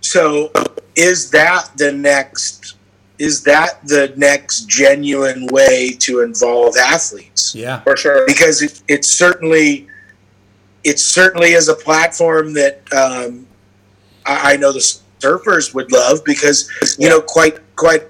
[0.00, 0.52] So
[0.94, 2.76] is that the next
[3.18, 7.52] is that the next genuine way to involve athletes?
[7.54, 7.80] Yeah.
[7.80, 8.24] for sure.
[8.26, 9.88] Because it, it certainly
[10.84, 13.46] it certainly is a platform that um,
[14.26, 14.78] I, I know the
[15.20, 18.04] surfers would love because you know quite quite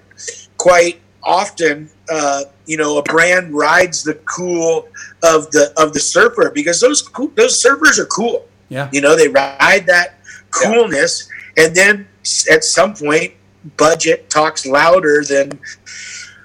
[0.56, 4.88] quite often uh, you know a brand rides the cool
[5.22, 8.46] of the of the surfer because those cool, those surfers are cool.
[8.70, 8.88] Yeah.
[8.92, 10.18] You know, they ride that
[10.50, 12.08] coolness, and then
[12.50, 13.34] at some point,
[13.76, 15.60] budget talks louder than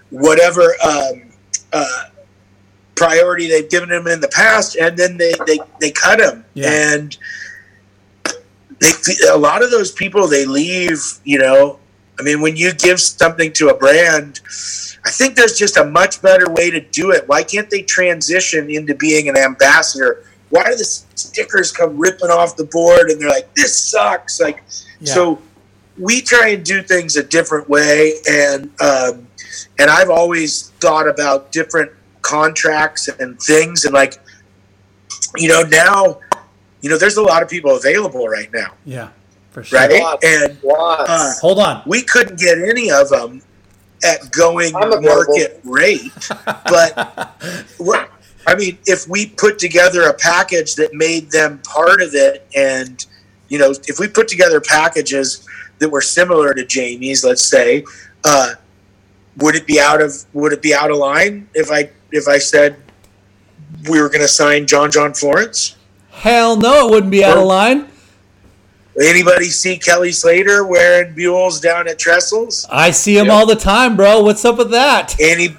[0.09, 1.31] whatever um,
[1.71, 2.03] uh,
[2.95, 6.93] priority they've given him in the past, and then they they, they cut him, Yeah.
[6.93, 7.17] and
[8.79, 8.91] they
[9.29, 11.01] a lot of those people they leave.
[11.23, 11.79] You know,
[12.19, 14.41] I mean, when you give something to a brand.
[15.05, 17.25] I think there's just a much better way to do it.
[17.29, 22.55] Why can't they transition into being an ambassador why do the stickers come ripping off
[22.55, 23.09] the board?
[23.09, 24.39] And they're like, this sucks.
[24.39, 24.63] Like,
[24.99, 25.13] Yeah.
[25.13, 25.41] so
[25.97, 28.13] we try and do things a different way.
[28.29, 29.27] And, um,
[29.77, 31.91] and I've always thought about different
[32.21, 33.85] contracts and things.
[33.85, 34.15] And like,
[35.37, 36.19] you know, now,
[36.81, 39.09] you know, there's a lot of people available right now, Yeah,
[39.51, 39.79] for sure.
[39.79, 40.01] right?
[40.01, 40.25] Lots.
[40.25, 41.09] And Lots.
[41.09, 41.83] uh, Hold on.
[41.85, 43.41] we couldn't get any of them
[44.03, 46.01] at going market rate.
[46.45, 46.93] But
[48.47, 53.05] I mean, if we put together a package that made them part of it, and
[53.49, 55.45] you know, if we put together packages
[55.79, 57.83] that were similar to Jamie's, let's say,
[58.23, 58.53] uh,
[59.37, 62.37] would it be out of would it be out of line if I if I
[62.37, 62.77] said
[63.89, 65.75] we were going to sign John John Florence?
[66.19, 67.87] Hell no, it wouldn't be out of line.
[69.01, 72.65] Anybody see Kelly Slater wearing Buells down at Trestles?
[72.69, 73.33] I see him Yep.
[73.33, 74.21] all the time, bro.
[74.21, 75.15] What's up with that?
[75.19, 75.55] any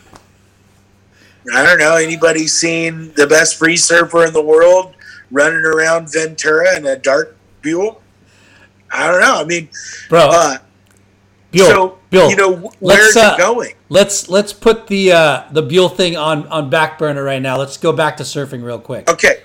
[1.54, 4.94] I don't know, anybody seen the best free surfer in the world
[5.30, 8.02] running around Ventura in a dark Buell?
[8.92, 9.40] I don't know.
[9.40, 9.70] I mean,
[10.10, 10.58] Bro, uh,
[11.50, 13.72] Bill, so Bill, you know, where's uh, it going?
[13.88, 17.56] let's let's put the uh, the Buell thing on on back burner right now.
[17.56, 19.08] Let's go back to surfing real quick.
[19.10, 19.36] Okay,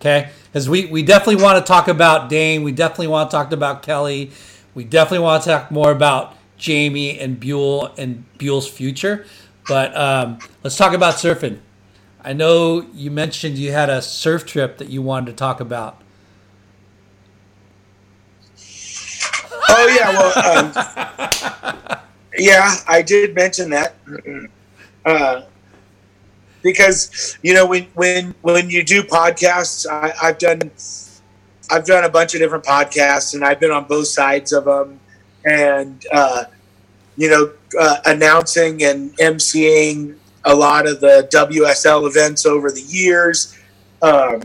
[0.00, 2.64] Okay, because we, we definitely want to talk about Dane.
[2.64, 4.32] We definitely want to talk about Kelly.
[4.74, 9.24] We definitely want to talk more about Jamie and Buell and Buell's future.
[9.68, 11.58] But um, let's talk about surfing.
[12.22, 16.02] I know you mentioned you had a surf trip that you wanted to talk about.
[19.68, 21.98] Oh yeah, well, um,
[22.38, 23.94] yeah, I did mention that
[25.04, 25.42] uh,
[26.62, 30.70] because you know when when when you do podcasts, I, I've done
[31.70, 34.98] I've done a bunch of different podcasts, and I've been on both sides of them,
[35.44, 36.44] and uh,
[37.16, 43.56] you know, uh, announcing and emceeing a lot of the WSL events over the years.
[44.00, 44.42] Um,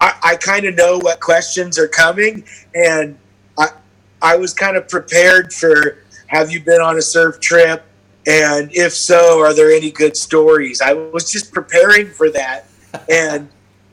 [0.00, 2.44] I, I kind of know what questions are coming,
[2.74, 3.16] and
[3.58, 3.68] I
[4.20, 5.98] I was kind of prepared for.
[6.28, 7.84] Have you been on a surf trip?
[8.26, 10.80] And if so, are there any good stories?
[10.80, 12.66] I was just preparing for that,
[13.08, 13.48] and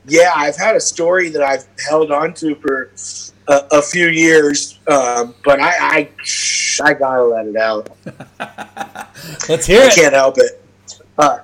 [0.06, 2.90] yeah, I've had a story that I've held on to for
[3.48, 6.10] a, a few years, um, but I, I
[6.82, 7.90] I gotta let it out.
[9.48, 9.94] Let's hear I it.
[9.94, 10.62] can't help it.
[11.16, 11.38] Uh,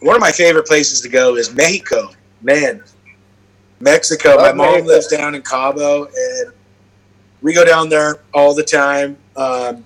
[0.00, 2.10] one of my favorite places to go is Mexico.
[2.42, 2.82] Man,
[3.80, 4.36] Mexico.
[4.36, 4.88] My mom Mexico.
[4.88, 6.52] lives down in Cabo, and
[7.40, 9.16] we go down there all the time.
[9.36, 9.84] Um,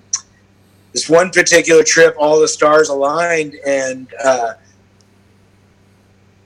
[0.97, 4.53] this one particular trip, all the stars aligned, and uh,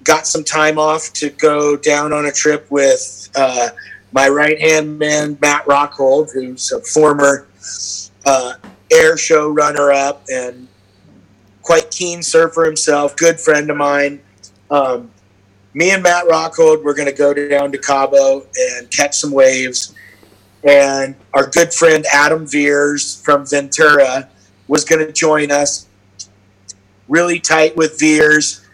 [0.04, 3.70] got some time off to go down on a trip with uh,
[4.12, 7.48] my right hand man, Matt Rockhold, who's a former
[8.26, 8.56] uh,
[8.92, 10.68] air show runner up and
[11.62, 14.20] quite keen surfer himself, good friend of mine.
[14.70, 15.10] Um,
[15.74, 19.96] me and Matt Rockhold were going to go down to Cabo and catch some waves.
[20.68, 24.28] And our good friend Adam Veers from Ventura
[24.72, 25.86] was going to join us.
[27.10, 28.66] Really tight with Veers.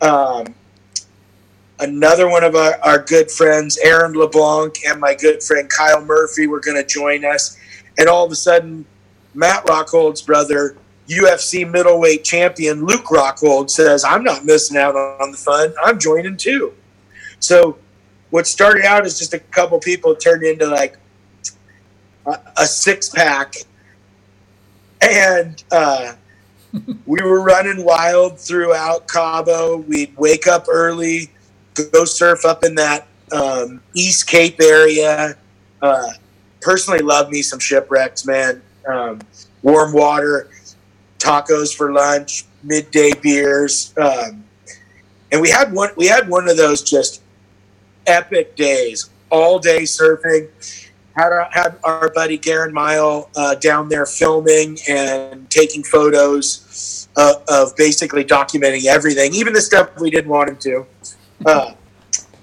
[0.00, 0.54] Um,
[1.80, 6.46] another one of our, our good friends, Aaron LeBlanc, and my good friend Kyle Murphy
[6.46, 7.58] were going to join us.
[7.98, 8.86] And all of a sudden,
[9.34, 10.76] Matt Rockhold's brother,
[11.08, 15.74] UFC middleweight champion Luke Rockhold, says, I'm not missing out on the fun.
[15.82, 16.74] I'm joining too.
[17.40, 17.76] So,
[18.30, 20.96] what started out as just a couple people turned into like
[22.24, 23.54] a, a six pack.
[25.10, 26.14] And uh,
[27.06, 29.76] we were running wild throughout Cabo.
[29.76, 31.30] We'd wake up early,
[31.92, 35.36] go surf up in that um, East Cape area.
[35.82, 36.10] Uh,
[36.60, 38.62] personally, love me some shipwrecks, man.
[38.88, 39.20] Um,
[39.62, 40.48] warm water,
[41.18, 44.44] tacos for lunch, midday beers, um,
[45.32, 45.90] and we had one.
[45.96, 47.22] We had one of those just
[48.06, 50.48] epic days, all day surfing.
[51.16, 57.34] Had our, had our buddy Garen Mile uh, down there filming and taking photos uh,
[57.48, 60.86] of basically documenting everything, even the stuff we didn't want him to.
[61.46, 61.74] Uh,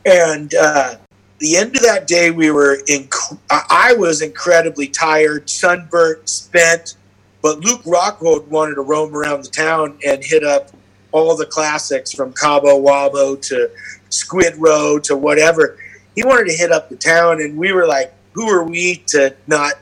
[0.05, 0.95] and uh,
[1.39, 3.09] the end of that day, we were in.
[3.49, 6.95] I was incredibly tired, sunburnt, spent.
[7.41, 10.69] But Luke Rockhold wanted to roam around the town and hit up
[11.11, 13.71] all the classics from Cabo Wabo to
[14.09, 15.77] Squid Roe to whatever.
[16.15, 19.35] He wanted to hit up the town, and we were like, "Who are we to
[19.47, 19.73] not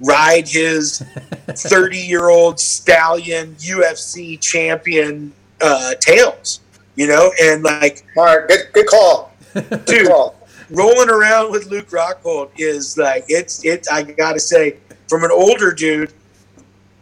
[0.00, 1.02] ride his
[1.48, 6.60] thirty-year-old stallion UFC champion uh, tails?"
[6.96, 9.32] You know, and like Mark, good, good call.
[9.54, 10.36] dude, Good call.
[10.70, 14.76] rolling around with Luke Rockhold is like it's it's I gotta say
[15.08, 16.12] from an older dude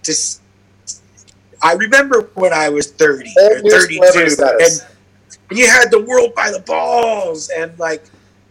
[0.05, 0.41] to s-
[1.63, 4.81] I remember when I was thirty or Old news thirty celebrity two status.
[4.81, 4.91] and
[5.51, 8.05] and you had the world by the balls, and like,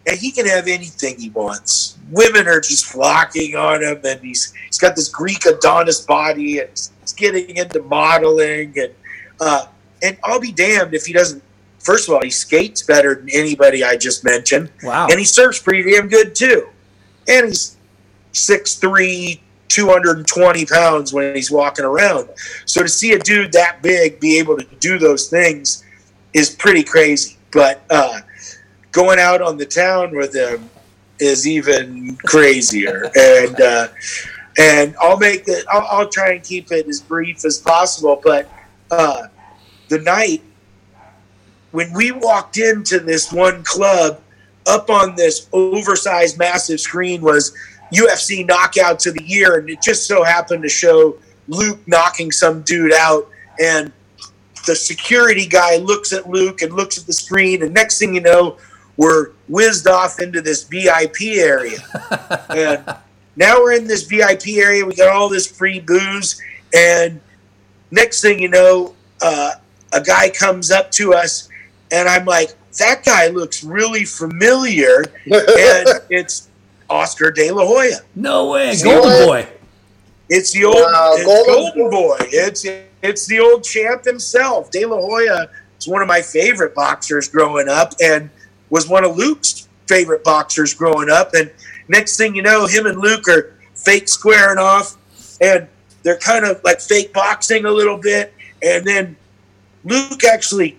[0.08, 1.98] and he can have anything he wants.
[2.12, 6.70] Women are just flocking on him, and he's he's got this Greek Adonis body, and
[7.02, 8.94] he's getting into modeling, and
[9.40, 9.66] uh,
[10.04, 11.44] and I'll be damned if he doesn't.
[11.80, 14.72] First of all, he skates better than anybody I just mentioned.
[14.82, 15.08] Wow.
[15.10, 16.68] And he surfs pretty damn good too.
[17.28, 17.78] And he's
[18.34, 22.30] 6'3, 220 pounds when he's walking around.
[22.66, 25.84] So to see a dude that big be able to do those things
[26.34, 27.38] is pretty crazy.
[27.52, 28.22] But uh,
[28.96, 30.70] going out on the town with him
[31.20, 33.12] is even crazier.
[33.20, 33.88] and uh,
[34.58, 35.66] and I'll make it.
[35.70, 38.22] I'll, I'll, try and keep it as brief as possible.
[38.24, 38.50] But
[38.90, 39.28] uh,
[39.90, 40.42] the night
[41.72, 44.22] when we walked into this one club,
[44.66, 47.54] up on this oversized, massive screen was
[47.94, 51.18] UFC knockouts of the year, and it just so happened to show
[51.50, 53.28] Luke knocking some dude out,
[53.62, 53.92] and
[54.66, 58.22] the security guy looks at Luke and looks at the screen, and next thing you
[58.22, 58.58] know,
[58.98, 61.80] we're whizzed off into this VIP area,
[62.50, 62.84] and
[63.36, 64.86] now we're in this VIP area.
[64.86, 66.42] We got all this free booze,
[66.74, 67.20] and
[67.92, 69.52] next thing you know, uh,
[69.94, 71.50] a guy comes up to us,
[71.92, 76.50] and I'm like, that guy looks really familiar, and it's
[76.90, 78.00] Oscar De La Hoya.
[78.16, 79.48] No way, Golden Boy.
[80.30, 82.18] It's the old wow, it's Golden, Golden Boy.
[82.22, 82.66] It's
[83.02, 84.72] it's the old champ himself.
[84.72, 85.50] De La Hoya
[85.80, 88.30] is one of my favorite boxers growing up, and
[88.70, 91.34] was one of Luke's favorite boxers growing up.
[91.34, 91.52] And
[91.88, 94.98] next thing you know, him and Luke are fake squaring off,
[95.42, 95.68] and
[96.04, 99.16] they're kind of like fake boxing a little bit, and then
[99.84, 100.78] Luke actually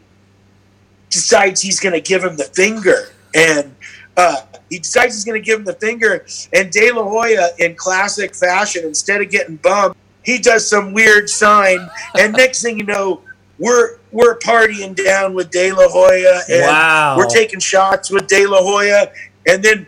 [1.10, 3.74] decides he's going to give him the finger, and
[4.16, 6.24] uh, he decides he's going to give him the finger.
[6.52, 9.94] And De La Hoya, in classic fashion, instead of getting bummed,
[10.24, 11.88] he does some weird sign,
[12.18, 13.22] and next thing you know,
[13.58, 17.16] we're we're partying down with De La Hoya, and wow.
[17.16, 19.10] we're taking shots with De La Hoya,
[19.48, 19.86] and then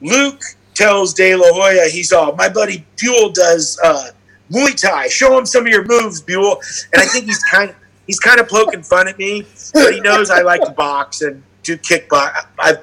[0.00, 0.42] Luke
[0.74, 4.10] tells De La Hoya, he's all, my buddy Buell does uh,
[4.50, 5.08] Muay Thai.
[5.08, 6.60] Show him some of your moves, Buell.
[6.92, 7.76] And I think he's kind of
[8.06, 11.42] he's kind of poking fun at me, but he knows I like to box and
[11.62, 12.46] do kickbox.
[12.58, 12.78] I've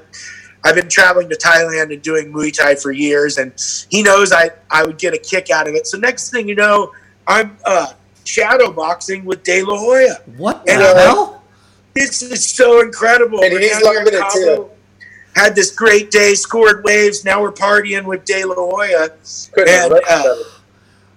[0.64, 3.52] I've been traveling to Thailand and doing Muay Thai for years, and
[3.90, 5.86] he knows I I would get a kick out of it.
[5.86, 6.92] So next thing you know,
[7.26, 7.92] I'm uh,
[8.24, 10.16] shadow boxing with De La Hoya.
[10.36, 11.42] What the and, uh, hell?
[11.94, 13.42] This is so incredible.
[13.42, 14.70] And he's loving it too.
[15.34, 17.24] Had this great day, scored waves.
[17.24, 19.10] Now we're partying with De La Hoya,
[19.56, 20.34] and uh,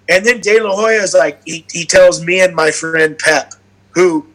[0.08, 3.54] and then De La Hoya is like he, he tells me and my friend Pep,
[3.90, 4.26] who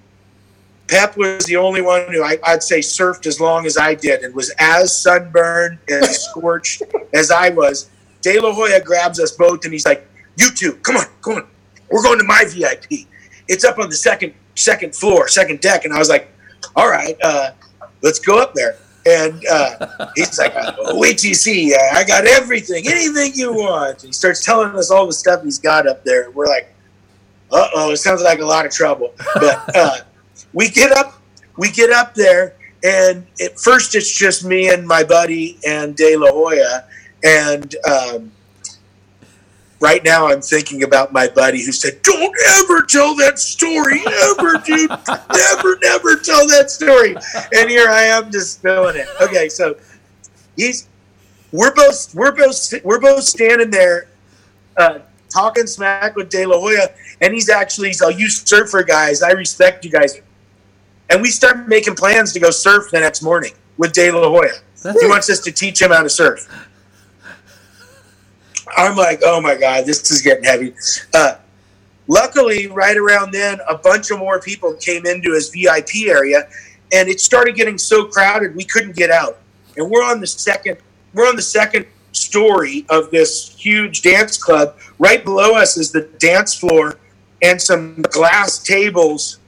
[0.88, 4.22] Pep was the only one who I, would say surfed as long as I did
[4.24, 6.84] and was as sunburned and scorched
[7.14, 7.90] as I was.
[8.22, 11.48] De La Hoya grabs us both and he's like, "You two, come on, come on,
[11.94, 13.08] we're going to my VIP.
[13.48, 16.28] It's up on the second second floor, second deck." And I was like,
[16.76, 17.52] "All right, uh,
[18.02, 21.76] let's go up there." And uh, he's like, oh, "Wait till you see.
[21.76, 25.60] I got everything, anything you want." And he starts telling us all the stuff he's
[25.60, 26.32] got up there.
[26.32, 26.74] We're like,
[27.52, 29.14] uh oh, it sounds like a lot of trouble.
[29.36, 29.98] But uh,
[30.54, 31.22] we get up,
[31.58, 36.18] we get up there, and at first it's just me and my buddy and De
[36.18, 36.86] La Hoya,
[37.24, 38.32] and um,
[39.84, 44.58] right now I'm thinking about my buddy who said, "Don't ever tell that story, ever,
[44.66, 47.16] dude, never, never tell that story."
[47.54, 49.08] And here I am just spilling it.
[49.22, 49.76] Okay, so
[50.56, 50.88] he's
[51.52, 54.08] we're both we're both we're both standing there.
[54.78, 55.00] Uh,
[55.30, 56.90] talking smack with De La Hoya,
[57.22, 59.22] and he's actually he's all you surfer guys.
[59.22, 60.22] I respect you guys,
[61.10, 64.54] and we start making plans to go surf the next morning with De La Hoya.
[64.82, 66.48] That's he wants us to teach him how to surf.
[68.78, 70.74] I'm like, oh my god, this is getting heavy.
[71.14, 71.36] Uh,
[72.08, 76.48] luckily, right around then, a bunch of more people came into his VIP area,
[76.92, 79.40] and it started getting so crowded we couldn't get out.
[79.78, 80.78] And we're on the second,
[81.14, 84.78] we're on the second story of this huge dance club.
[85.00, 86.98] Right below us is the dance floor
[87.42, 89.40] and some glass tables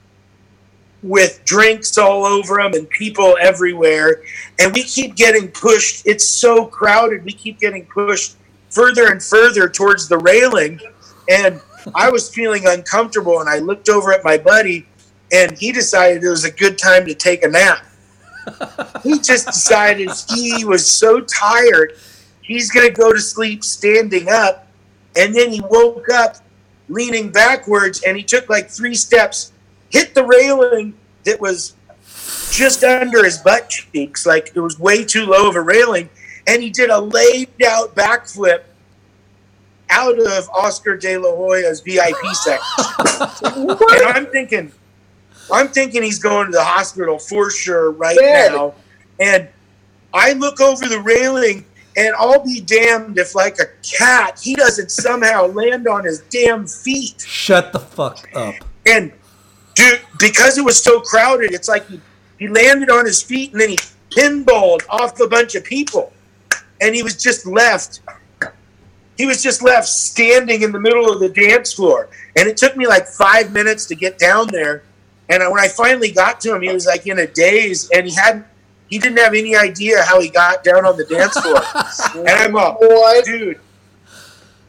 [1.03, 4.23] with drinks all over them and people everywhere.
[4.59, 6.05] And we keep getting pushed.
[6.07, 7.23] It's so crowded.
[7.23, 8.35] We keep getting pushed
[8.75, 10.79] further and further towards the railing.
[11.29, 11.61] And
[11.95, 13.39] I was feeling uncomfortable.
[13.39, 14.85] And I looked over at my buddy,
[15.31, 17.85] and he decided it was a good time to take a nap.
[19.01, 21.93] he just decided he was so tired
[22.45, 24.67] he's going to go to sleep standing up.
[25.17, 26.37] And then he woke up
[26.89, 29.51] leaning backwards and he took like three steps,
[29.89, 30.93] hit the railing
[31.23, 31.73] that was
[32.51, 36.09] just under his butt cheeks, like it was way too low of a railing.
[36.47, 38.63] And he did a laid out backflip
[39.89, 42.87] out of Oscar De La Hoya's VIP section.
[43.69, 44.71] and I'm thinking,
[45.51, 48.51] I'm thinking he's going to the hospital for sure right Dead.
[48.51, 48.75] now.
[49.19, 49.47] And
[50.13, 51.65] I look over the railing
[51.97, 53.67] and I'll be damned if, like a
[53.97, 57.21] cat, he doesn't somehow land on his damn feet.
[57.21, 58.55] Shut the fuck up.
[58.85, 59.13] And
[59.75, 62.01] dude, because it was so crowded, it's like he,
[62.37, 63.77] he landed on his feet and then he
[64.09, 66.11] pinballed off a bunch of people.
[66.81, 68.01] And he was just left.
[69.17, 72.09] He was just left standing in the middle of the dance floor.
[72.35, 74.83] And it took me like five minutes to get down there.
[75.29, 78.13] And when I finally got to him, he was like in a daze and he
[78.13, 78.45] hadn't,
[78.89, 81.61] he didn't have any idea how he got down on the dance floor.
[82.27, 83.25] and I'm up, What?
[83.25, 83.59] dude,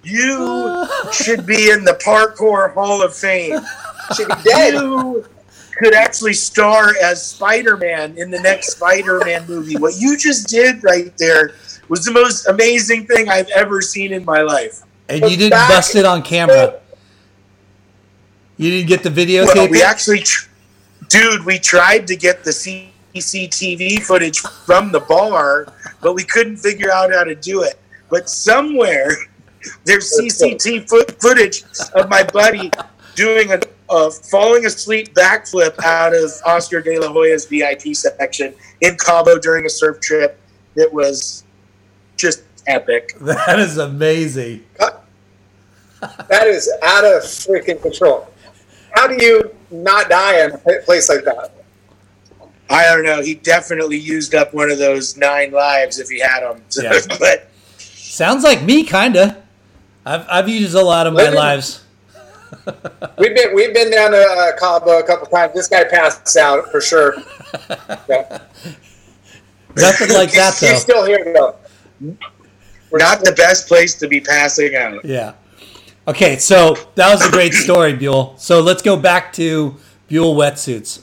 [0.03, 3.61] you should be in the Parkour Hall of Fame
[4.15, 4.75] Should be dead.
[4.75, 5.27] you
[5.79, 9.77] could actually star as Spider-Man in the next Spider-Man movie.
[9.77, 11.55] What you just did right there
[11.89, 14.83] was the most amazing thing I've ever seen in my life.
[15.09, 16.81] And you didn't Back- bust it on camera.
[18.57, 19.55] You didn't get the videotape.
[19.55, 20.49] Well, we actually, tr-
[21.09, 25.67] dude, we tried to get the CCTV footage from the bar,
[26.01, 27.79] but we couldn't figure out how to do it.
[28.11, 29.11] But somewhere
[29.85, 31.65] there's CCTV foot footage
[31.95, 32.71] of my buddy
[33.15, 33.61] doing a,
[33.91, 39.67] a falling asleep backflip out of Oscar De La Hoya's VIP section in Cabo during
[39.67, 40.39] a surf trip.
[40.77, 41.45] It was
[42.17, 43.15] just epic.
[43.21, 44.65] that is amazing.
[46.29, 48.29] That is out of freaking control.
[48.95, 51.53] How do you not die in a place like that?
[52.69, 53.23] I don't know.
[53.23, 56.63] He definitely used up one of those nine lives if he had them.
[56.83, 57.01] Yeah.
[57.19, 57.49] but
[57.79, 59.43] Sounds like me, kinda.
[60.05, 61.83] I've I've used a lot of my Living- lives.
[63.19, 65.53] We've been we've been down to uh, Cabo a couple times.
[65.55, 67.17] This guy passed out for sure.
[68.09, 68.39] Yeah.
[69.77, 70.69] Nothing like that though.
[70.69, 71.57] He's still here though.
[72.01, 75.05] Not the best place to be passing out.
[75.05, 75.33] Yeah.
[76.09, 78.35] Okay, so that was a great story, Buell.
[78.39, 79.77] So let's go back to
[80.09, 81.01] Buell wetsuits.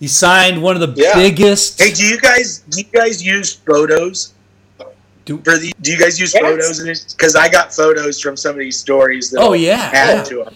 [0.00, 1.14] You signed one of the Yeah.
[1.14, 1.80] biggest.
[1.80, 4.32] Hey, do you guys do you guys use photos
[5.24, 5.72] Do- for the?
[5.80, 6.42] Do you guys use Yes.
[6.42, 7.14] photos?
[7.14, 9.30] Because I got photos from some of these stories.
[9.30, 10.22] That Oh, yeah, add yeah.
[10.24, 10.54] to them.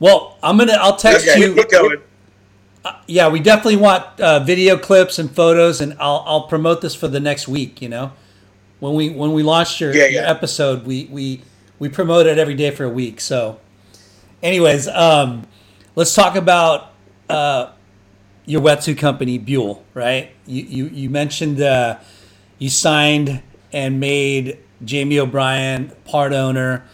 [0.00, 0.72] well, I'm gonna.
[0.80, 1.54] I'll text Okay, you.
[1.54, 1.98] keep going.
[3.06, 7.08] Yeah, we definitely want uh, video clips and photos, and I'll I'll promote this for
[7.08, 7.82] the next week.
[7.82, 8.12] You know,
[8.80, 11.42] when we when we launched your, Yeah, your episode, we we
[11.78, 13.20] we promote it every day for a week.
[13.20, 13.58] So,
[14.42, 15.46] anyways, um,
[15.94, 16.92] let's talk about
[17.28, 17.70] uh,
[18.46, 19.84] your wetsuit company, Buell.
[19.94, 20.30] Right?
[20.46, 21.98] You you you mentioned uh,
[22.58, 23.42] you signed
[23.72, 26.84] and made Jamie O'Brien part owner.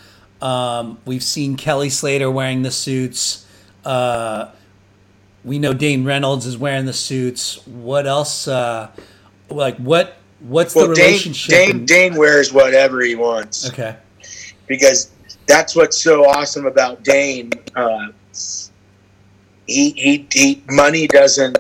[0.40, 3.46] Um, we've seen Kelly Slater wearing the suits.
[3.84, 4.50] Uh,
[5.44, 7.66] we know Dane Reynolds is wearing the suits.
[7.66, 8.48] What else?
[8.48, 8.90] Uh,
[9.50, 10.16] like what?
[10.44, 11.50] What's Well, the Dane, relationship?
[11.50, 13.96] Dane, and- Dane wears whatever he wants okay.
[14.66, 15.10] because
[15.46, 17.50] that's what's so awesome about Dane.
[17.74, 18.08] Uh,
[19.66, 21.58] he, he, he, money doesn't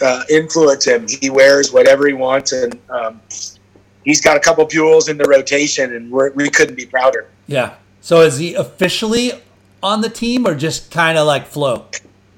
[0.00, 1.06] uh, influence him.
[1.06, 3.20] He wears whatever he wants, and um,
[4.04, 7.28] he's got a couple Buells in the rotation, and we're, we couldn't be prouder.
[7.46, 7.74] Yeah.
[8.00, 9.32] So is he officially
[9.82, 11.86] on the team or just kind of like flow?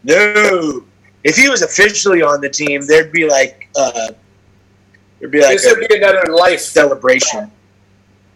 [0.02, 0.84] No,
[1.22, 4.08] if he was officially on the team, there'd be like uh,
[5.24, 6.60] there'd be like This would a be another life.
[6.60, 7.50] celebration.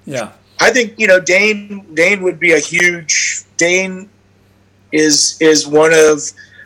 [0.06, 0.32] Yeah.
[0.58, 1.86] I think you know Dane.
[1.94, 3.42] Dane would be a huge.
[3.58, 4.08] Dane
[4.90, 6.22] is is one of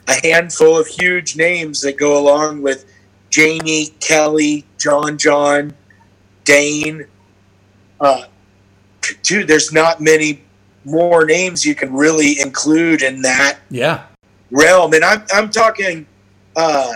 [0.09, 2.85] a handful of huge names that go along with
[3.31, 5.75] Jamie, Kelly, John, John,
[6.45, 7.07] Dane.
[8.01, 8.25] Uh,
[9.23, 10.43] dude, there's not many
[10.85, 14.05] more names you can really include in that Yeah.
[14.51, 14.93] realm.
[14.95, 16.07] And I'm, I'm talking
[16.57, 16.95] uh,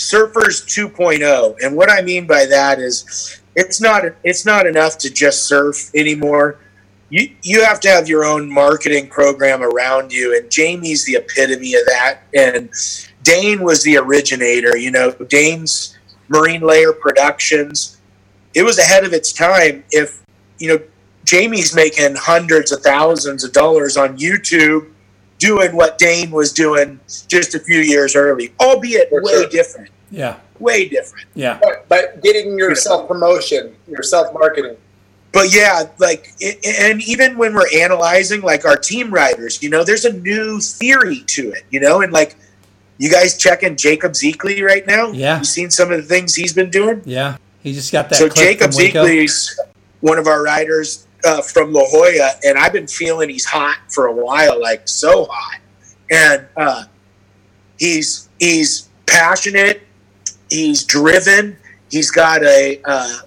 [0.00, 1.56] Surfers 2.0.
[1.60, 5.94] And what I mean by that is it's not it's not enough to just surf
[5.94, 6.58] anymore.
[7.10, 10.34] You you have to have your own marketing program around you.
[10.36, 12.20] And Jamie's the epitome of that.
[12.34, 12.70] And
[13.22, 14.74] Dane was the originator.
[14.74, 15.98] You know, Dane's
[16.28, 18.00] Marine Layer Productions.
[18.54, 19.84] It was ahead of its time.
[19.90, 20.24] If
[20.58, 20.82] you know,
[21.24, 24.90] Jamie's making hundreds of thousands of dollars on YouTube
[25.40, 29.48] doing what Dane was doing just a few years early, albeit For way sure.
[29.48, 29.90] different.
[30.12, 30.36] Yeah.
[30.60, 31.26] Way different.
[31.34, 31.58] Yeah.
[31.60, 34.76] But, but getting your self promotion, your self marketing.
[35.32, 39.82] But yeah, like, i- and even when we're analyzing like our team riders, you know,
[39.82, 42.36] there's a new theory to it, you know, and like,
[42.98, 45.10] you guys checking Jacob Szekely right now?
[45.12, 45.38] Yeah.
[45.38, 47.00] You seen some of the things he's been doing?
[47.06, 47.38] Yeah.
[47.62, 48.16] He just got that.
[48.16, 49.04] so clip Jacob from Waco.
[49.06, 49.58] Szekely's
[50.00, 54.06] one of our riders uh, from La Jolla, and I've been feeling he's hot for
[54.06, 55.60] a while, like so hot.
[56.10, 56.84] And uh,
[57.78, 59.82] he's he's passionate,
[60.48, 61.56] he's driven,
[61.90, 63.18] he's got a uh,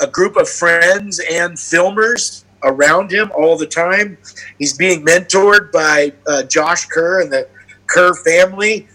[0.00, 4.16] a group of friends and filmers around him all the time.
[4.58, 7.48] He's being mentored by uh, Josh Kerr and the
[7.86, 8.88] Kerr family,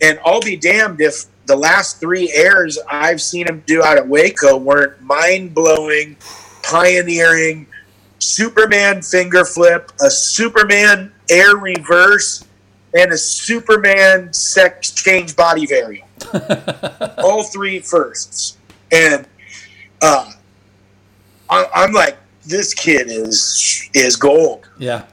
[0.00, 4.06] and I'll be damned if the last three airs I've seen him do out at
[4.06, 6.16] Waco weren't mind blowing,
[6.66, 7.66] pioneering,
[8.18, 12.44] Superman finger flip, a Superman air reverse,
[12.94, 16.08] and a Superman sex change body variant.
[17.18, 18.56] All three firsts.
[18.90, 19.26] And
[20.02, 20.32] uh,
[21.48, 24.68] I, I'm like, this kid is is gold.
[24.78, 25.04] Yeah.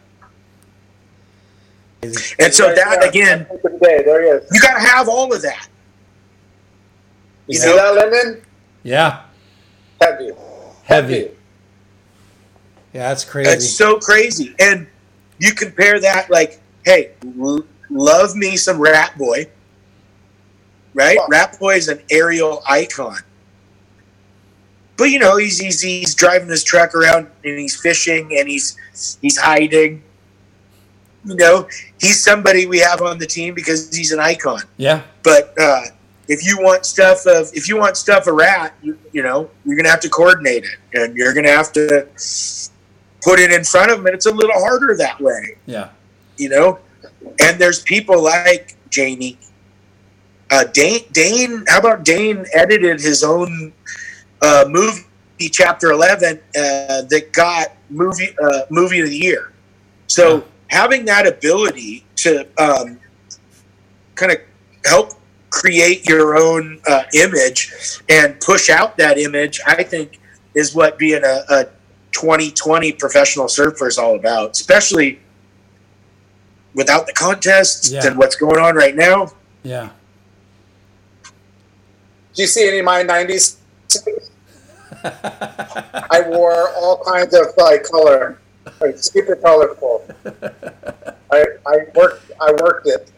[2.03, 3.47] And so that again,
[3.80, 4.49] there he is.
[4.51, 5.69] you got to have all of that.
[7.47, 8.41] You You see that, Lemon?
[8.84, 9.21] Yeah.
[10.01, 10.31] Heavy.
[10.84, 11.31] Heavy.
[12.94, 13.49] Yeah, that's crazy.
[13.52, 14.56] It's so crazy.
[14.60, 14.88] And
[15.40, 19.48] you compare that, like, hey, l- love me some Rat Boy,
[20.94, 21.18] right?
[21.28, 23.18] Rat Boy is an aerial icon.
[24.95, 28.78] But you know, he's, he's he's driving his truck around and he's fishing and he's
[29.22, 30.03] he's hiding.
[31.26, 31.68] You know,
[31.99, 34.61] he's somebody we have on the team because he's an icon.
[34.78, 35.02] yeah.
[35.24, 35.86] But uh,
[36.28, 39.76] if you want stuff of if you want stuff a rat, you, you know, you're
[39.76, 42.07] gonna have to coordinate it and you're gonna have to
[43.24, 45.90] put it in front of them, and it's a little harder that way, Yeah.
[46.38, 46.80] you know.
[47.40, 49.38] And there's people like Jamie,
[50.52, 51.06] uh, Dane.
[51.12, 53.74] Dane, how about Dane edited his own
[54.41, 55.04] uh, movie,
[55.52, 59.52] Chapter Eleven, uh, that got movie uh, movie of the year.
[60.08, 63.00] So having that ability to um,
[64.16, 64.38] kind of
[64.86, 65.14] help
[65.50, 67.72] create your own uh, image
[68.10, 70.20] and push out that image, I think
[70.56, 71.66] is what being a, a
[72.14, 75.19] 2020 professional surfer is all about, especially
[76.73, 78.06] without the contests Yeah.
[78.07, 79.31] and what's going on right now.
[79.64, 79.90] Yeah.
[82.34, 83.57] Do you see any of my 90s?
[85.03, 88.40] I wore all kinds of like color,
[88.80, 90.07] like super colorful.
[91.31, 93.11] I, I worked I worked it.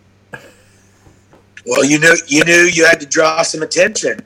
[1.67, 4.19] Well, you knew you knew you had to draw some attention.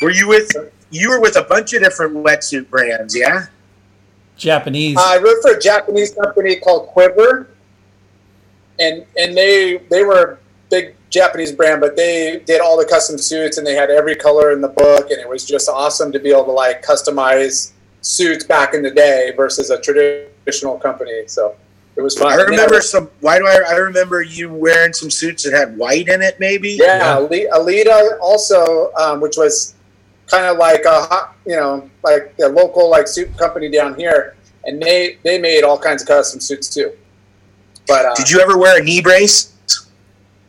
[0.00, 0.50] Were you with
[0.90, 3.46] you were with a bunch of different wetsuit brands, yeah?
[4.42, 4.96] Japanese.
[4.98, 7.48] I worked for a Japanese company called Quiver,
[8.78, 10.38] and and they they were a
[10.70, 14.52] big Japanese brand, but they did all the custom suits and they had every color
[14.52, 18.44] in the book, and it was just awesome to be able to like customize suits
[18.44, 21.22] back in the day versus a traditional company.
[21.26, 21.54] So
[21.96, 22.28] it was fun.
[22.28, 23.10] I And then remember some.
[23.20, 23.62] Why do I?
[23.68, 26.78] I remember you wearing some suits that had white in it, maybe.
[26.80, 29.74] Yeah, Ali- Aleeda also, um, which was
[30.28, 34.36] kind of like a hot, you know, like the local like suit company down here,
[34.64, 36.92] and they they made all kinds of custom suits too.
[37.88, 39.54] But uh, Did you ever wear a knee brace?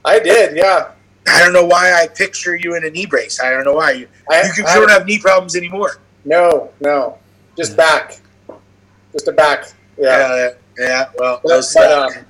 [0.05, 0.91] I did, yeah.
[1.27, 3.39] I don't know why I picture you in a knee brace.
[3.39, 4.07] I don't know why you.
[4.29, 5.97] I, You, could- I- don't have knee problems anymore.
[6.25, 7.17] no, no,
[7.57, 8.19] just back,
[9.13, 9.71] just a back.
[9.97, 10.35] Yeah.
[10.35, 11.09] Yeah, yeah.
[11.17, 12.25] Well, But, those but, um,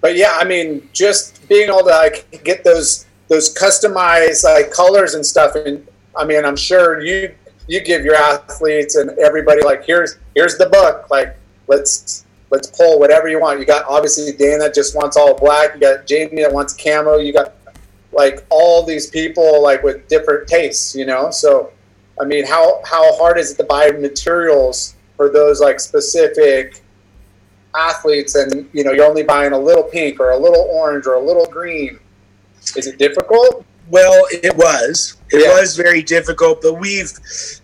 [0.00, 5.14] but yeah, I mean, just being able to like get those those customized like colors
[5.14, 5.86] and stuff, and
[6.16, 7.34] I mean, I'm sure you
[7.66, 11.36] you give your athletes and everybody like here's here's the book, like
[11.68, 13.60] let's let's pull whatever you want.
[13.60, 15.74] You got obviously Dana just wants all black.
[15.74, 17.18] You got Jamie that wants camo.
[17.18, 17.54] You got
[18.12, 21.30] like all these people like with different tastes, you know.
[21.30, 21.72] So,
[22.20, 26.82] I mean, how how hard is it to buy materials for those like specific
[27.74, 31.14] athletes and you know you're only buying a little pink or a little orange or
[31.14, 31.98] a little green
[32.76, 35.16] is it difficult Well, it was.
[35.30, 35.58] It Yeah.
[35.58, 37.12] was very difficult, but we've,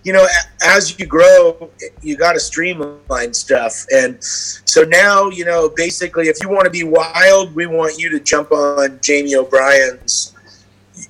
[0.02, 0.26] you know,
[0.64, 1.70] as you grow,
[2.02, 3.86] you got to streamline stuff.
[3.92, 8.10] And so now, you know, basically, if you want to be wild, we want you
[8.10, 10.34] to jump on Jamie O'Brien's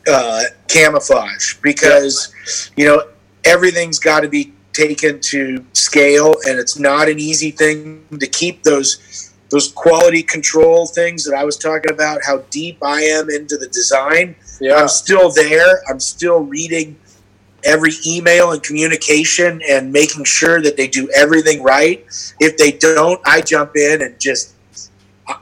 [0.07, 2.33] uh, camouflage because,
[2.77, 3.03] you know,
[3.45, 8.63] everything's got to be taken to scale, and it's not an easy thing to keep
[8.63, 12.21] those those quality control things that I was talking about.
[12.25, 14.35] How deep I am into the design.
[14.61, 15.83] Yeah I'm still there.
[15.89, 16.97] I'm still reading
[17.65, 22.05] every email and communication and making sure that they do everything right.
[22.41, 24.55] If they don't, I jump in and just,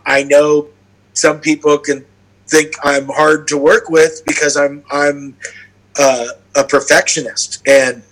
[0.07, 0.69] I- know
[1.13, 2.05] some people can
[2.49, 5.37] think I'm hard to work with because I'm, I'm
[5.99, 7.63] uh, a perfectionist.
[7.67, 8.03] And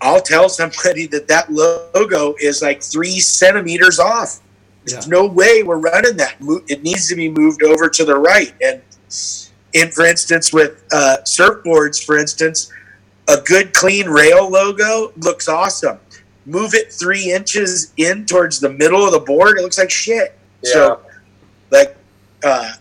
[0.00, 4.40] I'll tell somebody that that logo is like three centimeters off.
[4.84, 6.36] There's no way we're running that.
[6.68, 8.52] It needs to be moved over to the right.
[8.60, 8.82] And
[9.74, 12.72] in, for instance, with uh, surfboards, for instance,
[13.28, 15.98] a good clean rail logo looks awesome.
[16.46, 20.38] Move it three inches in towards the middle of the board, it looks like shit.
[20.62, 21.00] So,
[21.70, 21.96] like,
[22.42, 22.72] uh,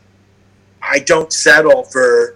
[0.82, 2.36] I don't settle for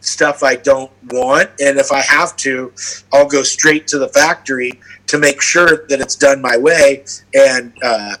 [0.00, 2.72] stuff I don't want, and if I have to,
[3.12, 7.04] I'll go straight to the factory to make sure that it's done my way.
[7.34, 8.16] And uh,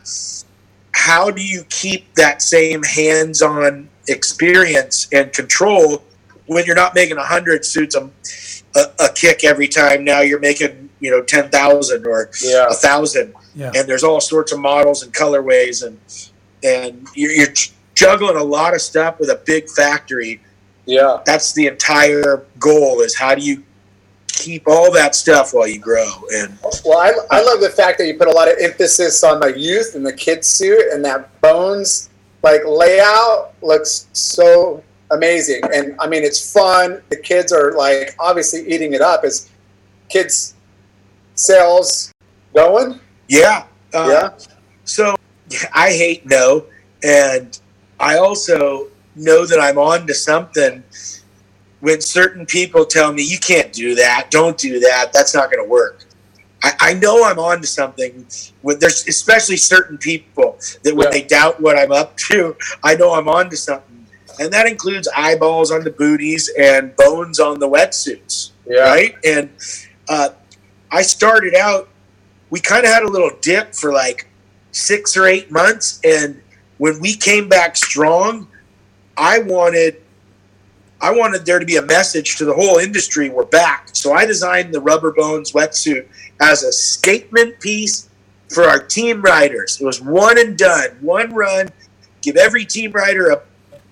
[0.92, 6.02] how do you keep that same hands-on experience and control
[6.46, 8.10] when you're not making a hundred suits a,
[8.76, 10.04] a, a, kick every time.
[10.04, 12.70] Now you're making you know ten thousand or a Yeah.
[12.70, 13.72] thousand, Yeah.
[13.74, 15.98] and there's all sorts of models and colorways and
[16.64, 17.54] and you're, you're
[17.94, 20.40] juggling a lot of stuff with a big factory.
[20.86, 21.18] Yeah.
[21.26, 23.62] That's the entire goal: is how do you
[24.28, 28.06] keep all that stuff while you grow and Well, I, I love the fact that
[28.06, 31.40] you put a lot of emphasis on the youth and the kid suit, and that
[31.40, 32.07] bones
[32.42, 35.62] like layout looks so amazing.
[35.72, 37.02] And I mean, it's fun.
[37.08, 39.24] The kids are like obviously eating it up.
[39.24, 39.50] Is
[40.08, 40.54] kids
[41.34, 42.12] sales
[42.54, 43.00] going?
[43.28, 44.44] yeah, uh, yeah.
[44.84, 45.14] So
[45.74, 46.64] I hate no,
[47.02, 47.58] and
[48.00, 50.82] I also know that I'm on to something
[51.80, 55.62] when certain people tell me you can't do that, don't do that, that's not going
[55.62, 56.04] to work.
[56.62, 58.26] I, I know I'm on to something.
[58.62, 61.10] When there's especially certain people that when Yeah.
[61.12, 64.06] they doubt what I'm up to, I know I'm on to something,
[64.40, 68.80] and that includes eyeballs on the booties and bones on the wetsuits Yeah.
[68.80, 69.14] right?
[69.24, 69.50] And
[70.08, 70.30] uh,
[70.90, 71.88] I started out.
[72.50, 74.26] We kind of had a little dip for like
[74.72, 76.40] six or eight months, and
[76.78, 78.48] when we came back strong,
[79.16, 80.00] I wanted,
[81.00, 83.90] I wanted there to be a message to the whole industry: we're back.
[83.92, 86.06] So I designed the Rubber Bones wetsuit
[86.40, 88.08] as a statement piece
[88.48, 89.80] for our team riders.
[89.80, 91.68] It was one and done, one run.
[92.20, 93.42] Give every team rider a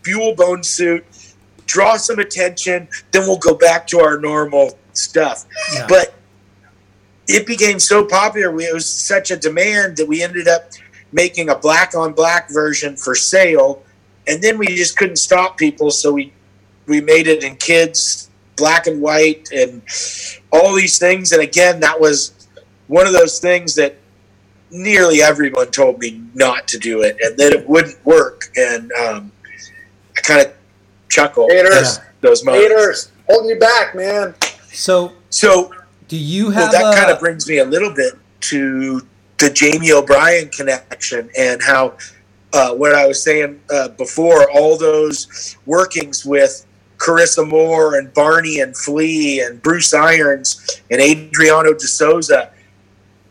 [0.03, 1.05] fuel bone suit
[1.67, 5.45] draw some attention, then we'll go back to our normal stuff.
[5.75, 5.87] Yeah.
[5.89, 6.15] But
[7.29, 10.71] it became so popular, we, it was such a demand that we ended up
[11.13, 13.83] making a black on black version for sale,
[14.27, 16.33] and then we just couldn't stop people, so we
[16.87, 19.83] we made it in kids, black and white, and
[20.53, 21.33] all these things.
[21.33, 22.49] And again, that was
[22.87, 23.97] one of those things that
[24.71, 28.51] nearly everyone told me not to do it and that it wouldn't work.
[28.57, 29.33] And um,
[30.17, 30.53] I kind of
[31.09, 32.01] chuckle Haters.
[32.21, 32.69] those moments.
[32.69, 34.35] Haters holding you back, man.
[34.69, 35.73] So, So
[36.09, 39.07] do you well, have that a, kind of brings me a little bit to
[39.39, 41.97] the Jamie O'Brien connection and how
[42.53, 46.66] uh, what I was saying uh, before, all those workings with
[46.99, 52.51] Carissa Moore and Barney and Flea and Bruce Irons and Adriano de Souza,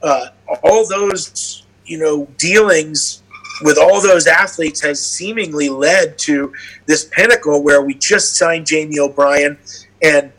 [0.04, 0.28] uh,
[0.64, 3.24] all those you know dealings
[3.62, 6.54] with all those athletes has seemingly led to
[6.86, 9.58] this pinnacle where we just signed Jamie O'Brien
[10.02, 10.32] and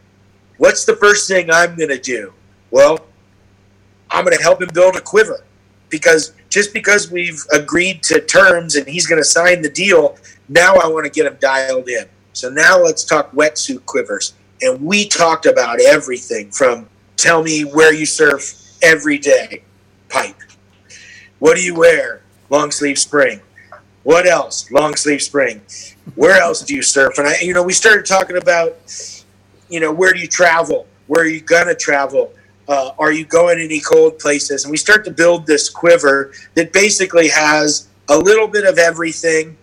[0.58, 2.32] what's the first thing I'm going to do?
[2.70, 3.00] Well,
[4.10, 5.44] I'm going to help him build a quiver
[5.88, 10.16] because just because we've agreed to terms and he's going to sign the deal,
[10.48, 12.06] now I want to get him dialed in.
[12.36, 14.34] So now let's talk wetsuit quivers.
[14.60, 16.86] And we talked about everything from
[17.16, 19.62] tell me where you surf every day,
[20.10, 20.36] pipe.
[21.38, 22.20] What do you wear?
[22.50, 23.40] Long sleeve spring.
[24.02, 24.70] What else?
[24.70, 25.62] Long sleeve spring.
[26.14, 27.16] Where else do you surf?
[27.16, 28.76] And I, you know, we started talking about
[29.70, 30.86] you know, where do you travel?
[31.06, 32.34] Where are you gonna travel?
[32.68, 34.64] Uh, are you going any cold places?
[34.64, 39.56] And we start to build this quiver that basically has a little bit of everything,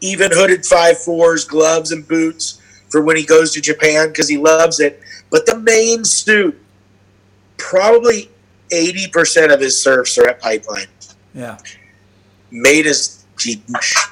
[0.00, 4.38] even hooded five fours, gloves and boots for when he goes to Japan because he
[4.38, 5.00] loves it.
[5.30, 6.58] But the main suit,
[7.56, 8.30] probably
[8.70, 10.86] eighty percent of his surfs are at Pipeline
[11.34, 11.58] yeah,
[12.50, 13.62] made his he,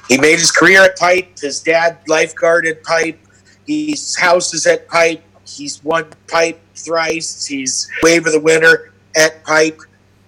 [0.07, 1.37] he made his career at Pipe.
[1.39, 3.19] His dad lifeguarded Pipe.
[3.65, 5.21] His house is at Pipe.
[5.45, 7.45] He's won Pipe thrice.
[7.45, 9.81] He's wave of the winner at Pipe.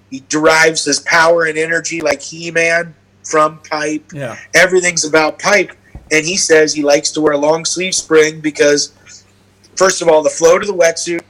[0.10, 2.94] He derives his power and energy like He Man
[3.30, 4.12] from Pipe.
[4.14, 5.72] yeah, Everything's about Pipe.
[6.12, 8.94] And he says he likes to wear long sleeve spring because,
[9.76, 11.22] first of all, the flow to the wetsuit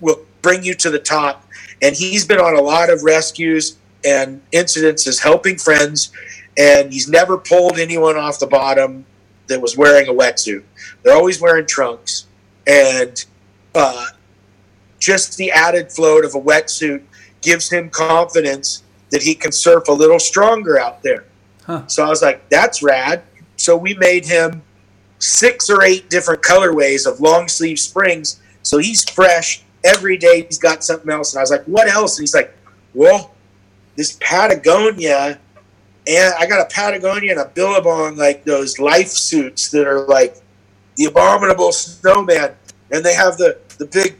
[0.00, 1.48] will bring you to the top.
[1.80, 6.12] And he's been on a lot of rescues and incidents as helping friends.
[6.58, 9.06] And he's never pulled anyone off the bottom
[9.46, 10.62] that was wearing a wetsuit.
[11.02, 12.26] They're always wearing trunks.
[12.66, 13.24] And
[13.74, 14.06] uh,
[14.98, 17.02] just the added float of a wetsuit
[17.40, 18.82] gives him confidence
[19.14, 21.22] that he can surf a little stronger out there.
[21.62, 21.86] Huh.
[21.86, 23.22] So I was like, that's rad.
[23.54, 24.60] So we made him
[25.20, 28.40] six or eight different colorways of long sleeve springs.
[28.62, 30.42] So he's fresh every day.
[30.42, 31.32] He's got something else.
[31.32, 32.18] And I was like, what else?
[32.18, 32.56] And he's like,
[32.92, 33.32] well,
[33.94, 35.38] this Patagonia,
[36.08, 40.38] and I got a Patagonia and a Billabong, like those life suits that are like
[40.96, 42.56] the abominable snowman.
[42.90, 44.16] And they have the, the big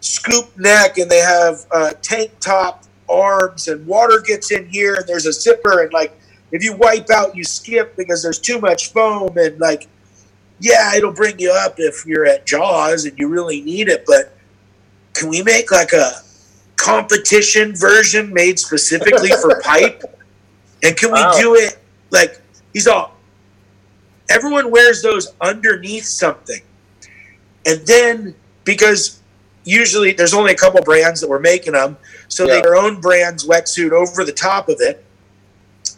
[0.00, 2.83] scoop neck and they have uh, tank top
[3.14, 6.18] arms and water gets in here and there's a zipper and like
[6.52, 9.88] if you wipe out you skip because there's too much foam and like
[10.60, 14.36] yeah it'll bring you up if you're at jaws and you really need it but
[15.14, 16.10] can we make like a
[16.76, 20.02] competition version made specifically for pipe
[20.82, 21.32] and can we Wow.
[21.38, 21.78] do it
[22.10, 22.40] like
[22.72, 23.14] he's all
[24.30, 26.60] everyone wears those underneath something.
[27.66, 28.34] And then
[28.64, 29.20] because
[29.64, 31.96] usually there's only a couple brands that were making them,
[32.28, 32.56] so Yeah.
[32.56, 35.04] they their own brand's wetsuit over the top of it.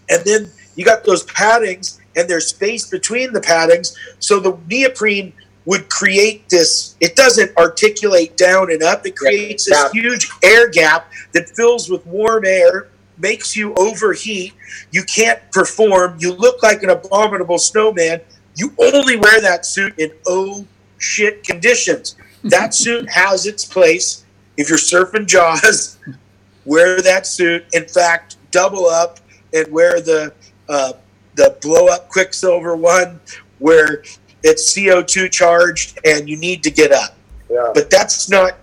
[0.09, 5.33] And then you got those paddings and there's space between the paddings, so the neoprene
[5.65, 9.91] would create this it doesn't articulate down and up, it creates this Yeah.
[9.93, 12.87] huge air gap that fills with warm air,
[13.19, 14.53] makes you overheat,
[14.93, 18.21] you can't perform, you look like an abominable snowman.
[18.55, 20.65] You only wear that suit in oh
[20.99, 22.15] shit conditions.
[22.51, 24.25] That suit has its place.
[24.57, 25.99] If you're surfing Jaws,
[26.65, 27.65] wear that suit.
[27.73, 29.21] In fact, double up
[29.53, 30.33] and wear the
[30.69, 30.95] uh,
[31.35, 33.21] the blow up Quiksilver one
[33.59, 34.03] where
[34.43, 37.17] it's CO2 charged and you need to get up.
[37.51, 37.71] Yeah.
[37.75, 38.55] But that's not.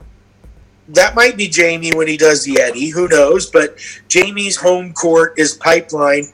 [0.90, 2.90] That might be Jamie when he does the Eddie.
[2.90, 3.50] Who knows?
[3.50, 3.78] But
[4.10, 6.26] Jamie's home court is pipeline.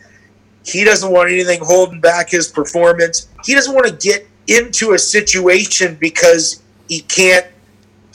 [0.66, 3.28] He doesn't want anything holding back his performance.
[3.46, 7.46] He doesn't want to get into a situation because he can't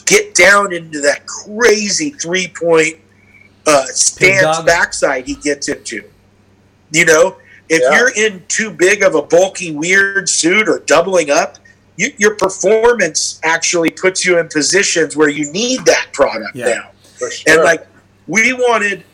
[0.04, 2.96] get down into that crazy three point
[3.66, 6.02] uh, stance backside he gets into.
[6.90, 7.36] You know,
[7.70, 7.96] if Yeah.
[7.98, 11.56] you're in too big of a bulky, weird suit or doubling up,
[11.96, 16.66] you, your performance actually puts you in positions where you need that product Yeah.
[16.66, 16.90] now.
[17.18, 17.30] Sure.
[17.46, 17.86] And like
[18.26, 19.04] we wanted,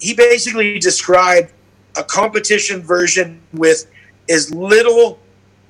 [0.00, 1.52] he basically described
[1.96, 3.86] a competition version with
[4.28, 5.18] as little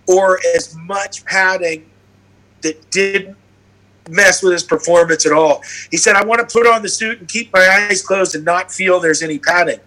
[0.06, 1.87] or as much padding
[2.62, 3.36] that didn't
[4.08, 5.62] mess with his performance at all.
[5.90, 8.44] He said, I want to put on the suit and keep my eyes closed and
[8.44, 9.80] not feel there's any padding.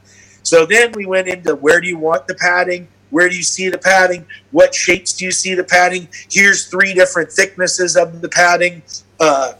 [0.43, 2.87] So then we went into where do you want the padding?
[3.09, 4.25] Where do you see the padding?
[4.51, 6.07] What shapes do you see the padding?
[6.29, 8.81] Here's three different thicknesses of the padding.
[9.19, 9.53] Uh,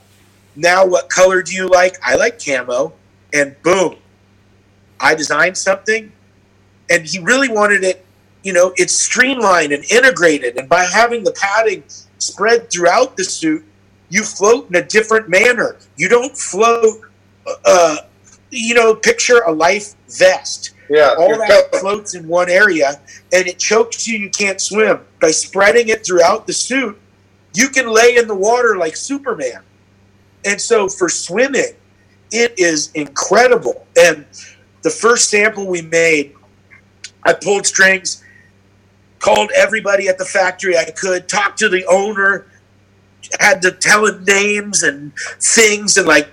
[0.55, 1.97] now, what color do you like?
[2.03, 2.93] I like camo.
[3.33, 3.97] And boom,
[4.99, 6.11] I designed something.
[6.89, 8.05] And he really wanted it,
[8.43, 10.57] you know, it's streamlined and integrated.
[10.57, 11.83] And by having the padding
[12.21, 13.63] spread throughout the suit,
[14.09, 15.77] you float in a different manner.
[15.95, 17.01] You don't float,
[17.65, 17.97] uh,
[18.49, 21.15] you know, picture a life vest yeah.
[21.17, 22.99] all that floats in one area
[23.31, 26.99] and it chokes you you can't swim by spreading it throughout the suit
[27.53, 29.61] you can lay in the water like superman
[30.43, 31.73] and so for swimming
[32.31, 34.25] it is incredible and
[34.81, 36.33] the first sample we made
[37.23, 38.23] i pulled strings
[39.21, 42.45] called everybody at the factory i could talked to the owner
[43.39, 46.27] had to tell him names and things and like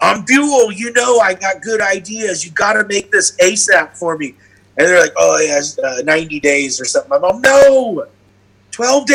[0.00, 2.44] I'm Buell, you know I got good ideas.
[2.44, 4.34] You got to make this ASAP for me.
[4.78, 7.12] And they're like, oh, yeah, uh, 90 days or something.
[7.12, 8.06] I'm like, no,
[8.70, 9.06] 12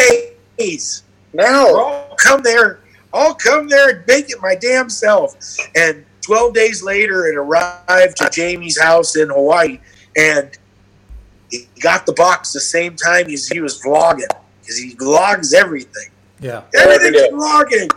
[0.58, 1.04] days.
[1.34, 1.76] now.
[1.76, 2.82] I'll come there.
[3.14, 5.36] I'll come there and make it my damn self.
[5.76, 9.80] And 12 days later, it arrived to Jamie's house in Hawaii.
[10.16, 10.56] And
[11.50, 14.28] he got the box the same time as he was vlogging
[14.62, 16.10] because he vlogs everything.
[16.40, 16.64] Yeah.
[16.76, 17.30] Everything's day.
[17.32, 17.90] vlogging.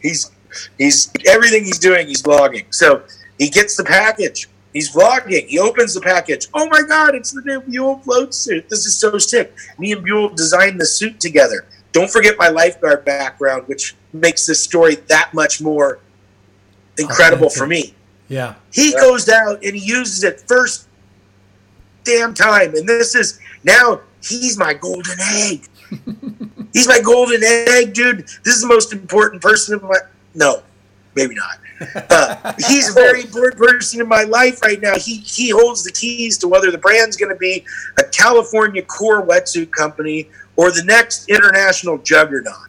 [0.00, 0.30] He's
[0.78, 2.06] he's everything he's doing.
[2.08, 2.66] He's vlogging.
[2.70, 3.02] So
[3.38, 4.48] he gets the package.
[4.72, 5.46] He's vlogging.
[5.48, 6.48] He opens the package.
[6.54, 7.14] Oh my god!
[7.14, 8.68] It's the new Buell float suit.
[8.68, 9.54] This is so sick.
[9.78, 11.66] Me and Buell designed the suit together.
[11.92, 15.98] Don't forget my lifeguard background, which makes this story that much more
[16.98, 17.94] incredible for me.
[18.28, 18.54] Yeah.
[18.72, 19.00] He Yeah.
[19.00, 20.86] goes out and he uses it first
[22.04, 22.74] damn time.
[22.74, 25.68] And this is now he's my golden egg.
[26.72, 28.20] he's my golden egg, dude.
[28.44, 29.98] This is the most important person in my
[30.34, 30.62] no,
[31.14, 31.58] maybe not.
[32.10, 34.94] Uh, he's a very important person in my life right now.
[34.96, 37.64] He he holds the keys to whether the brand's going to be
[37.98, 42.68] a California core wetsuit company or the next international juggernaut.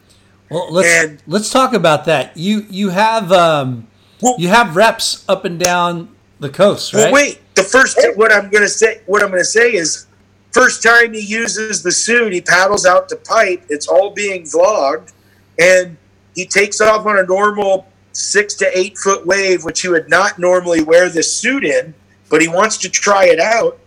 [0.50, 2.36] Well, let's And- let's talk about that.
[2.36, 3.86] You you have um,
[4.20, 6.08] Well- you have reps up and down
[6.40, 7.04] the coast, right?
[7.04, 7.40] Well, wait.
[7.54, 10.06] The first what I'm gonna say what I'm gonna say is
[10.52, 13.64] first time he uses the suit, he paddles out to pipe.
[13.68, 15.12] It's all being vlogged,
[15.58, 15.96] and
[16.34, 20.38] he takes off on a normal six to eight foot wave, which he would not
[20.38, 21.94] normally wear this suit in,
[22.28, 23.78] but he wants to try it out,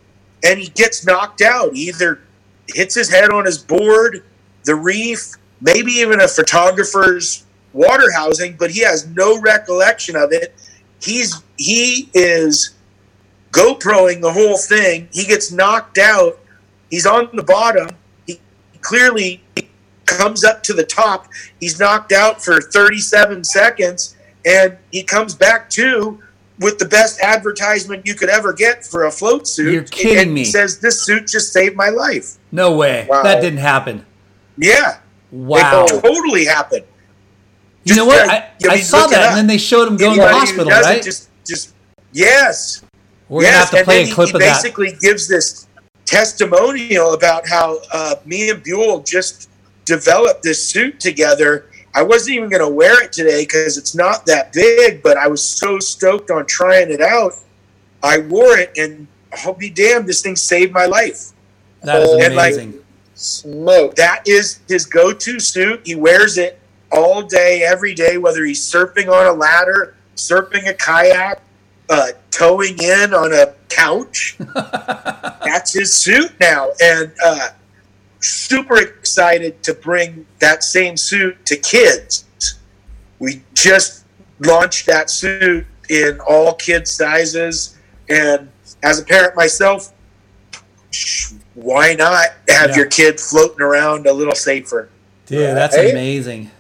[0.43, 1.73] and he gets knocked out.
[1.73, 2.21] He either
[2.73, 4.23] hits his head on his board,
[4.63, 5.31] the reef,
[5.61, 10.53] maybe even a photographer's water housing, but he has no recollection of it.
[11.01, 12.76] He's he is
[13.57, 15.09] GoProing the whole thing.
[15.11, 16.39] He gets knocked out.
[16.89, 17.89] He's on the bottom.
[18.25, 18.39] He
[18.81, 19.43] clearly
[20.05, 21.27] comes up to the top.
[21.59, 24.15] He's knocked out for 37 seconds,
[24.45, 26.21] and he comes back to
[26.59, 29.73] with the best advertisement you could ever get for a float suit.
[29.73, 30.41] You're kidding and me.
[30.41, 32.37] He says this suit just saved my life.
[32.51, 33.05] No way.
[33.09, 33.23] Wow.
[33.23, 34.05] That didn't happen.
[34.57, 34.99] Yeah,
[35.31, 35.85] Wow.
[35.85, 36.85] it totally happened.
[37.83, 38.27] You know what?
[38.27, 40.65] uh, I, I mean, saw that, and then they showed him going to the hospital,
[40.65, 41.01] right?
[41.01, 41.73] Just, just
[42.11, 42.83] yes.
[43.29, 44.61] We're yes, gonna have to and play then a he- clip he of that.
[44.63, 45.67] basically gives this
[46.05, 49.49] testimonial about how uh, me and Buell just
[49.85, 51.65] developed this suit together.
[51.93, 55.27] I wasn't even going to wear it today because it's not that big, but I
[55.27, 57.33] was so stoked on trying it out.
[58.03, 59.07] I wore it, and
[59.43, 61.31] I'll be damned, this thing saved my life.
[61.81, 62.79] That is And, like, amazing.
[63.15, 63.95] Smoke.
[63.95, 65.81] That is his go-to suit.
[65.85, 66.59] He wears it
[66.91, 71.41] all day, every day, whether he's surfing on a ladder, surfing a kayak,
[71.89, 74.37] uh, towing in on a couch.
[74.55, 77.49] That's his suit now, and uh,
[78.19, 82.25] super excited to bring that same suit to kids.
[83.19, 84.05] We just
[84.39, 87.77] launched that suit in all kid sizes,
[88.09, 88.49] and
[88.83, 89.93] as a parent myself,
[91.55, 92.75] why not have Yeah.
[92.75, 94.89] your kid floating around a little safer?
[95.25, 95.91] Dude, that's Right?
[95.91, 96.51] amazing.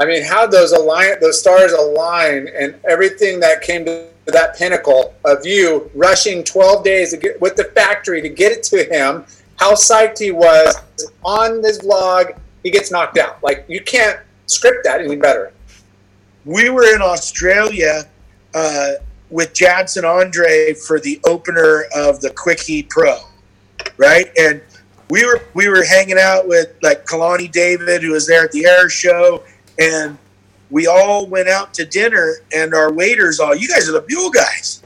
[0.00, 5.14] I mean, how those align, those stars align, and everything that came to that pinnacle
[5.24, 9.24] of you rushing 12 days to with the factory to get it to him.
[9.56, 10.74] How psyched he was
[11.24, 12.38] on this vlog.
[12.62, 13.42] He gets knocked out.
[13.42, 15.52] Like you can't script that any better.
[16.44, 18.04] we were in Australia
[18.54, 18.92] uh,
[19.30, 23.18] with Jadson Andre for the opener of the Quick Heat Pro,
[23.96, 24.30] right?
[24.38, 24.62] And
[25.10, 28.66] we were we were hanging out with like Kalani David, who was there at the
[28.66, 29.42] air show,
[29.78, 30.18] and
[30.74, 32.34] we all went out to dinner.
[32.52, 34.82] And our waiters all, you guys are the Buell guys,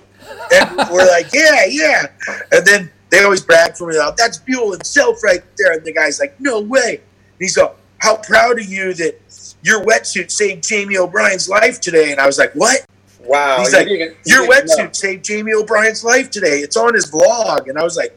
[0.54, 2.06] and we're like, yeah, yeah.
[2.52, 5.72] And then they always brag for me, like, that's Buell himself right there.
[5.72, 6.96] And the guy's like, no way.
[6.96, 9.18] And he's like, how proud are you that
[9.62, 12.12] your wetsuit saved Jamie O'Brien's life today.
[12.12, 12.84] And I was like, what?
[13.24, 13.58] Wow.
[13.60, 14.76] He's you like, even- your you didn't know.
[14.84, 16.58] wetsuit saved Jamie O'Brien's life today.
[16.60, 17.68] It's on his vlog.
[17.68, 18.16] And I was like,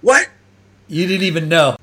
[0.00, 0.28] what?
[0.88, 1.76] You didn't even know.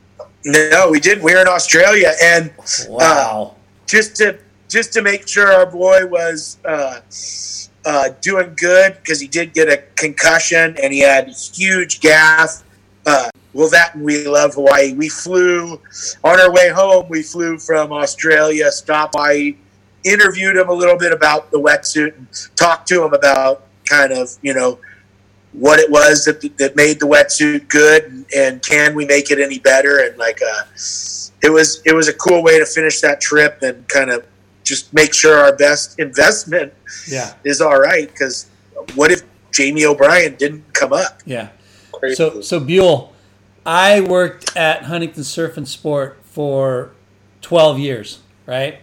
[0.46, 1.24] No, we didn't.
[1.24, 2.12] We were in Australia.
[2.22, 3.56] And uh, Wow.
[3.86, 4.38] just to
[4.72, 7.02] just to make sure our boy was uh,
[7.86, 12.64] uh, doing good because he did get a concussion and he had huge gaff.
[13.06, 14.94] Uh, well, that we love Hawaii.
[14.94, 15.74] We flew
[16.24, 17.08] on our way home.
[17.10, 19.56] We flew from Australia, stopped by,
[20.06, 24.30] interviewed him a little bit about the wetsuit, and talked to him about kind of
[24.42, 24.80] you know
[25.52, 29.40] what it was that, that made the wetsuit good and, and can we make it
[29.40, 30.64] any better and like uh,
[31.44, 34.26] it was it was a cool way to finish that trip and kind of
[34.64, 36.74] just make sure our best investment
[37.08, 37.34] Yeah.
[37.44, 38.48] is all right because
[38.96, 39.22] what if
[39.52, 41.22] Jamie O'Brien didn't come up?
[41.26, 41.50] Yeah.
[41.92, 42.16] Crazy.
[42.16, 43.14] So, so Buell,
[43.66, 46.92] I worked at Huntington Surf and Sport for
[47.42, 48.80] 12 years, right?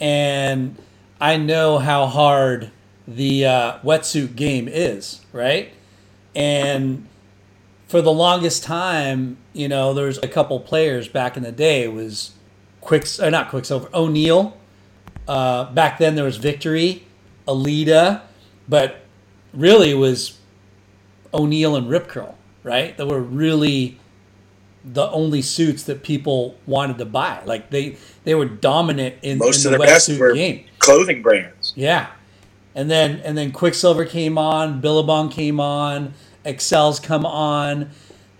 [0.00, 0.76] And
[1.20, 2.70] I know how hard
[3.06, 5.72] the uh, wetsuit game is, right?
[6.34, 7.06] And
[7.88, 11.86] for the longest time, you know, there's a couple players back in the day.
[11.88, 12.32] Was
[12.80, 14.56] Quicks, or not Quiksilver, O'Neill.
[15.28, 17.04] Uh, back then there was Victory,
[17.46, 18.22] Aleeda,
[18.68, 19.00] but
[19.52, 20.38] really it was
[21.32, 22.96] O'Neill and Rip Curl, right?
[22.96, 23.98] That were really
[24.84, 27.42] the only suits that people wanted to buy.
[27.44, 30.64] Like they they were dominant in, Most in of the the best wetsuit game.
[30.78, 31.72] clothing brands.
[31.76, 32.08] Yeah.
[32.74, 37.90] And then and then Quiksilver came on, Billabong came on, Xcel's come on.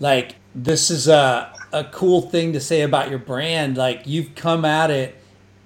[0.00, 3.76] Like this is a a cool thing to say about your brand.
[3.76, 5.21] Like you've come at it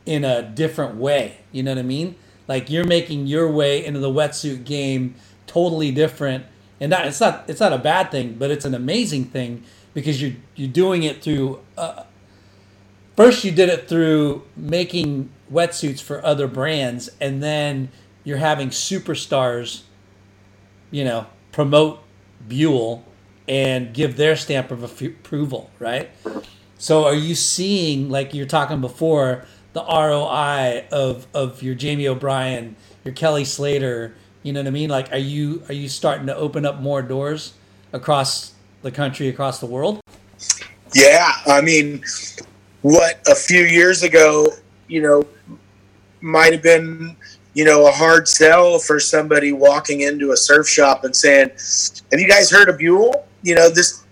[0.07, 1.39] in a different way.
[1.53, 2.15] You know what I mean?
[2.49, 5.16] Like you're making your way into the wetsuit game
[5.47, 6.47] totally different.
[6.81, 9.65] And that it's not it's not a bad thing, but it's an amazing thing
[9.97, 12.05] because you're you're doing it through uh,
[13.16, 17.89] first you did it through making wetsuits for other brands and then
[18.23, 19.85] you're having superstars
[20.91, 22.03] you know promote
[22.47, 23.05] buell
[23.49, 26.11] and give their stamp of approval right
[26.77, 29.47] so are you seeing like you're talking before
[29.77, 32.74] the roi of of your jamie o'brien
[33.05, 36.35] your kelly slater you know what i mean like are you are you starting to
[36.35, 37.53] open up more doors
[37.93, 40.01] across the country across the world
[40.94, 42.03] Yeah, I mean,
[42.81, 44.47] what a few years ago,
[44.89, 45.27] you know,
[46.23, 47.16] might have been,
[47.53, 51.51] you know, a hard sell for somebody walking into a surf shop and saying,
[52.11, 53.27] "Have you guys heard of Buell?
[53.43, 54.05] You know this."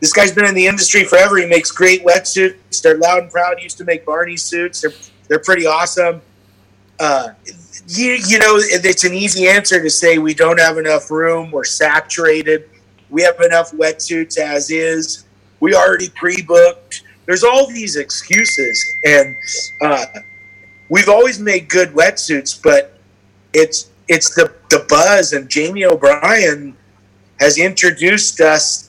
[0.00, 1.38] This guy's been in the industry forever.
[1.38, 2.80] He makes great wetsuits.
[2.82, 3.58] They're loud and proud.
[3.58, 4.80] He used to make Barney suits.
[4.80, 4.92] They're
[5.28, 6.22] they're pretty awesome.
[6.98, 7.28] Uh,
[7.88, 11.50] you, you know, it's an easy answer to say we don't have enough room.
[11.50, 12.68] We're saturated.
[13.10, 15.24] We have enough wetsuits as is.
[15.60, 17.02] We already pre-booked.
[17.26, 19.36] There's all these excuses, and
[19.82, 20.06] uh,
[20.88, 22.98] we've always made good wetsuits, but
[23.52, 25.32] it's it's the the buzz.
[25.34, 26.76] And Jamie O'Brien
[27.38, 28.87] has introduced us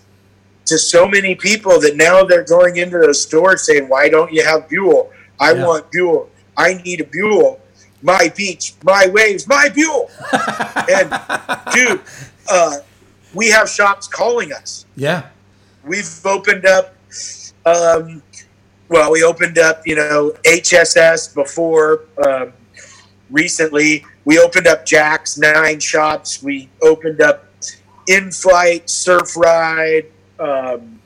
[0.70, 4.44] to so many people that now they're going into those stores saying, "Why don't you
[4.44, 5.12] have Buell?
[5.40, 5.66] I Yeah.
[5.66, 6.30] want Buell.
[6.58, 7.60] I need a Buell.
[8.02, 10.10] My beach, my waves, my Buell."
[10.92, 11.10] and
[11.74, 12.02] dude,
[12.50, 12.78] uh,
[13.34, 14.86] we have shops calling us.
[14.96, 15.24] Yeah.
[15.86, 16.94] we've opened up.
[17.66, 18.22] Um,
[18.90, 22.02] well, we opened up, you know, HSS before.
[22.24, 22.54] Um,
[23.30, 26.44] recently, we opened up Jack's nine shops.
[26.44, 27.46] We opened up
[28.08, 30.08] in flight, surf ride,
[30.40, 31.00] um,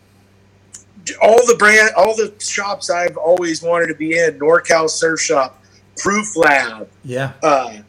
[1.21, 4.39] all the brand, all the shops I've always wanted to be in.
[4.39, 5.61] NorCal Surf Shop,
[5.97, 6.89] Proof Lab.
[7.03, 7.33] Yeah.
[7.41, 7.79] Uh,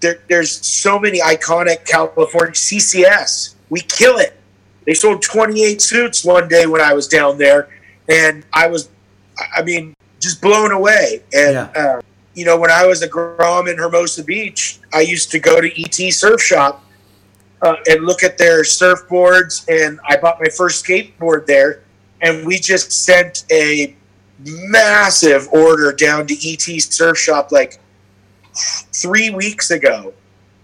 [0.00, 3.54] there, there's so many iconic California CCS.
[3.70, 4.36] We kill it.
[4.84, 7.68] They sold 28 suits one day when I was down there,
[8.08, 8.88] and I was,
[9.56, 11.22] I mean, just blown away.
[11.32, 11.70] And Yeah.
[11.76, 12.00] uh,
[12.34, 15.70] you know, when I was a Grom in Hermosa Beach, I used to go to
[15.80, 16.84] ET Surf Shop
[17.62, 21.82] uh, and look at their surfboards, and I bought my first skateboard there.
[22.20, 23.94] And we just sent a
[24.44, 27.78] massive order down to ET Surf Shop like
[28.54, 30.12] three weeks ago.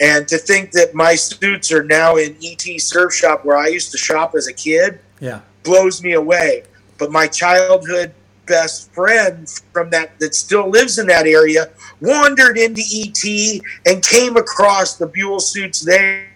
[0.01, 3.91] And to think that my suits are now in ET Surf Shop where I used
[3.93, 5.41] to shop as a kid Yeah.
[5.65, 6.63] blows me away.
[6.99, 8.13] But my childhood
[8.47, 11.69] best friend from that that still lives in that area
[12.01, 16.29] wandered into ET and came across the Buell suits there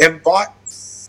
[0.00, 0.54] and bought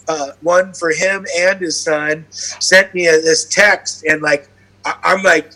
[0.08, 2.26] uh, one for him and his son.
[2.30, 4.50] Sent me a, this text and like
[4.86, 5.52] I, I'm like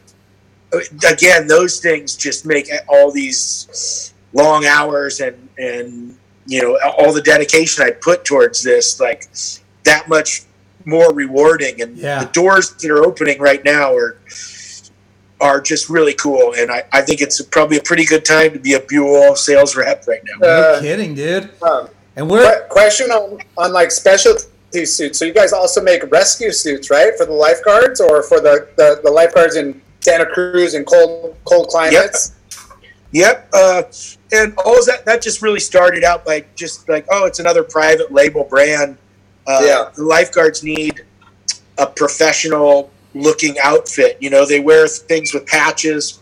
[1.11, 6.15] again those things just make all these long hours and and
[6.45, 9.27] you know all the dedication I put towards this like
[9.83, 10.43] that much
[10.85, 12.23] more rewarding and Yeah.
[12.23, 14.17] the doors that are opening right now are
[15.41, 18.59] are just really cool and I, I think it's probably a pretty good time to
[18.59, 20.45] be a Buell sales rep right now.
[20.45, 21.49] No Uh, kidding, dude.
[21.63, 21.87] um,
[22.19, 25.17] And we're que- question on, on like specialty suits.
[25.17, 28.99] So you guys also make rescue suits, right, for the lifeguards or for the, the,
[29.01, 32.33] the lifeguards in Santa Cruz and cold cold climates?
[33.13, 33.49] Yep.
[33.53, 33.83] Uh,
[34.33, 38.11] and all that that just really started out like just like oh it's another private
[38.11, 38.97] label brand.
[39.47, 39.89] Uh, Yeah.
[39.95, 41.05] The lifeguards need
[41.77, 44.17] a professional looking outfit.
[44.19, 46.21] You know they wear things with patches.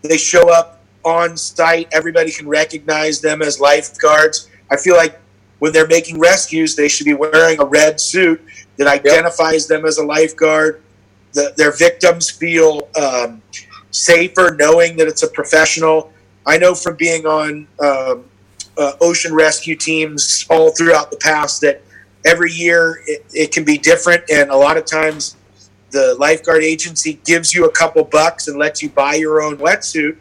[0.00, 1.88] They show up on site.
[1.92, 4.48] Everybody can recognize them as lifeguards.
[4.72, 5.20] I feel like
[5.58, 8.42] when they're making rescues, they should be wearing a red suit
[8.78, 10.82] that identifies them as a lifeguard.
[11.34, 13.42] The, their victims feel um,
[13.90, 16.12] safer knowing that it's a professional.
[16.46, 18.24] I know from being on um,
[18.76, 21.82] uh, ocean rescue teams all throughout the past that
[22.24, 25.36] every year it, it can be different, and a lot of times
[25.90, 30.16] the lifeguard agency gives you a couple bucks and lets you buy your own wetsuit,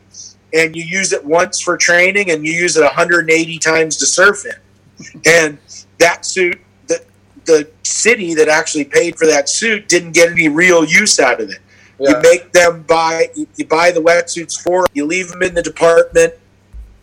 [0.53, 4.45] and you use it once for training, and you use it 180 times to surf
[4.45, 5.57] in, and
[5.99, 6.59] that suit.
[6.87, 7.03] The,
[7.45, 11.49] the city that actually paid for that suit didn't get any real use out of
[11.49, 11.59] it.
[11.99, 13.27] You make them buy.
[13.35, 16.33] You, you buy the wetsuits for, You leave them in the department.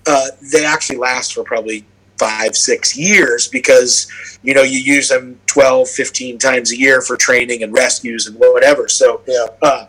[0.07, 1.85] Uh, they actually last for probably
[2.19, 7.17] five, six years because you know you use them 12, 15 times a year for
[7.17, 8.89] training and rescues and whatever.
[8.89, 9.47] So Yeah.
[9.63, 9.87] uh,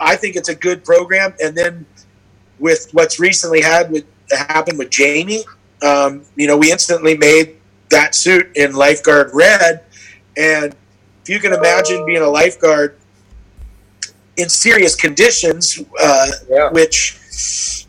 [0.00, 1.34] I think it's a good program.
[1.42, 1.86] And then
[2.58, 5.44] with what's recently had with happened with Jamie,
[5.82, 7.56] um, you know, we instantly made
[7.90, 9.84] that suit in lifeguard red,
[10.36, 10.74] and
[11.22, 12.96] if you can imagine being a lifeguard
[14.36, 16.70] in serious conditions, uh, Yeah.
[16.70, 17.16] which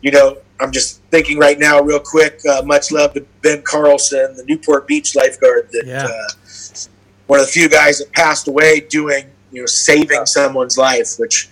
[0.02, 2.40] you know, I'm just thinking right now, real quick.
[2.48, 5.68] Uh, much love to Ben Carlson, the Newport Beach lifeguard.
[5.72, 6.04] That Yeah.
[6.06, 6.88] uh,
[7.26, 11.18] one of the few guys that passed away doing you know saving someone's life.
[11.18, 11.48] Which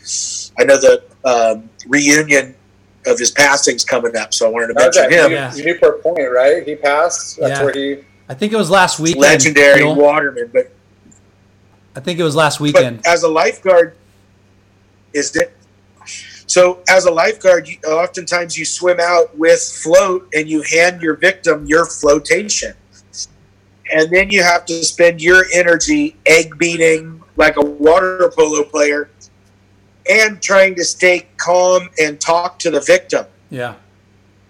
[0.58, 2.54] I know the um, reunion
[3.08, 5.32] of his passing's coming up, so I wanted to That was mention at him.
[5.32, 5.64] Yeah.
[5.64, 6.62] Newport Point, right?
[6.66, 7.38] He passed.
[7.38, 7.64] That's Yeah.
[7.64, 7.98] where he.
[8.28, 9.22] I think it was last weekend.
[9.22, 9.94] Legendary Bill.
[9.94, 10.70] waterman, but
[11.96, 13.00] I think it was last but weekend.
[13.06, 13.94] as a lifeguard,
[15.12, 15.52] is it?
[16.46, 21.14] So as a lifeguard, you, oftentimes you swim out with float and you hand your
[21.16, 22.74] victim your flotation,
[23.92, 29.08] and then you have to spend your energy egg beating like a water polo player,
[30.08, 33.26] and trying to stay calm and talk to the victim.
[33.50, 33.74] Yeah.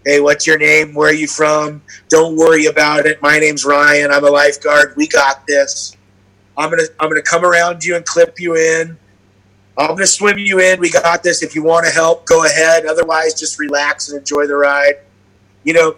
[0.05, 0.94] Hey, what's your name?
[0.94, 1.82] Where are you from?
[2.09, 3.20] Don't worry about it.
[3.20, 4.10] My name's Ryan.
[4.10, 4.94] I'm a lifeguard.
[4.97, 5.97] We got this.
[6.56, 8.97] I'm gonna I'm gonna come around you and clip you in.
[9.76, 10.80] I'm gonna swim you in.
[10.80, 11.43] We got this.
[11.43, 12.86] If you want to help, go ahead.
[12.86, 14.98] Otherwise, just relax and enjoy the ride.
[15.64, 15.97] You know,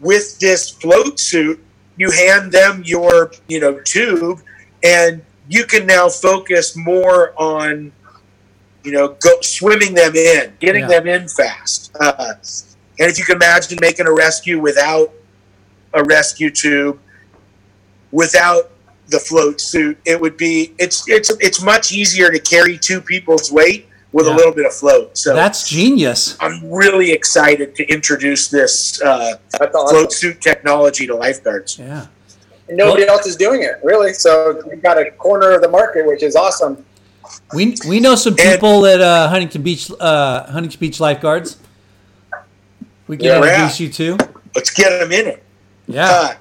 [0.00, 1.62] with this float suit,
[1.96, 4.40] you hand them your you know tube,
[4.82, 7.92] and you can now focus more on
[8.84, 11.00] you know go swimming them in, getting Yeah.
[11.00, 11.90] them in fast.
[12.00, 12.34] Uh,
[12.98, 15.12] and if you can imagine making a rescue without
[15.94, 16.98] a rescue tube,
[18.12, 18.70] without
[19.08, 23.50] the float suit, it would be it's it's it's much easier to carry two people's
[23.50, 24.34] weight with Yeah.
[24.34, 25.16] a little bit of float.
[25.16, 26.36] So That's genius.
[26.40, 29.96] I'm really excited to introduce this uh, That's awesome.
[29.96, 31.78] float suit technology to lifeguards.
[31.78, 32.06] Yeah.
[32.68, 34.12] nobody else is doing it really.
[34.12, 36.84] So we've got a corner of the market, which is awesome.
[37.52, 41.58] We we know some people at uh, Huntington Beach uh, Huntington Beach lifeguards.
[43.06, 43.36] We can Yeah.
[43.42, 44.18] introduce you to.
[44.54, 45.42] Let's get them in it.
[45.86, 46.08] Yeah.
[46.10, 46.34] Uh,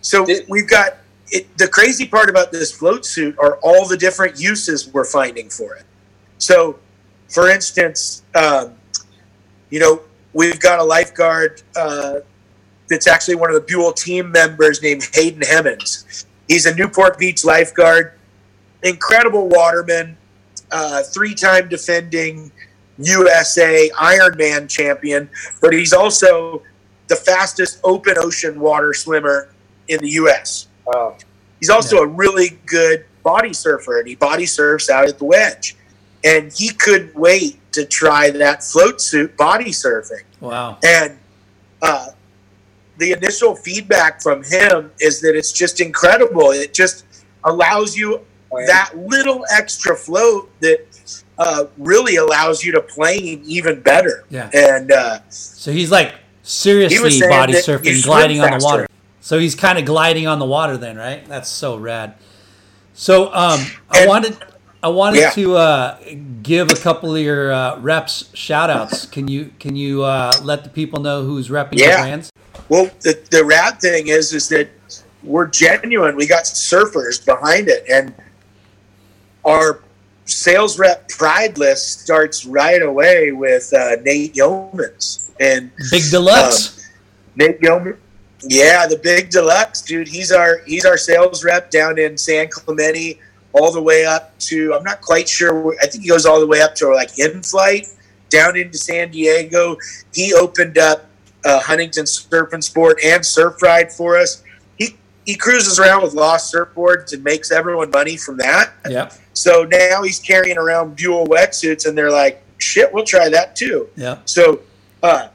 [0.00, 0.96] so we've got
[1.30, 5.48] it, the crazy part about this float suit are all the different uses we're finding
[5.48, 5.84] for it.
[6.38, 6.78] So,
[7.28, 8.74] for instance, um,
[9.70, 10.02] you know,
[10.32, 12.16] we've got a lifeguard uh,
[12.88, 16.26] that's actually one of the Buell team members named Hayden Hemmons.
[16.48, 18.12] He's a Newport Beach lifeguard,
[18.82, 20.16] incredible waterman,
[20.72, 22.50] uh, three-time defending
[22.98, 25.28] USA Ironman champion,
[25.60, 26.62] but he's also
[27.08, 29.48] the fastest open ocean water swimmer
[29.88, 30.68] in the U.S.
[30.86, 31.16] Wow.
[31.58, 35.76] He's also a really good body surfer, and he body surfs out at the wedge.
[36.22, 40.22] And he couldn't wait to try that float suit body surfing.
[40.40, 40.78] Wow.
[40.84, 41.18] And
[41.80, 42.08] uh,
[42.98, 46.50] the initial feedback from him is that it's just incredible.
[46.50, 47.04] It just
[47.44, 48.20] allows you
[48.66, 54.24] that little extra float that uh, really allows you to plane even better.
[54.28, 54.50] Yeah.
[54.52, 58.86] And uh, So he's like seriously saying body surfing, gliding on the water.
[59.20, 61.24] So he's kind of gliding on the water then, right?
[61.26, 62.14] That's so rad.
[62.94, 63.60] So um,
[63.90, 64.36] I And- wanted
[64.82, 65.30] I wanted Yeah.
[65.30, 65.96] to uh,
[66.42, 69.04] give a couple of your uh, reps shout outs.
[69.04, 72.30] Can you can you uh, let the people know who's repping your brands?
[72.70, 74.68] Well, the, the rad thing is, is that
[75.22, 76.16] we're genuine.
[76.16, 78.14] We got surfers behind it, and
[79.44, 79.82] our
[80.24, 86.88] sales rep pride list starts right away with uh, Nate Yeomans and Big Deluxe.
[87.36, 87.96] Nate Yeoman.
[88.42, 90.08] Yeah, the big deluxe dude.
[90.08, 93.20] He's our he's our sales rep down in San Clemente,
[93.52, 95.74] all the way up to I'm not quite sure.
[95.82, 97.86] I think he goes all the way up to like in flight
[98.30, 99.76] down into San Diego.
[100.14, 101.06] He opened up
[101.44, 104.42] uh, Huntington Surf and Sport and Surf Ride for us.
[105.26, 108.72] He cruises around with lost surfboards and makes everyone money from that.
[108.88, 109.12] yep.
[109.32, 113.88] So now he's carrying around Buell wetsuits, and they're like, "Shit, we'll try that too."
[113.96, 114.22] Yep.
[114.28, 114.60] So,
[115.02, 115.28] uh,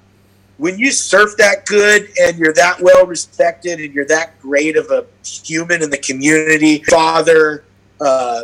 [0.57, 4.89] when you surf that good and you're that well respected and you're that great of
[4.91, 7.63] a human in the community, father,
[7.99, 8.41] uh,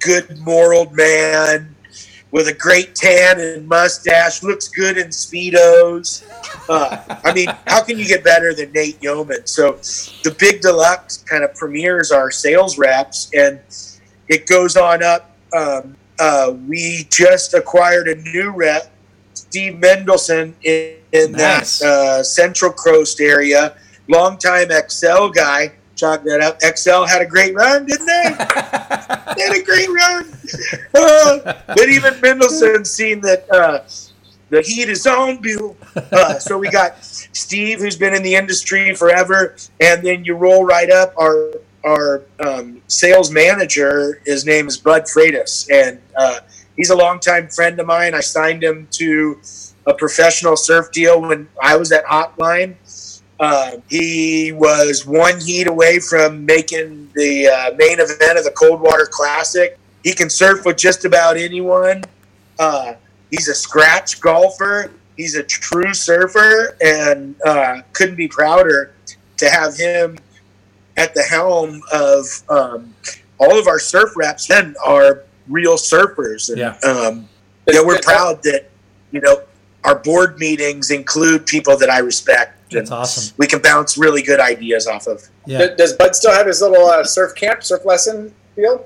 [0.00, 1.74] good moral man
[2.30, 6.24] with a great tan and mustache, looks good in speedos.
[6.68, 9.46] Uh, I mean, how can you get better than Nate Yeoman?
[9.46, 9.72] So,
[10.24, 13.60] the Big Deluxe kind of premieres our sales reps, and
[14.28, 15.30] it goes on up.
[15.56, 18.90] Um, uh, we just acquired a new rep,
[19.34, 21.78] Steve Mendelson, in, in Nice.
[21.78, 23.76] that uh, Central Coast area.
[24.08, 25.72] Longtime Xcel guy.
[25.98, 26.60] Chalk that up.
[26.60, 28.22] Xcel had a great run, didn't they?
[29.36, 30.32] they had a great run.
[31.68, 33.84] But even Mendelsohn's seen that uh,
[34.48, 35.76] the heat is on, Bill.
[35.94, 40.64] Uh, so we got Steve, who's been in the industry forever, and then you roll
[40.64, 41.52] right up our
[41.84, 44.22] our um, sales manager.
[44.24, 46.40] His name is Bud Freitas, and uh,
[46.76, 48.14] he's a longtime friend of mine.
[48.14, 49.38] I signed him to
[49.86, 52.76] a professional surf deal when I was at Hotline.
[53.40, 59.06] Uh, he was one heat away from making the uh, main event of the Coldwater
[59.10, 59.78] Classic.
[60.02, 62.02] He can surf with just about anyone.
[62.58, 62.94] Uh,
[63.30, 64.90] he's a scratch golfer.
[65.16, 68.94] He's a true surfer, and uh, couldn't be prouder
[69.36, 70.18] to have him
[70.96, 72.94] at the helm of um,
[73.38, 76.48] all of our surf reps and our real surfers.
[76.50, 76.76] And, Yeah.
[76.88, 77.28] um,
[77.66, 78.70] you know, we're proud that
[79.12, 79.42] you know
[79.84, 82.57] our board meetings include people that I respect.
[82.70, 83.34] That's awesome.
[83.38, 85.22] We can bounce really good ideas off of.
[85.46, 85.68] Yeah.
[85.68, 88.84] D- Does Bud still have his little uh, surf camp, surf lesson field?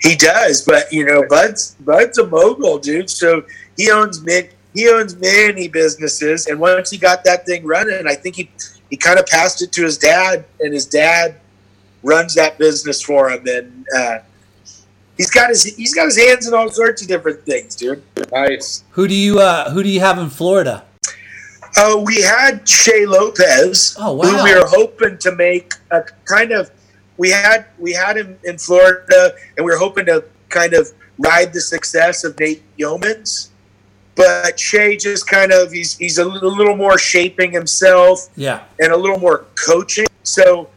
[0.00, 3.10] He does, but you know, Bud's Bud's a mogul, dude.
[3.10, 3.44] So
[3.76, 8.14] he owns many he owns many businesses, and once he got that thing running, I
[8.14, 8.50] think he
[8.90, 11.36] he kind of passed it to his dad, and his dad
[12.02, 14.18] runs that business for him, and uh,
[15.16, 18.02] he's got his he's got his hands in all sorts of different things, dude.
[18.32, 18.84] Nice.
[18.90, 20.84] Who do you uh, who do you have in Florida?
[21.76, 26.70] Uh, we had Shea Lopez, Oh, who we were hoping to make a kind of.
[27.16, 31.52] We had we had him in Florida, and we were hoping to kind of ride
[31.52, 33.48] the success of Nate Yeomans.
[34.16, 38.60] But Shea just kind of he's he's a little, more shaping himself Yeah.
[38.80, 40.06] and a little more coaching.
[40.22, 40.68] So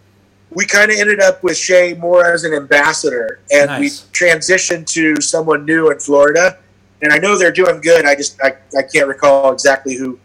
[0.52, 3.80] we kind of ended up with Shea more as an ambassador, and Nice.
[3.80, 6.58] we transitioned to someone new in Florida.
[7.02, 8.06] And I know they're doing good.
[8.06, 10.20] I just I, I can't recall exactly who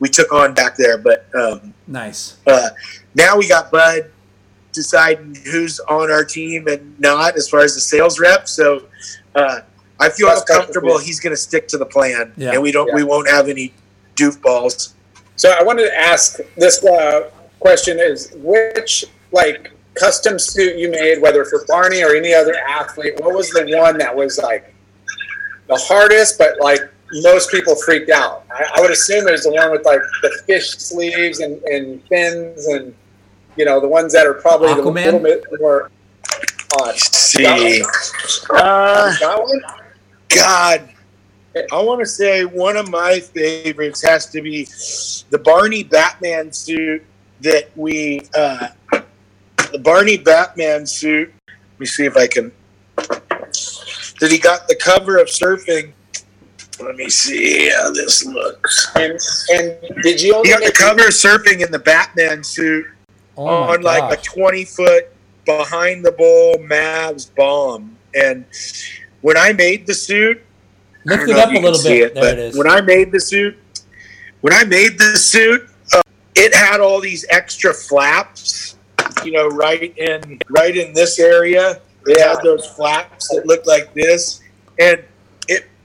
[0.00, 2.36] we took on back there, but um, Nice.
[2.46, 2.68] uh,
[3.14, 4.10] now we got Bud
[4.72, 8.46] deciding who's on our team and not as far as the sales rep.
[8.46, 8.84] So
[9.34, 9.60] uh,
[9.98, 10.98] I feel That's comfortable comfortable.
[10.98, 12.52] he's going to stick to the plan, Yeah.
[12.52, 13.72] and we don't we won't have any
[14.16, 14.92] doofballs.
[15.36, 21.20] So I wanted to ask this uh, question: Is which like custom suit you made,
[21.22, 24.74] whether for Barney or any other athlete, what was the one that was like
[25.68, 26.80] the hardest, but like
[27.12, 28.44] most people freaked out?
[28.50, 32.02] I, I would assume it was the one with like the fish sleeves and, and
[32.08, 32.94] fins and
[33.56, 35.90] you know the ones that are probably the little bit more
[36.80, 36.96] odd.
[36.96, 37.82] See,
[38.50, 39.16] uh,
[40.28, 40.88] God,
[41.72, 44.64] I want to say one of my favorites has to be
[45.30, 47.02] the Barney Batman suit
[47.40, 48.68] that we, uh,
[49.72, 51.32] the Barney Batman suit.
[51.48, 52.52] Let me see if I can.
[52.96, 55.92] That he got the cover of Surfing.
[56.80, 58.90] Let me see how this looks.
[58.96, 59.18] And,
[59.50, 62.86] and did you only He got the cover of Surfing in the Batman suit
[63.36, 65.08] Oh on like a 20 foot
[65.44, 67.96] behind the ball Mavs bomb.
[68.14, 68.44] And
[69.20, 70.42] when I made the suit,
[71.06, 72.02] I Lift it up a little bit.
[72.02, 72.58] it, there it is.
[72.58, 73.56] When I made the suit,
[74.40, 76.02] when I made the suit, uh,
[76.34, 78.76] it had all these extra flaps,
[79.24, 81.80] you know, right in right in this area.
[82.06, 84.40] It had those flaps that looked like this,
[84.80, 85.08] and it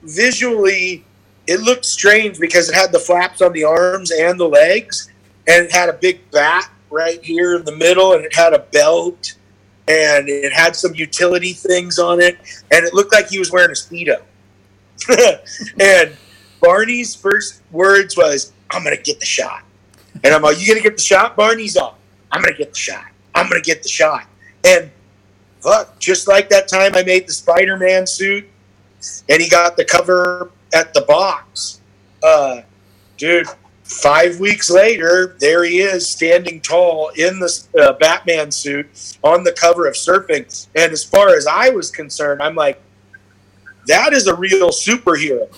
[0.03, 1.05] visually
[1.47, 5.09] it looked strange because it had the flaps on the arms and the legs,
[5.47, 8.59] and it had a big bat right here in the middle, and it had a
[8.59, 9.33] belt,
[9.87, 12.37] and it had some utility things on it,
[12.71, 14.21] and it looked like he was wearing a speedo.
[15.79, 16.15] and
[16.61, 19.63] Barney's first words was, "I'm gonna get the shot,"
[20.23, 21.95] and I'm like, "You gonna get the shot?" Barney's off.
[22.31, 23.05] "I'm gonna get the shot.
[23.33, 24.25] I'm gonna get the shot."
[24.63, 24.91] And
[25.61, 28.47] fuck, just like that time I made the Spider-Man suit,
[29.29, 31.81] and he got the cover at the box.
[32.23, 32.61] Uh,
[33.17, 33.47] dude,
[33.83, 39.51] five weeks later, there he is standing tall in the uh, Batman suit on the
[39.51, 40.67] cover of Surfing.
[40.75, 42.81] And as far as I was concerned, I'm like,
[43.87, 45.49] that is a real superhero.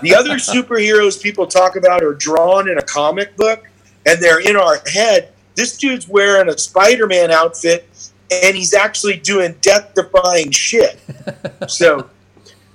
[0.00, 3.68] the other superheroes people talk about are drawn in a comic book
[4.06, 5.32] and they're in our head.
[5.54, 7.88] This dude's wearing a Spider Man outfit
[8.30, 11.00] and he's actually doing death defying shit.
[11.68, 12.08] so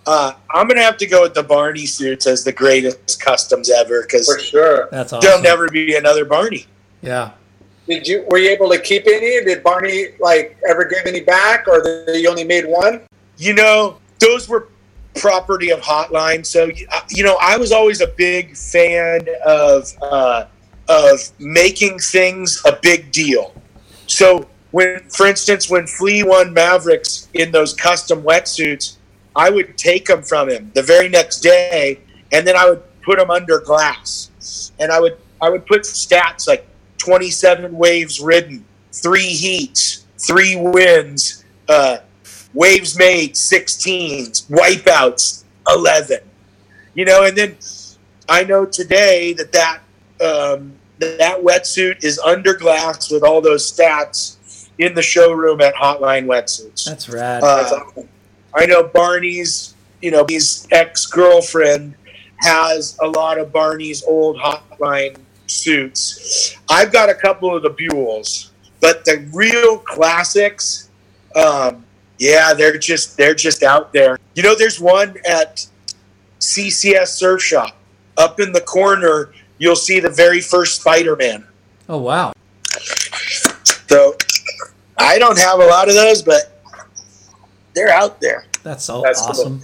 [0.06, 3.69] uh, I'm going to have to go with the Barney suits as the greatest customs
[3.69, 4.88] ever because for sure?
[4.91, 6.65] That's there'll never be another Barney.
[7.02, 7.32] yeah.
[7.88, 9.45] Did you were you able to keep any?
[9.45, 13.02] Did Barney like ever give any back, or did you only made one?
[13.38, 14.69] you know, those were
[15.15, 16.45] property of Hotline.
[16.45, 20.45] So, uh, you know, I was always a big fan of uh,
[20.88, 23.53] of making things a big deal.
[24.07, 28.94] So, when, for instance, when Flea won Mavericks in those custom wetsuits,
[29.36, 31.99] I would take them from him the very next day,
[32.32, 36.48] and then I would put them under glass, and I would I would put stats
[36.48, 36.66] like
[36.98, 41.44] 27 waves ridden, three heats, three wins.
[41.68, 41.98] Uh,
[42.56, 46.20] waves made 16s wipeouts 11
[46.94, 47.57] you know and then
[48.30, 49.82] i know today that that
[50.22, 54.38] um, that wetsuit is under glass with all those stats
[54.78, 57.44] in the showroom at hotline wetsuits That's rad.
[57.44, 57.82] uh,
[58.56, 61.94] i know barney's you know his ex-girlfriend
[62.38, 65.18] has a lot of barney's old hotline
[65.48, 68.49] suits i've got a couple of the buells
[68.82, 70.90] but the real classics
[71.36, 71.86] um,
[72.18, 74.18] yeah, they're just they're just out there.
[74.36, 75.68] You know, there's one at
[76.40, 77.76] CCS Surf Shop
[78.18, 79.34] up in the corner.
[79.57, 81.45] You'll see the very first Spider-Man.
[81.90, 82.34] oh wow.
[83.88, 84.15] So
[84.98, 86.55] I don't have a lot of those, but
[87.76, 88.45] they're out there.
[88.64, 89.30] That's so That's cool.
[89.30, 89.64] awesome.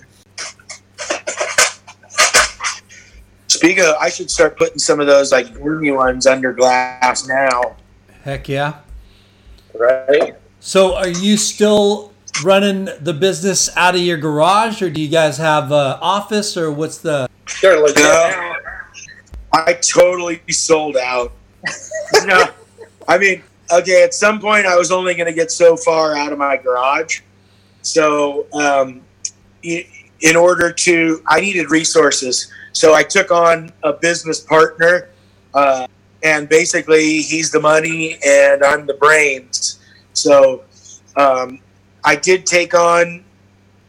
[3.47, 7.75] Speaking of, I should start putting some of those like gloomy ones under glass now.
[8.23, 8.79] Heck yeah.
[9.73, 10.35] Right.
[10.59, 12.11] So are you still
[12.43, 16.71] running the business out of your garage or do you guys have an office or
[16.71, 17.29] what's the
[17.61, 17.97] They're legit.
[17.97, 18.55] No.
[19.53, 21.33] I totally sold out.
[22.23, 22.45] no,
[23.07, 24.03] I mean, okay.
[24.03, 27.21] At some point, I was only going to get so far out of my garage,
[27.81, 29.01] so um,
[29.63, 32.51] in order to, I needed resources.
[32.73, 35.09] So I took on a business partner,
[35.53, 35.87] uh,
[36.23, 39.79] and basically, he's the money and I'm the brains.
[40.13, 40.63] So
[41.17, 41.59] um,
[42.03, 43.23] I did take on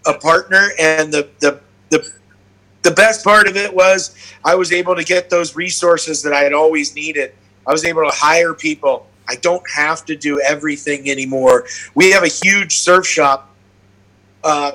[0.07, 1.61] a partner, and the the
[1.91, 2.11] the
[2.83, 6.41] the best part of it was I was able to get those resources that I
[6.41, 7.33] had always needed.
[7.67, 9.07] I was able to hire people.
[9.29, 11.67] I don't have to do everything anymore.
[11.95, 13.52] We have a huge surf shop.
[14.45, 14.73] Uh,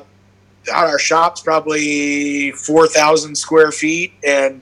[0.73, 4.61] our shop's probably 4,000 square feet, and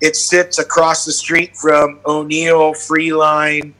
[0.00, 3.72] it sits across the street from O'Neill, Freeline,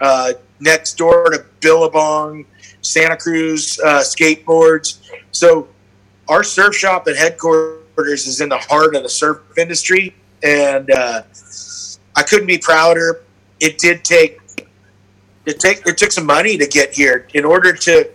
[0.00, 2.44] uh, next door to Billabong,
[2.80, 4.98] Santa Cruz uh, Skateboards.
[5.30, 5.68] So
[6.28, 11.22] our surf shop and headquarters is in the heart of the surf industry, and uh,
[12.16, 13.22] I couldn't be prouder.
[13.60, 14.40] It did take
[15.44, 17.26] it take it took some money to get here.
[17.34, 18.10] In order to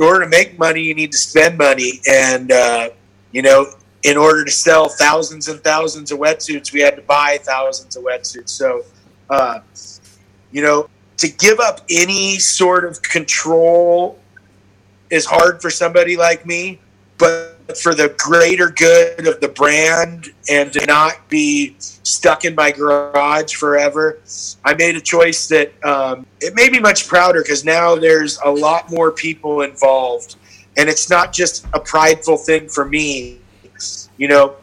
[0.00, 2.88] in order to make money, you need to spend money, and uh,
[3.32, 3.66] you know,
[4.02, 8.02] in order to sell thousands and thousands of wetsuits, we had to buy thousands of
[8.02, 8.48] wetsuits.
[8.48, 8.82] So,
[9.28, 9.60] uh,
[10.52, 14.18] you know, to give up any sort of control
[15.10, 16.80] is hard for somebody like me,
[17.18, 22.70] but for the greater good of the brand and to not be stuck in my
[22.70, 24.18] garage forever,
[24.64, 28.50] I made a choice that um, it made me much prouder because now there's a
[28.50, 30.36] lot more people involved.
[30.76, 33.40] And it's not just a prideful thing for me.
[34.16, 34.56] You know,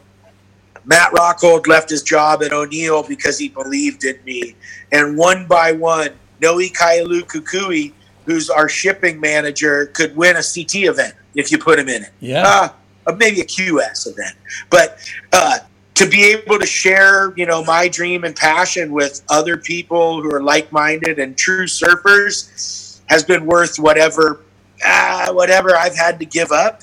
[0.86, 4.56] Matt Rockhold left his job at O'Neill because he believed in me.
[4.92, 6.12] And one by one,
[6.42, 7.94] Noe Kailu Kukui,
[8.26, 12.12] who's our shipping manager, could win a CT event if you put him in it.
[12.20, 12.70] Yeah.
[13.08, 14.36] Uh, maybe a QS event.
[14.70, 15.00] But
[15.32, 15.60] uh,
[15.96, 20.34] to be able to share, you know, my dream and passion with other people who
[20.34, 24.42] are like-minded and true surfers has been worth whatever,
[24.86, 26.82] uh, whatever I've had to give up.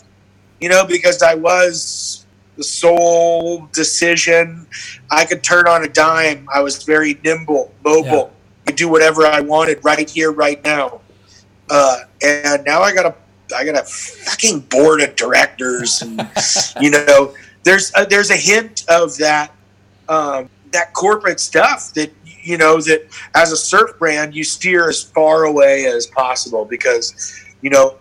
[0.60, 2.24] You know, because I was
[2.56, 4.66] the sole decision.
[5.10, 6.48] I could turn on a dime.
[6.52, 8.32] I was very nimble, mobile.
[8.62, 11.00] I could do whatever I wanted right here, right now.
[11.68, 13.14] Uh, and now I got a,
[13.54, 16.28] I got a fucking board of directors, and
[16.80, 19.52] you know, there's a, there's a hint of that
[20.08, 25.02] um, that corporate stuff that you know that as a surf brand you steer as
[25.02, 27.96] far away as possible because you know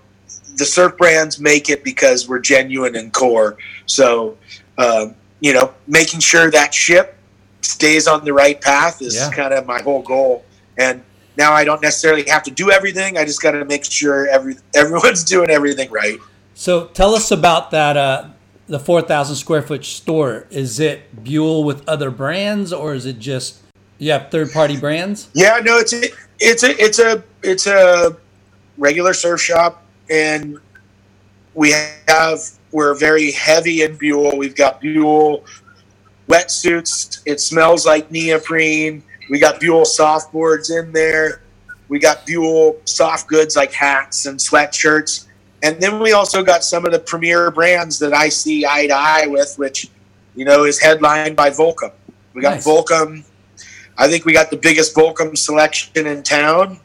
[0.57, 3.57] the surf brands make it because we're genuine and core.
[3.85, 4.37] So
[4.77, 7.17] um, you know, making sure that ship
[7.61, 9.31] stays on the right path is Yeah.
[9.31, 10.43] kind of my whole goal.
[10.77, 11.03] And
[11.37, 13.17] now I don't necessarily have to do everything.
[13.17, 16.19] I just got to make sure every everyone's doing everything right.
[16.53, 17.97] So tell us about that.
[17.97, 18.29] Uh,
[18.67, 20.47] the four thousand square foot store.
[20.49, 23.61] Is it Buell with other brands, or is it just
[23.97, 25.29] you have third party brands?
[25.33, 26.05] Yeah, no, it's a,
[26.39, 28.15] it's a it's a it's a
[28.77, 30.59] regular surf shop, and
[31.53, 31.73] we
[32.07, 32.39] have
[32.71, 34.37] we're very heavy in Buell.
[34.37, 35.43] We've got Buell
[36.27, 37.21] wetsuits.
[37.25, 39.03] It smells like neoprene.
[39.33, 41.41] We got Buell softboards in there.
[41.87, 45.25] We got Buell soft goods like hats and sweatshirts.
[45.63, 48.93] And then we also got some of the premier brands that I see eye to
[48.93, 49.89] eye with, which,
[50.35, 51.91] you know, is headlined by Volcom.
[52.35, 52.67] We got Nice.
[52.67, 53.23] Volcom.
[53.97, 56.79] I think we got the biggest Volcom selection in town.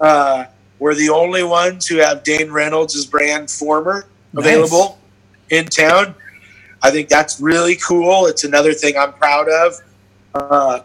[0.00, 0.46] Uh,
[0.78, 4.46] we're the only ones who have Dane Reynolds' brand Former Nice.
[4.46, 4.98] available
[5.50, 6.14] in town.
[6.82, 8.24] I think that's really cool.
[8.24, 9.74] It's another thing I'm proud of.
[10.34, 10.80] Uh,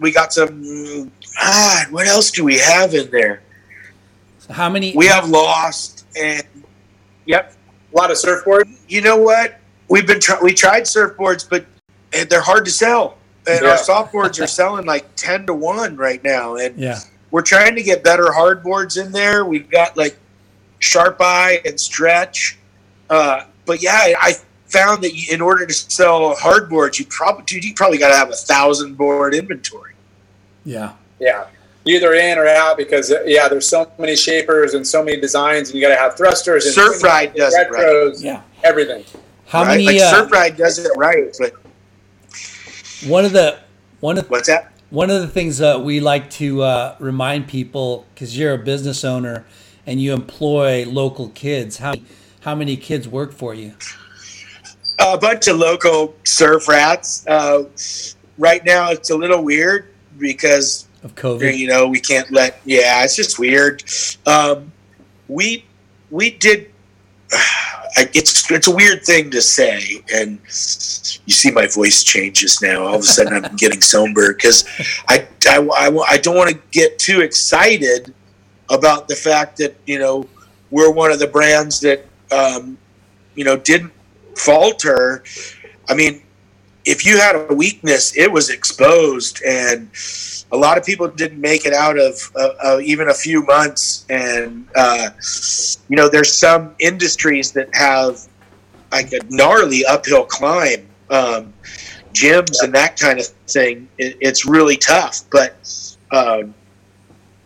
[0.00, 1.10] we got some.
[1.38, 3.42] Ah, what else do we have in there?
[4.50, 4.94] How many?
[4.96, 6.44] We have Lost and
[7.24, 7.54] yep.
[7.92, 8.68] A lot of surfboard.
[8.88, 9.58] You know what?
[9.88, 11.64] We've been try- we tried surfboards, but
[12.28, 13.16] they're hard to sell.
[13.46, 13.70] And Yeah.
[13.70, 16.56] our softboards are selling like ten to one right now.
[16.56, 16.98] And yeah.
[17.30, 19.44] we're trying to get better hardboards in there.
[19.44, 20.16] We've got like
[20.80, 22.58] Sharpeye and Stretch.
[23.08, 24.34] Uh, but yeah, I I
[24.68, 28.16] found that you, in order to sell hardboards, you probably dude, you probably got to
[28.16, 29.94] have a thousand board inventory.
[30.64, 30.92] Yeah.
[31.20, 31.46] Yeah.
[31.84, 35.68] Either in or out because uh, yeah, there's so many shapers and so many designs,
[35.68, 37.84] and you got to have thrusters and Surf Ride does it right.
[37.84, 38.42] retros, Yeah.
[38.64, 39.04] everything.
[39.46, 39.68] How right?
[39.68, 39.86] many?
[39.86, 41.52] Like uh, Surf Ride does it right, but
[43.08, 43.58] one of the
[44.00, 44.72] one of what's that?
[44.90, 49.04] one of the things that we like to uh, remind people because you're a business
[49.04, 49.44] owner
[49.86, 51.78] and you employ local kids.
[51.78, 51.94] How
[52.40, 53.74] how many kids work for you?
[55.14, 57.26] A bunch of local surf rats.
[57.26, 57.64] Uh,
[58.38, 61.56] right now, it's a little weird because Of COVID.
[61.56, 62.60] you know we can't let.
[62.64, 63.82] Yeah, it's just weird.
[64.26, 64.72] Um,
[65.28, 65.64] we
[66.10, 66.70] we did.
[67.98, 72.82] It's it's a weird thing to say, and you see my voice changes now.
[72.84, 74.66] All of a sudden, I'm getting somber because
[75.08, 78.12] I, I, I, I don't want to get too excited
[78.68, 80.28] about the fact that you know
[80.70, 82.76] we're one of the brands that um,
[83.34, 83.94] you know didn't
[84.36, 85.24] falter.
[85.88, 86.22] I mean,
[86.84, 89.90] if you had a weakness, it was exposed, and
[90.52, 94.06] a lot of people didn't make it out of even a few months.
[94.08, 95.10] And uh,
[95.88, 98.20] you know, there's some industries that have
[98.92, 101.52] like a gnarly uphill climb, um,
[102.12, 103.88] gyms and that kind of thing.
[103.98, 105.56] It, it's really tough, but
[106.12, 106.54] um,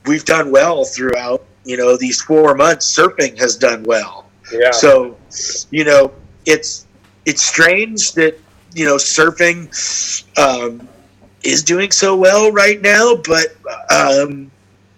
[0.07, 1.45] we've done well throughout.
[1.65, 4.27] You know, these four months, surfing has done well.
[4.53, 4.71] Yeah.
[4.71, 5.17] So,
[5.71, 6.13] you know,
[6.51, 6.87] it's
[7.27, 8.35] it's strange that
[8.75, 9.61] you know surfing
[10.39, 10.87] um,
[11.43, 13.47] is doing so well right now, but
[13.91, 14.51] um,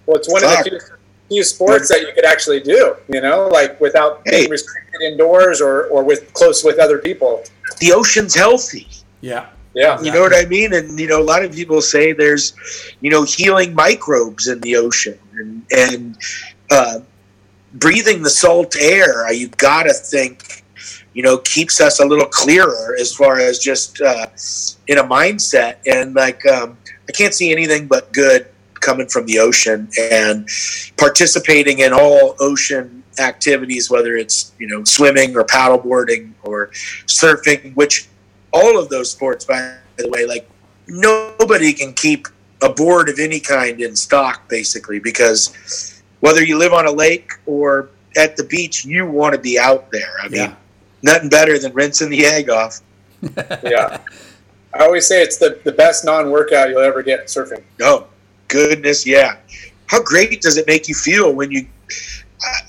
[0.07, 0.81] Well, it's one of the few,
[1.29, 4.41] few sports that you could actually do, you know, like without Hey.
[4.41, 7.45] being restricted indoors or, or with close with other people.
[7.81, 8.89] the ocean's healthy.
[9.21, 9.47] Yeah.
[9.75, 10.01] Yeah.
[10.03, 10.75] You know what I mean?
[10.75, 12.53] And you know, a lot of people say there's,
[13.01, 16.17] you know, healing microbes in the ocean, and and
[16.71, 16.99] uh,
[17.75, 19.33] breathing the salt air.
[19.33, 20.62] You gotta think,
[21.15, 24.27] you know, keeps us a little clearer as far as just uh,
[24.89, 25.77] in a mindset.
[25.87, 26.77] And like, um,
[27.09, 30.49] I can't see anything but good coming from the ocean and
[30.97, 36.69] participating in all ocean activities, whether it's you know swimming or paddleboarding or
[37.07, 38.09] surfing, which
[38.53, 40.49] all of those sports, by the way, like
[40.87, 42.27] nobody can keep
[42.63, 47.33] a board of any kind in stock, basically, because whether you live on a lake
[47.47, 50.15] or at the beach, you want to be out there.
[50.23, 50.57] I mean.
[51.03, 52.81] Nothing better than rinsing the egg off.
[53.63, 53.99] Yeah.
[54.75, 57.63] I always say it's the, the best non workout you'll ever get surfing.
[57.81, 58.07] Oh,
[58.49, 59.37] goodness, yeah.
[59.87, 61.67] How great does it make you feel when you?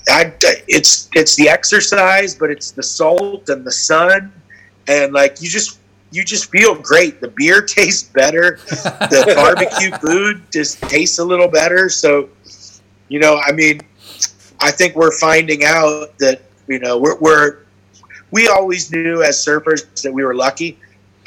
[0.08, 4.32] I, I, it's it's the exercise, but it's the salt and the sun,
[4.86, 5.78] and like you just
[6.12, 7.20] you just feel great.
[7.20, 8.58] The beer tastes better.
[8.68, 11.88] The barbecue food just tastes a little better.
[11.88, 12.28] So,
[13.08, 13.80] you know, I mean,
[14.60, 17.63] I think we're finding out that you know we're, we're
[18.34, 20.76] we always knew as surfers that we were lucky,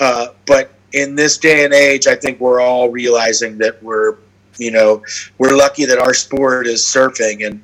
[0.02, 4.18] uh, but in this day and age, I think we're all realizing that we're
[4.58, 5.02] you know
[5.38, 7.62] we're lucky that our sport is surfing, and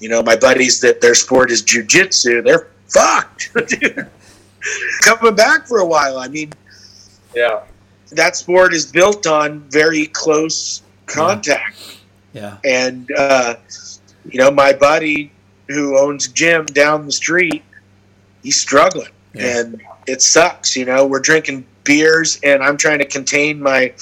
[0.00, 3.52] you know my buddies that their sport is jujitsu, they're fucked.
[5.02, 6.18] Coming back for a while.
[6.18, 6.52] I mean,
[7.34, 7.60] Yeah.
[8.10, 11.76] that sport is built on very close contact
[12.32, 12.56] Yeah.
[12.64, 13.54] and uh,
[14.28, 15.30] you know my buddy
[15.68, 17.62] who owns a gym down the street
[18.42, 19.60] he's struggling Yeah.
[19.60, 23.92] and it sucks you know we're drinking beers and i'm trying to contain my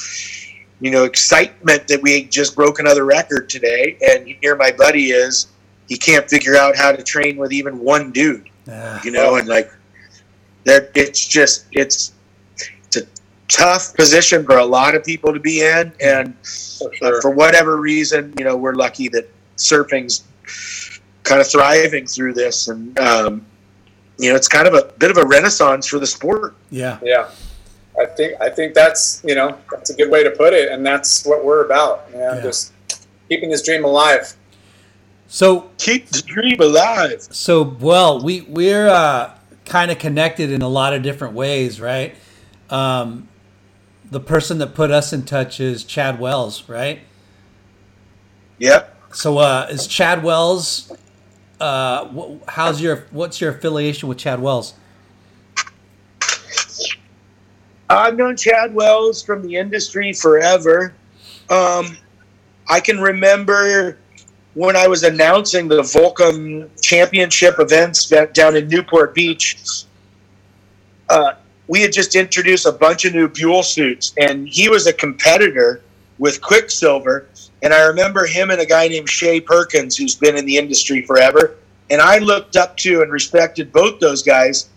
[0.80, 5.48] you know excitement that we just broke another record today and here my buddy is
[5.88, 9.00] he can't figure out how to train with even one dude Yeah.
[9.02, 9.70] you know, and like
[10.64, 10.90] that.
[10.94, 12.12] It's just it's
[12.84, 13.06] it's a
[13.48, 17.22] tough position for a lot of people to be in, and For sure.
[17.22, 19.26] for whatever reason, you know, we're lucky that
[19.56, 20.24] surfing's
[21.22, 23.46] kind of thriving through this, and um,
[24.18, 26.54] you know, it's kind of a bit of a renaissance for the sport.
[26.70, 26.98] Yeah.
[27.02, 27.28] Yeah.
[28.00, 30.84] I think I think that's you know that's a good way to put it, and
[30.86, 32.06] that's what we're about.
[32.12, 32.40] You know, Yeah.
[32.42, 32.72] just
[33.28, 34.34] keeping this dream alive.
[35.26, 37.22] So Keep the dream alive.
[37.30, 42.14] so well, we we're uh, kind of connected in a lot of different ways, right?
[42.70, 43.28] Um,
[44.10, 47.00] the person that put us in touch is Chad Wells, right?
[48.58, 48.94] Yep.
[49.14, 50.92] So uh, is Chad Wells?
[51.60, 54.74] Uh, how's your what's your affiliation with Chad Wells?
[57.90, 60.94] I've known Chad Wells from the industry forever.
[61.50, 61.96] Um,
[62.68, 63.96] I can remember
[64.54, 69.84] when I was announcing the Volcom Championship events down in Newport Beach.
[71.08, 71.34] Uh,
[71.66, 75.82] we had just introduced a bunch of new Buell suits, and he was a competitor
[76.18, 77.26] with Quiksilver.
[77.62, 81.02] And I remember him and a guy named Shay Perkins, who's been in the industry
[81.02, 81.56] forever.
[81.90, 84.68] And I looked up to and respected both those guys.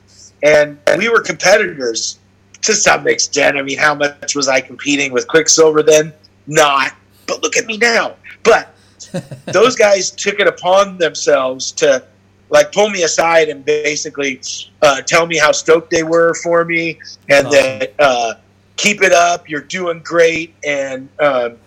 [0.44, 2.18] And we were competitors
[2.62, 3.58] to some extent.
[3.58, 6.14] I mean, how much was I competing with Quiksilver then?
[6.48, 6.94] Not.
[7.28, 8.16] But look at me now.
[8.44, 8.74] But
[9.46, 12.04] those guys took it upon themselves to
[12.50, 14.42] like pull me aside and basically
[14.82, 17.52] uh, tell me how stoked they were for me and Awesome.
[17.52, 18.34] that uh,
[18.76, 20.54] keep it up, you're doing great.
[20.66, 21.58] And um,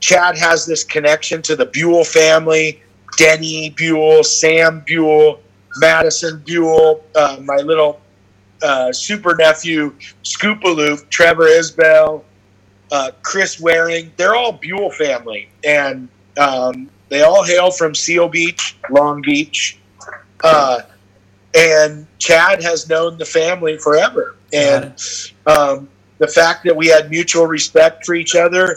[0.00, 2.82] Chad has this connection to the Buell family
[3.16, 5.40] Denny Buell, Sam Buell,
[5.78, 8.00] Madison Buell, uh, my little
[8.62, 12.22] uh, super nephew, Scoopaloop, Trevor Isbell,
[12.92, 14.12] uh, Chris Waring.
[14.16, 15.48] They're all Buell family.
[15.64, 19.78] And um, they all hail from Seal Beach, Long Beach.
[20.44, 20.82] Uh,
[21.54, 24.36] and Chad has known the family forever.
[24.52, 24.94] And
[25.46, 28.76] um, the fact that we had mutual respect for each other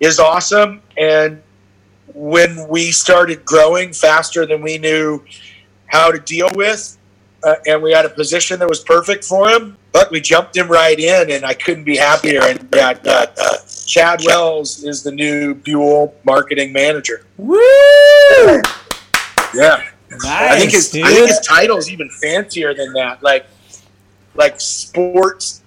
[0.00, 0.82] is awesome.
[0.96, 1.42] And
[2.12, 5.22] when we started growing faster than we knew
[5.86, 6.98] how to deal with,
[7.42, 10.68] uh, and we had a position that was perfect for him, but we jumped him
[10.68, 12.40] right in, and I couldn't be happier.
[12.42, 13.56] And yeah, uh, uh,
[13.86, 17.26] Chad Wells is the new Buell marketing manager.
[17.36, 17.58] Woo!
[19.54, 19.84] Yeah.
[20.10, 21.04] Nice, I think his dude.
[21.04, 23.22] I think his title's even fancier than that.
[23.22, 23.46] Like
[24.34, 25.62] like sports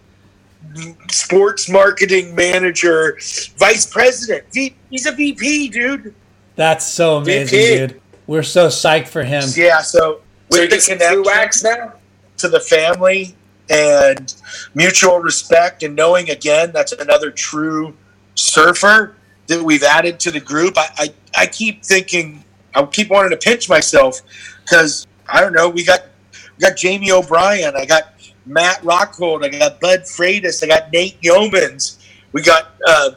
[1.12, 3.18] sports marketing manager,
[3.58, 4.46] vice president.
[4.54, 6.14] V, he's a VP, dude.
[6.56, 7.78] That's so amazing, VP.
[7.94, 8.02] dude.
[8.28, 9.44] We're so psyched for him.
[9.56, 10.22] Yeah, so
[10.52, 11.94] So you with the get connection wax now.
[12.38, 13.36] to the family
[13.70, 14.34] and
[14.76, 17.94] mutual respect and knowing again that's another true
[18.36, 19.16] surfer
[19.48, 20.78] that we've added to the group.
[20.78, 22.44] I, I, I keep thinking
[22.76, 24.22] I keep wanting to pinch myself
[24.64, 26.02] because I don't know, we got
[26.34, 27.76] I got Jamie O'Brien.
[27.76, 28.17] I got
[28.48, 29.44] Matt Rockhold.
[29.44, 30.64] I got Bud Freitas.
[30.64, 31.98] I got Nate Yeomans.
[32.32, 33.12] We got uh,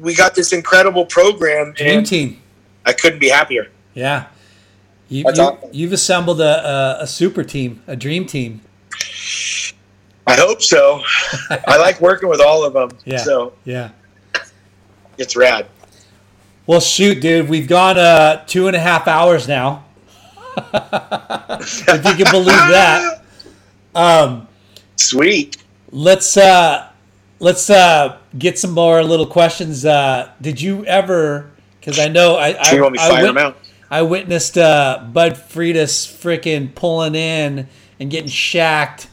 [0.00, 1.72] we got this incredible program.
[1.72, 2.40] Dream team.
[2.84, 3.70] I couldn't be happier.
[3.94, 4.26] Yeah.
[5.08, 5.70] You, That's you, awesome.
[5.72, 8.60] You've assembled a, a, a super team, a dream team.
[10.26, 11.02] I hope so.
[11.50, 12.98] I like working with all of them.
[13.04, 13.18] Yeah.
[13.18, 13.90] So Yeah.
[15.18, 15.66] it's rad.
[16.66, 19.84] Well, shoot, dude, we've gone uh, two and a half hours now.
[20.56, 23.20] if you can believe that.
[23.94, 24.48] Um,
[24.96, 25.56] Sweet.
[25.90, 26.88] let's uh,
[27.38, 29.84] let's uh, get some more little questions.
[29.84, 31.50] Uh, did you ever?
[31.80, 33.56] Because I know I I, you want me I, fire wit- them out?
[33.90, 37.68] I witnessed uh, Bud Freitas freaking pulling in
[38.00, 39.08] and getting shacked,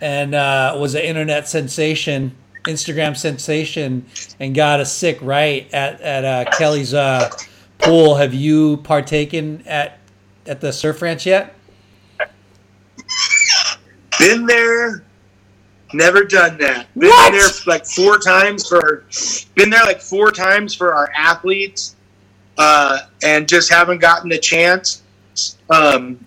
[0.00, 4.06] and uh, was an internet sensation, Instagram sensation,
[4.38, 7.30] and got a sick right at at uh, Kelly's uh,
[7.78, 8.16] pool.
[8.16, 9.98] Have you partaken at
[10.46, 11.54] at the surf ranch yet?
[14.20, 15.02] Been there,
[15.92, 16.86] never done that.
[16.96, 17.32] Been What?
[17.32, 19.04] there like four times for.
[19.54, 21.96] Been there like four times for our athletes,
[22.58, 25.02] uh, and just haven't gotten the chance.
[25.70, 26.24] Um,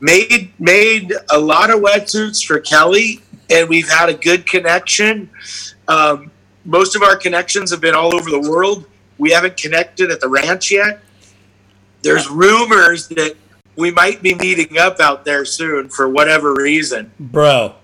[0.00, 5.28] made made a lot of wetsuits for Kelly, and we've had a good connection.
[5.88, 6.30] Um,
[6.64, 8.84] most of our connections have been all over the world.
[9.16, 11.00] We haven't connected at the ranch yet.
[12.02, 13.36] There's rumors that
[13.78, 17.12] we might be meeting up out there soon for whatever reason.
[17.20, 17.76] Bro,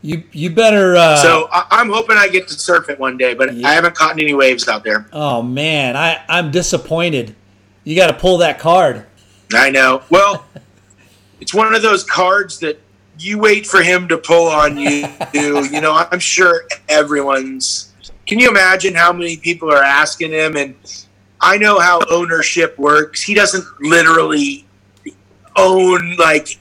[0.00, 0.94] you you better.
[0.96, 3.68] Uh, So I, I'm hoping I get to surf it one day, but Yeah.
[3.68, 5.08] I haven't caught any waves out there.
[5.12, 7.34] oh man, I I'm disappointed.
[7.84, 9.04] You got to pull that card.
[9.52, 10.02] I know.
[10.10, 10.46] Well,
[11.40, 12.78] it's one of those cards that
[13.18, 15.06] you wait for him to pull on you.
[15.34, 17.92] you know, I'm sure everyone's.
[18.26, 20.56] Can you imagine how many people are asking him?
[20.56, 20.76] And
[21.40, 23.20] I know how ownership works.
[23.20, 24.64] He doesn't literally
[25.56, 26.58] own like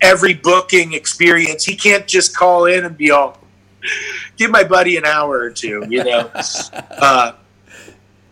[0.00, 1.64] every booking experience.
[1.64, 3.38] He can't just call in and be all,
[4.36, 6.30] give my buddy an hour or two, you know?
[6.90, 7.32] uh,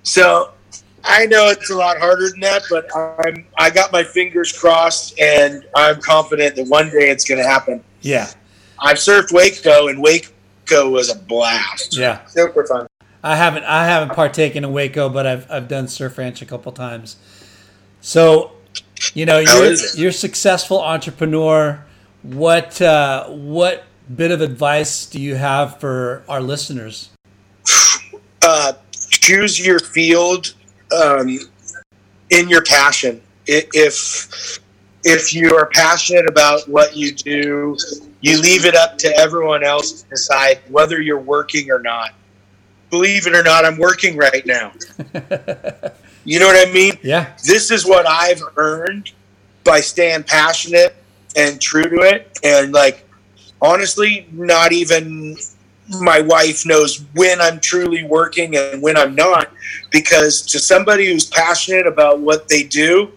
[0.03, 0.53] so
[1.05, 5.19] I know it's a lot harder than that, but I'm I got my fingers crossed,
[5.19, 7.83] and I'm confident that one day it's going to happen.
[8.01, 8.31] Yeah,
[8.79, 11.97] I've surfed Waco, and Waco was a blast.
[11.97, 12.25] yeah.
[12.27, 12.87] Super fun.
[13.23, 16.73] I haven't I haven't partaken in Waco, but I've I've done surf ranch a couple
[16.73, 17.17] times.
[18.01, 18.53] So,
[19.15, 21.85] you know, you're you're a successful entrepreneur.
[22.23, 27.11] What uh, what bit of advice do you have for our listeners?
[28.43, 30.55] uh, choose your field
[30.97, 31.39] um,
[32.31, 33.21] in your passion.
[33.47, 34.61] If
[35.05, 37.77] if you are passionate about what you do,
[38.21, 42.15] you leave it up to everyone else to decide whether you're working or not.
[42.91, 44.73] Believe it or not, I'm working right now.
[46.29, 46.93] You know what I mean?
[47.03, 49.13] Yeah, this is what I've earned
[49.65, 50.95] by staying passionate
[51.35, 52.39] and true to it.
[52.45, 53.09] And like,
[53.63, 55.39] honestly, not even
[55.89, 59.51] my wife knows when I'm truly working and when I'm not.
[59.91, 63.13] Because to somebody who's passionate about what they do,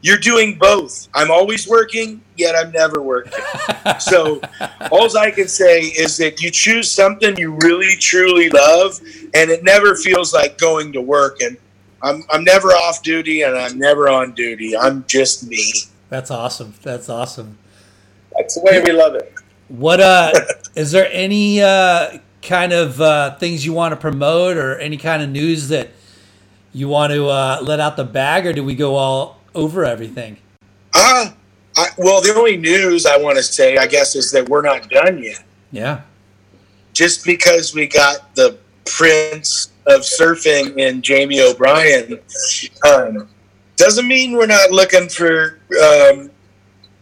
[0.00, 1.06] you're doing both.
[1.12, 3.44] I'm always working, yet I'm never working.
[3.98, 4.40] so,
[4.90, 8.98] all I can say is that you choose something you really truly love,
[9.34, 11.42] and it never feels like going to work.
[11.42, 11.58] And
[12.02, 14.76] I'm, I'm never off duty and I'm never on duty.
[14.76, 15.72] I'm just me.
[16.08, 16.74] that's awesome.
[16.82, 17.58] That's awesome.
[18.36, 19.32] That's the way we love it.
[19.68, 20.32] What uh
[20.74, 25.22] is there any uh kind of uh things you want to promote or any kind
[25.22, 25.90] of news that
[26.72, 30.38] you want to uh let out the bag or do we go all over everything?
[30.94, 31.30] Uh,
[31.76, 34.88] I, well, the only news I want to say, I guess, is that we're not
[34.88, 35.44] done yet.
[35.70, 36.00] Yeah.
[36.92, 38.58] Just because we got the
[38.96, 42.18] prince of surfing in Jamie O'Brien
[42.86, 43.28] um,
[43.76, 46.30] doesn't mean we're not looking for um,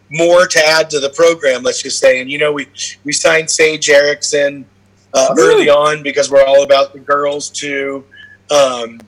[0.09, 1.63] more to add to the program.
[1.63, 2.67] Let's just say, and you know, we
[3.03, 4.65] we signed Sage Erickson
[5.13, 8.05] uh, early on because we're all about the girls too.
[8.49, 9.01] Um,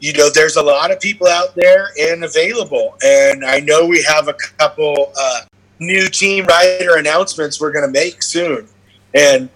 [0.00, 4.02] you know, there's a lot of people out there and available, and I know we
[4.04, 5.40] have a couple uh,
[5.80, 8.68] new team rider announcements we're going to make soon,
[9.14, 9.50] and.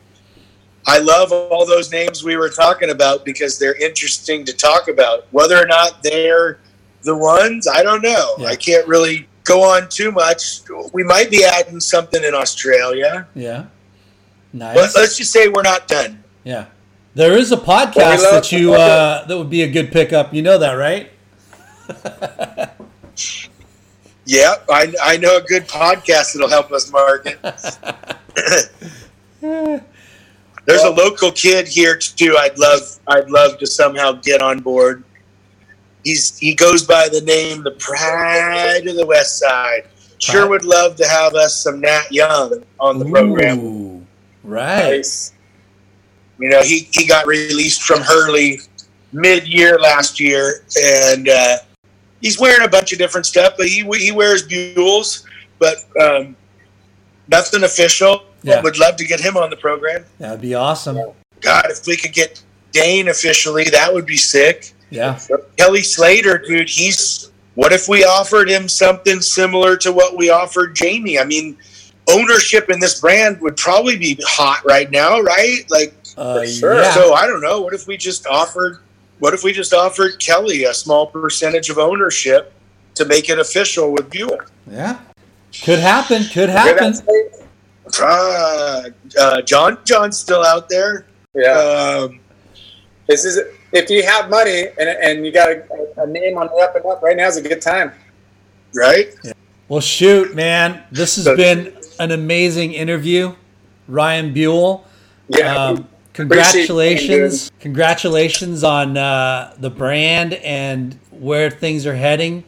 [0.88, 5.26] I love all those names we were talking about because they're interesting to talk about.
[5.32, 6.58] Whether or not they're
[7.02, 8.34] the ones, I don't know.
[8.38, 8.48] Yeah.
[8.48, 10.60] I can't really go on too much.
[10.92, 13.66] We might be adding something in Australia, Yeah.
[14.52, 14.96] but Nice.
[14.96, 16.24] let's just say we're not done.
[16.42, 16.66] Yeah.
[17.14, 19.92] There is a podcast Well, we love- that you uh that would be a good
[19.92, 20.32] pickup.
[20.32, 21.10] You know that, right?
[24.30, 27.38] Yeah, I, I know a good podcast that'll help us market.
[30.68, 32.36] There's a local kid here too.
[32.38, 35.02] I'd love I'd love to somehow get on board.
[36.04, 39.88] He's he goes by the name the Pride of the West Side.
[40.18, 44.06] Sure would love to have us some Nat Young on the program.
[44.42, 45.06] Right.
[46.38, 48.60] You know, he, he got released from Hurley
[49.12, 51.56] mid year last year, and uh,
[52.20, 55.24] he's wearing a bunch of different stuff, but he, he wears Buells,
[55.58, 56.36] but um,
[57.28, 58.24] nothing official.
[58.42, 58.62] Yeah.
[58.62, 60.04] Would love to get him on the program.
[60.18, 60.96] That'd be awesome.
[61.40, 62.42] God, if we could get
[62.72, 64.72] Dane officially, that would be sick.
[64.90, 65.18] Yeah.
[65.56, 67.30] Kelly Slater, dude, he's.
[67.54, 71.18] What if we offered him something similar to what we offered Jamie?
[71.18, 71.56] I mean,
[72.08, 75.64] ownership in this brand would probably be hot right now, right?
[75.68, 76.74] Like, Uh, sure.
[76.80, 76.94] yeah.
[76.94, 77.60] so I don't know.
[77.60, 78.78] What if we just offered?
[79.18, 82.52] What if we just offered Kelly a small percentage of ownership
[82.94, 84.38] to make it official with Buell?
[84.70, 84.98] yeah.
[85.64, 86.24] Could happen.
[86.24, 86.94] Could happen.
[87.90, 89.16] That, Steve?
[89.18, 91.06] Uh, uh, John John's still out there.
[91.34, 91.52] Yeah.
[91.52, 92.20] Um,
[93.06, 93.38] This is
[93.72, 95.64] if you have money and, and you got a,
[96.02, 97.02] a name on the up and up.
[97.02, 97.92] Right now is a good time.
[98.74, 99.14] right?
[99.68, 100.82] Well, shoot, man.
[100.90, 103.34] This has So- been an amazing interview.
[103.86, 104.84] Ryan Buell.
[105.28, 105.54] Yeah.
[105.54, 107.50] Um, congratulations.
[107.60, 112.44] Congratulations on uh, the brand and where things are heading.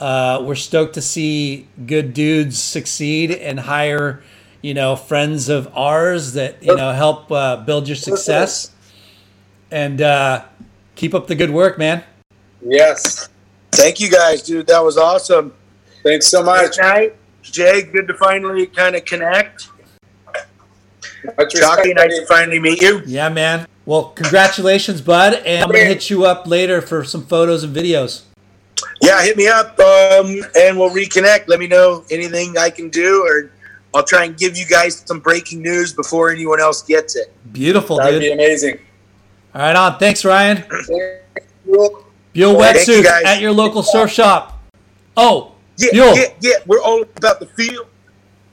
[0.00, 4.22] Uh, we're stoked to see good dudes succeed and hire,
[4.64, 8.70] you know, friends of ours that, you know, help uh, build your success.
[9.70, 10.46] And uh,
[10.94, 12.02] keep up the good work, man.
[12.62, 13.28] yes.
[13.72, 14.66] Thank you guys, dude.
[14.68, 15.52] That was awesome.
[16.02, 16.76] Thanks so much.
[16.76, 17.82] Good night, Jay.
[17.82, 19.68] Good to finally kind of connect.
[21.36, 22.20] Much Chalky, respect, nice buddy.
[22.20, 23.02] to finally meet you.
[23.04, 23.66] Yeah, man.
[23.84, 25.42] Well, congratulations, bud.
[25.44, 28.22] And I'm going to hit you up later for some photos and videos.
[29.02, 31.48] Yeah, hit me up um, and we'll reconnect.
[31.48, 33.50] Let me know anything I can do, or
[33.94, 37.32] I'll try and give you guys some breaking news before anyone else gets it.
[37.52, 38.78] Beautiful, That'd be amazing.
[39.54, 39.98] All right, on.
[39.98, 40.64] Thanks, Ryan.
[41.64, 42.04] Cool.
[42.32, 44.60] Buell Thank you, Wetsuits at your local surf shop.
[45.16, 46.16] Oh, Yeah, Buell.
[46.18, 46.52] yeah, yeah.
[46.66, 47.86] We're all about the feel.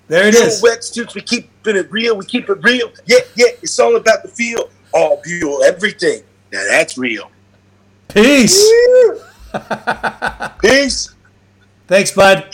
[0.07, 0.61] There it Buell is.
[0.61, 2.15] Wetsuits, we keep it real.
[2.15, 2.91] We keep it real.
[3.07, 3.47] Yeah, yeah.
[3.63, 4.69] It's all about the feel.
[4.93, 6.21] All Buell, everything.
[6.53, 7.31] Now that's real.
[8.09, 8.61] Peace.
[10.61, 11.15] Peace.
[11.87, 12.53] Thanks, bud.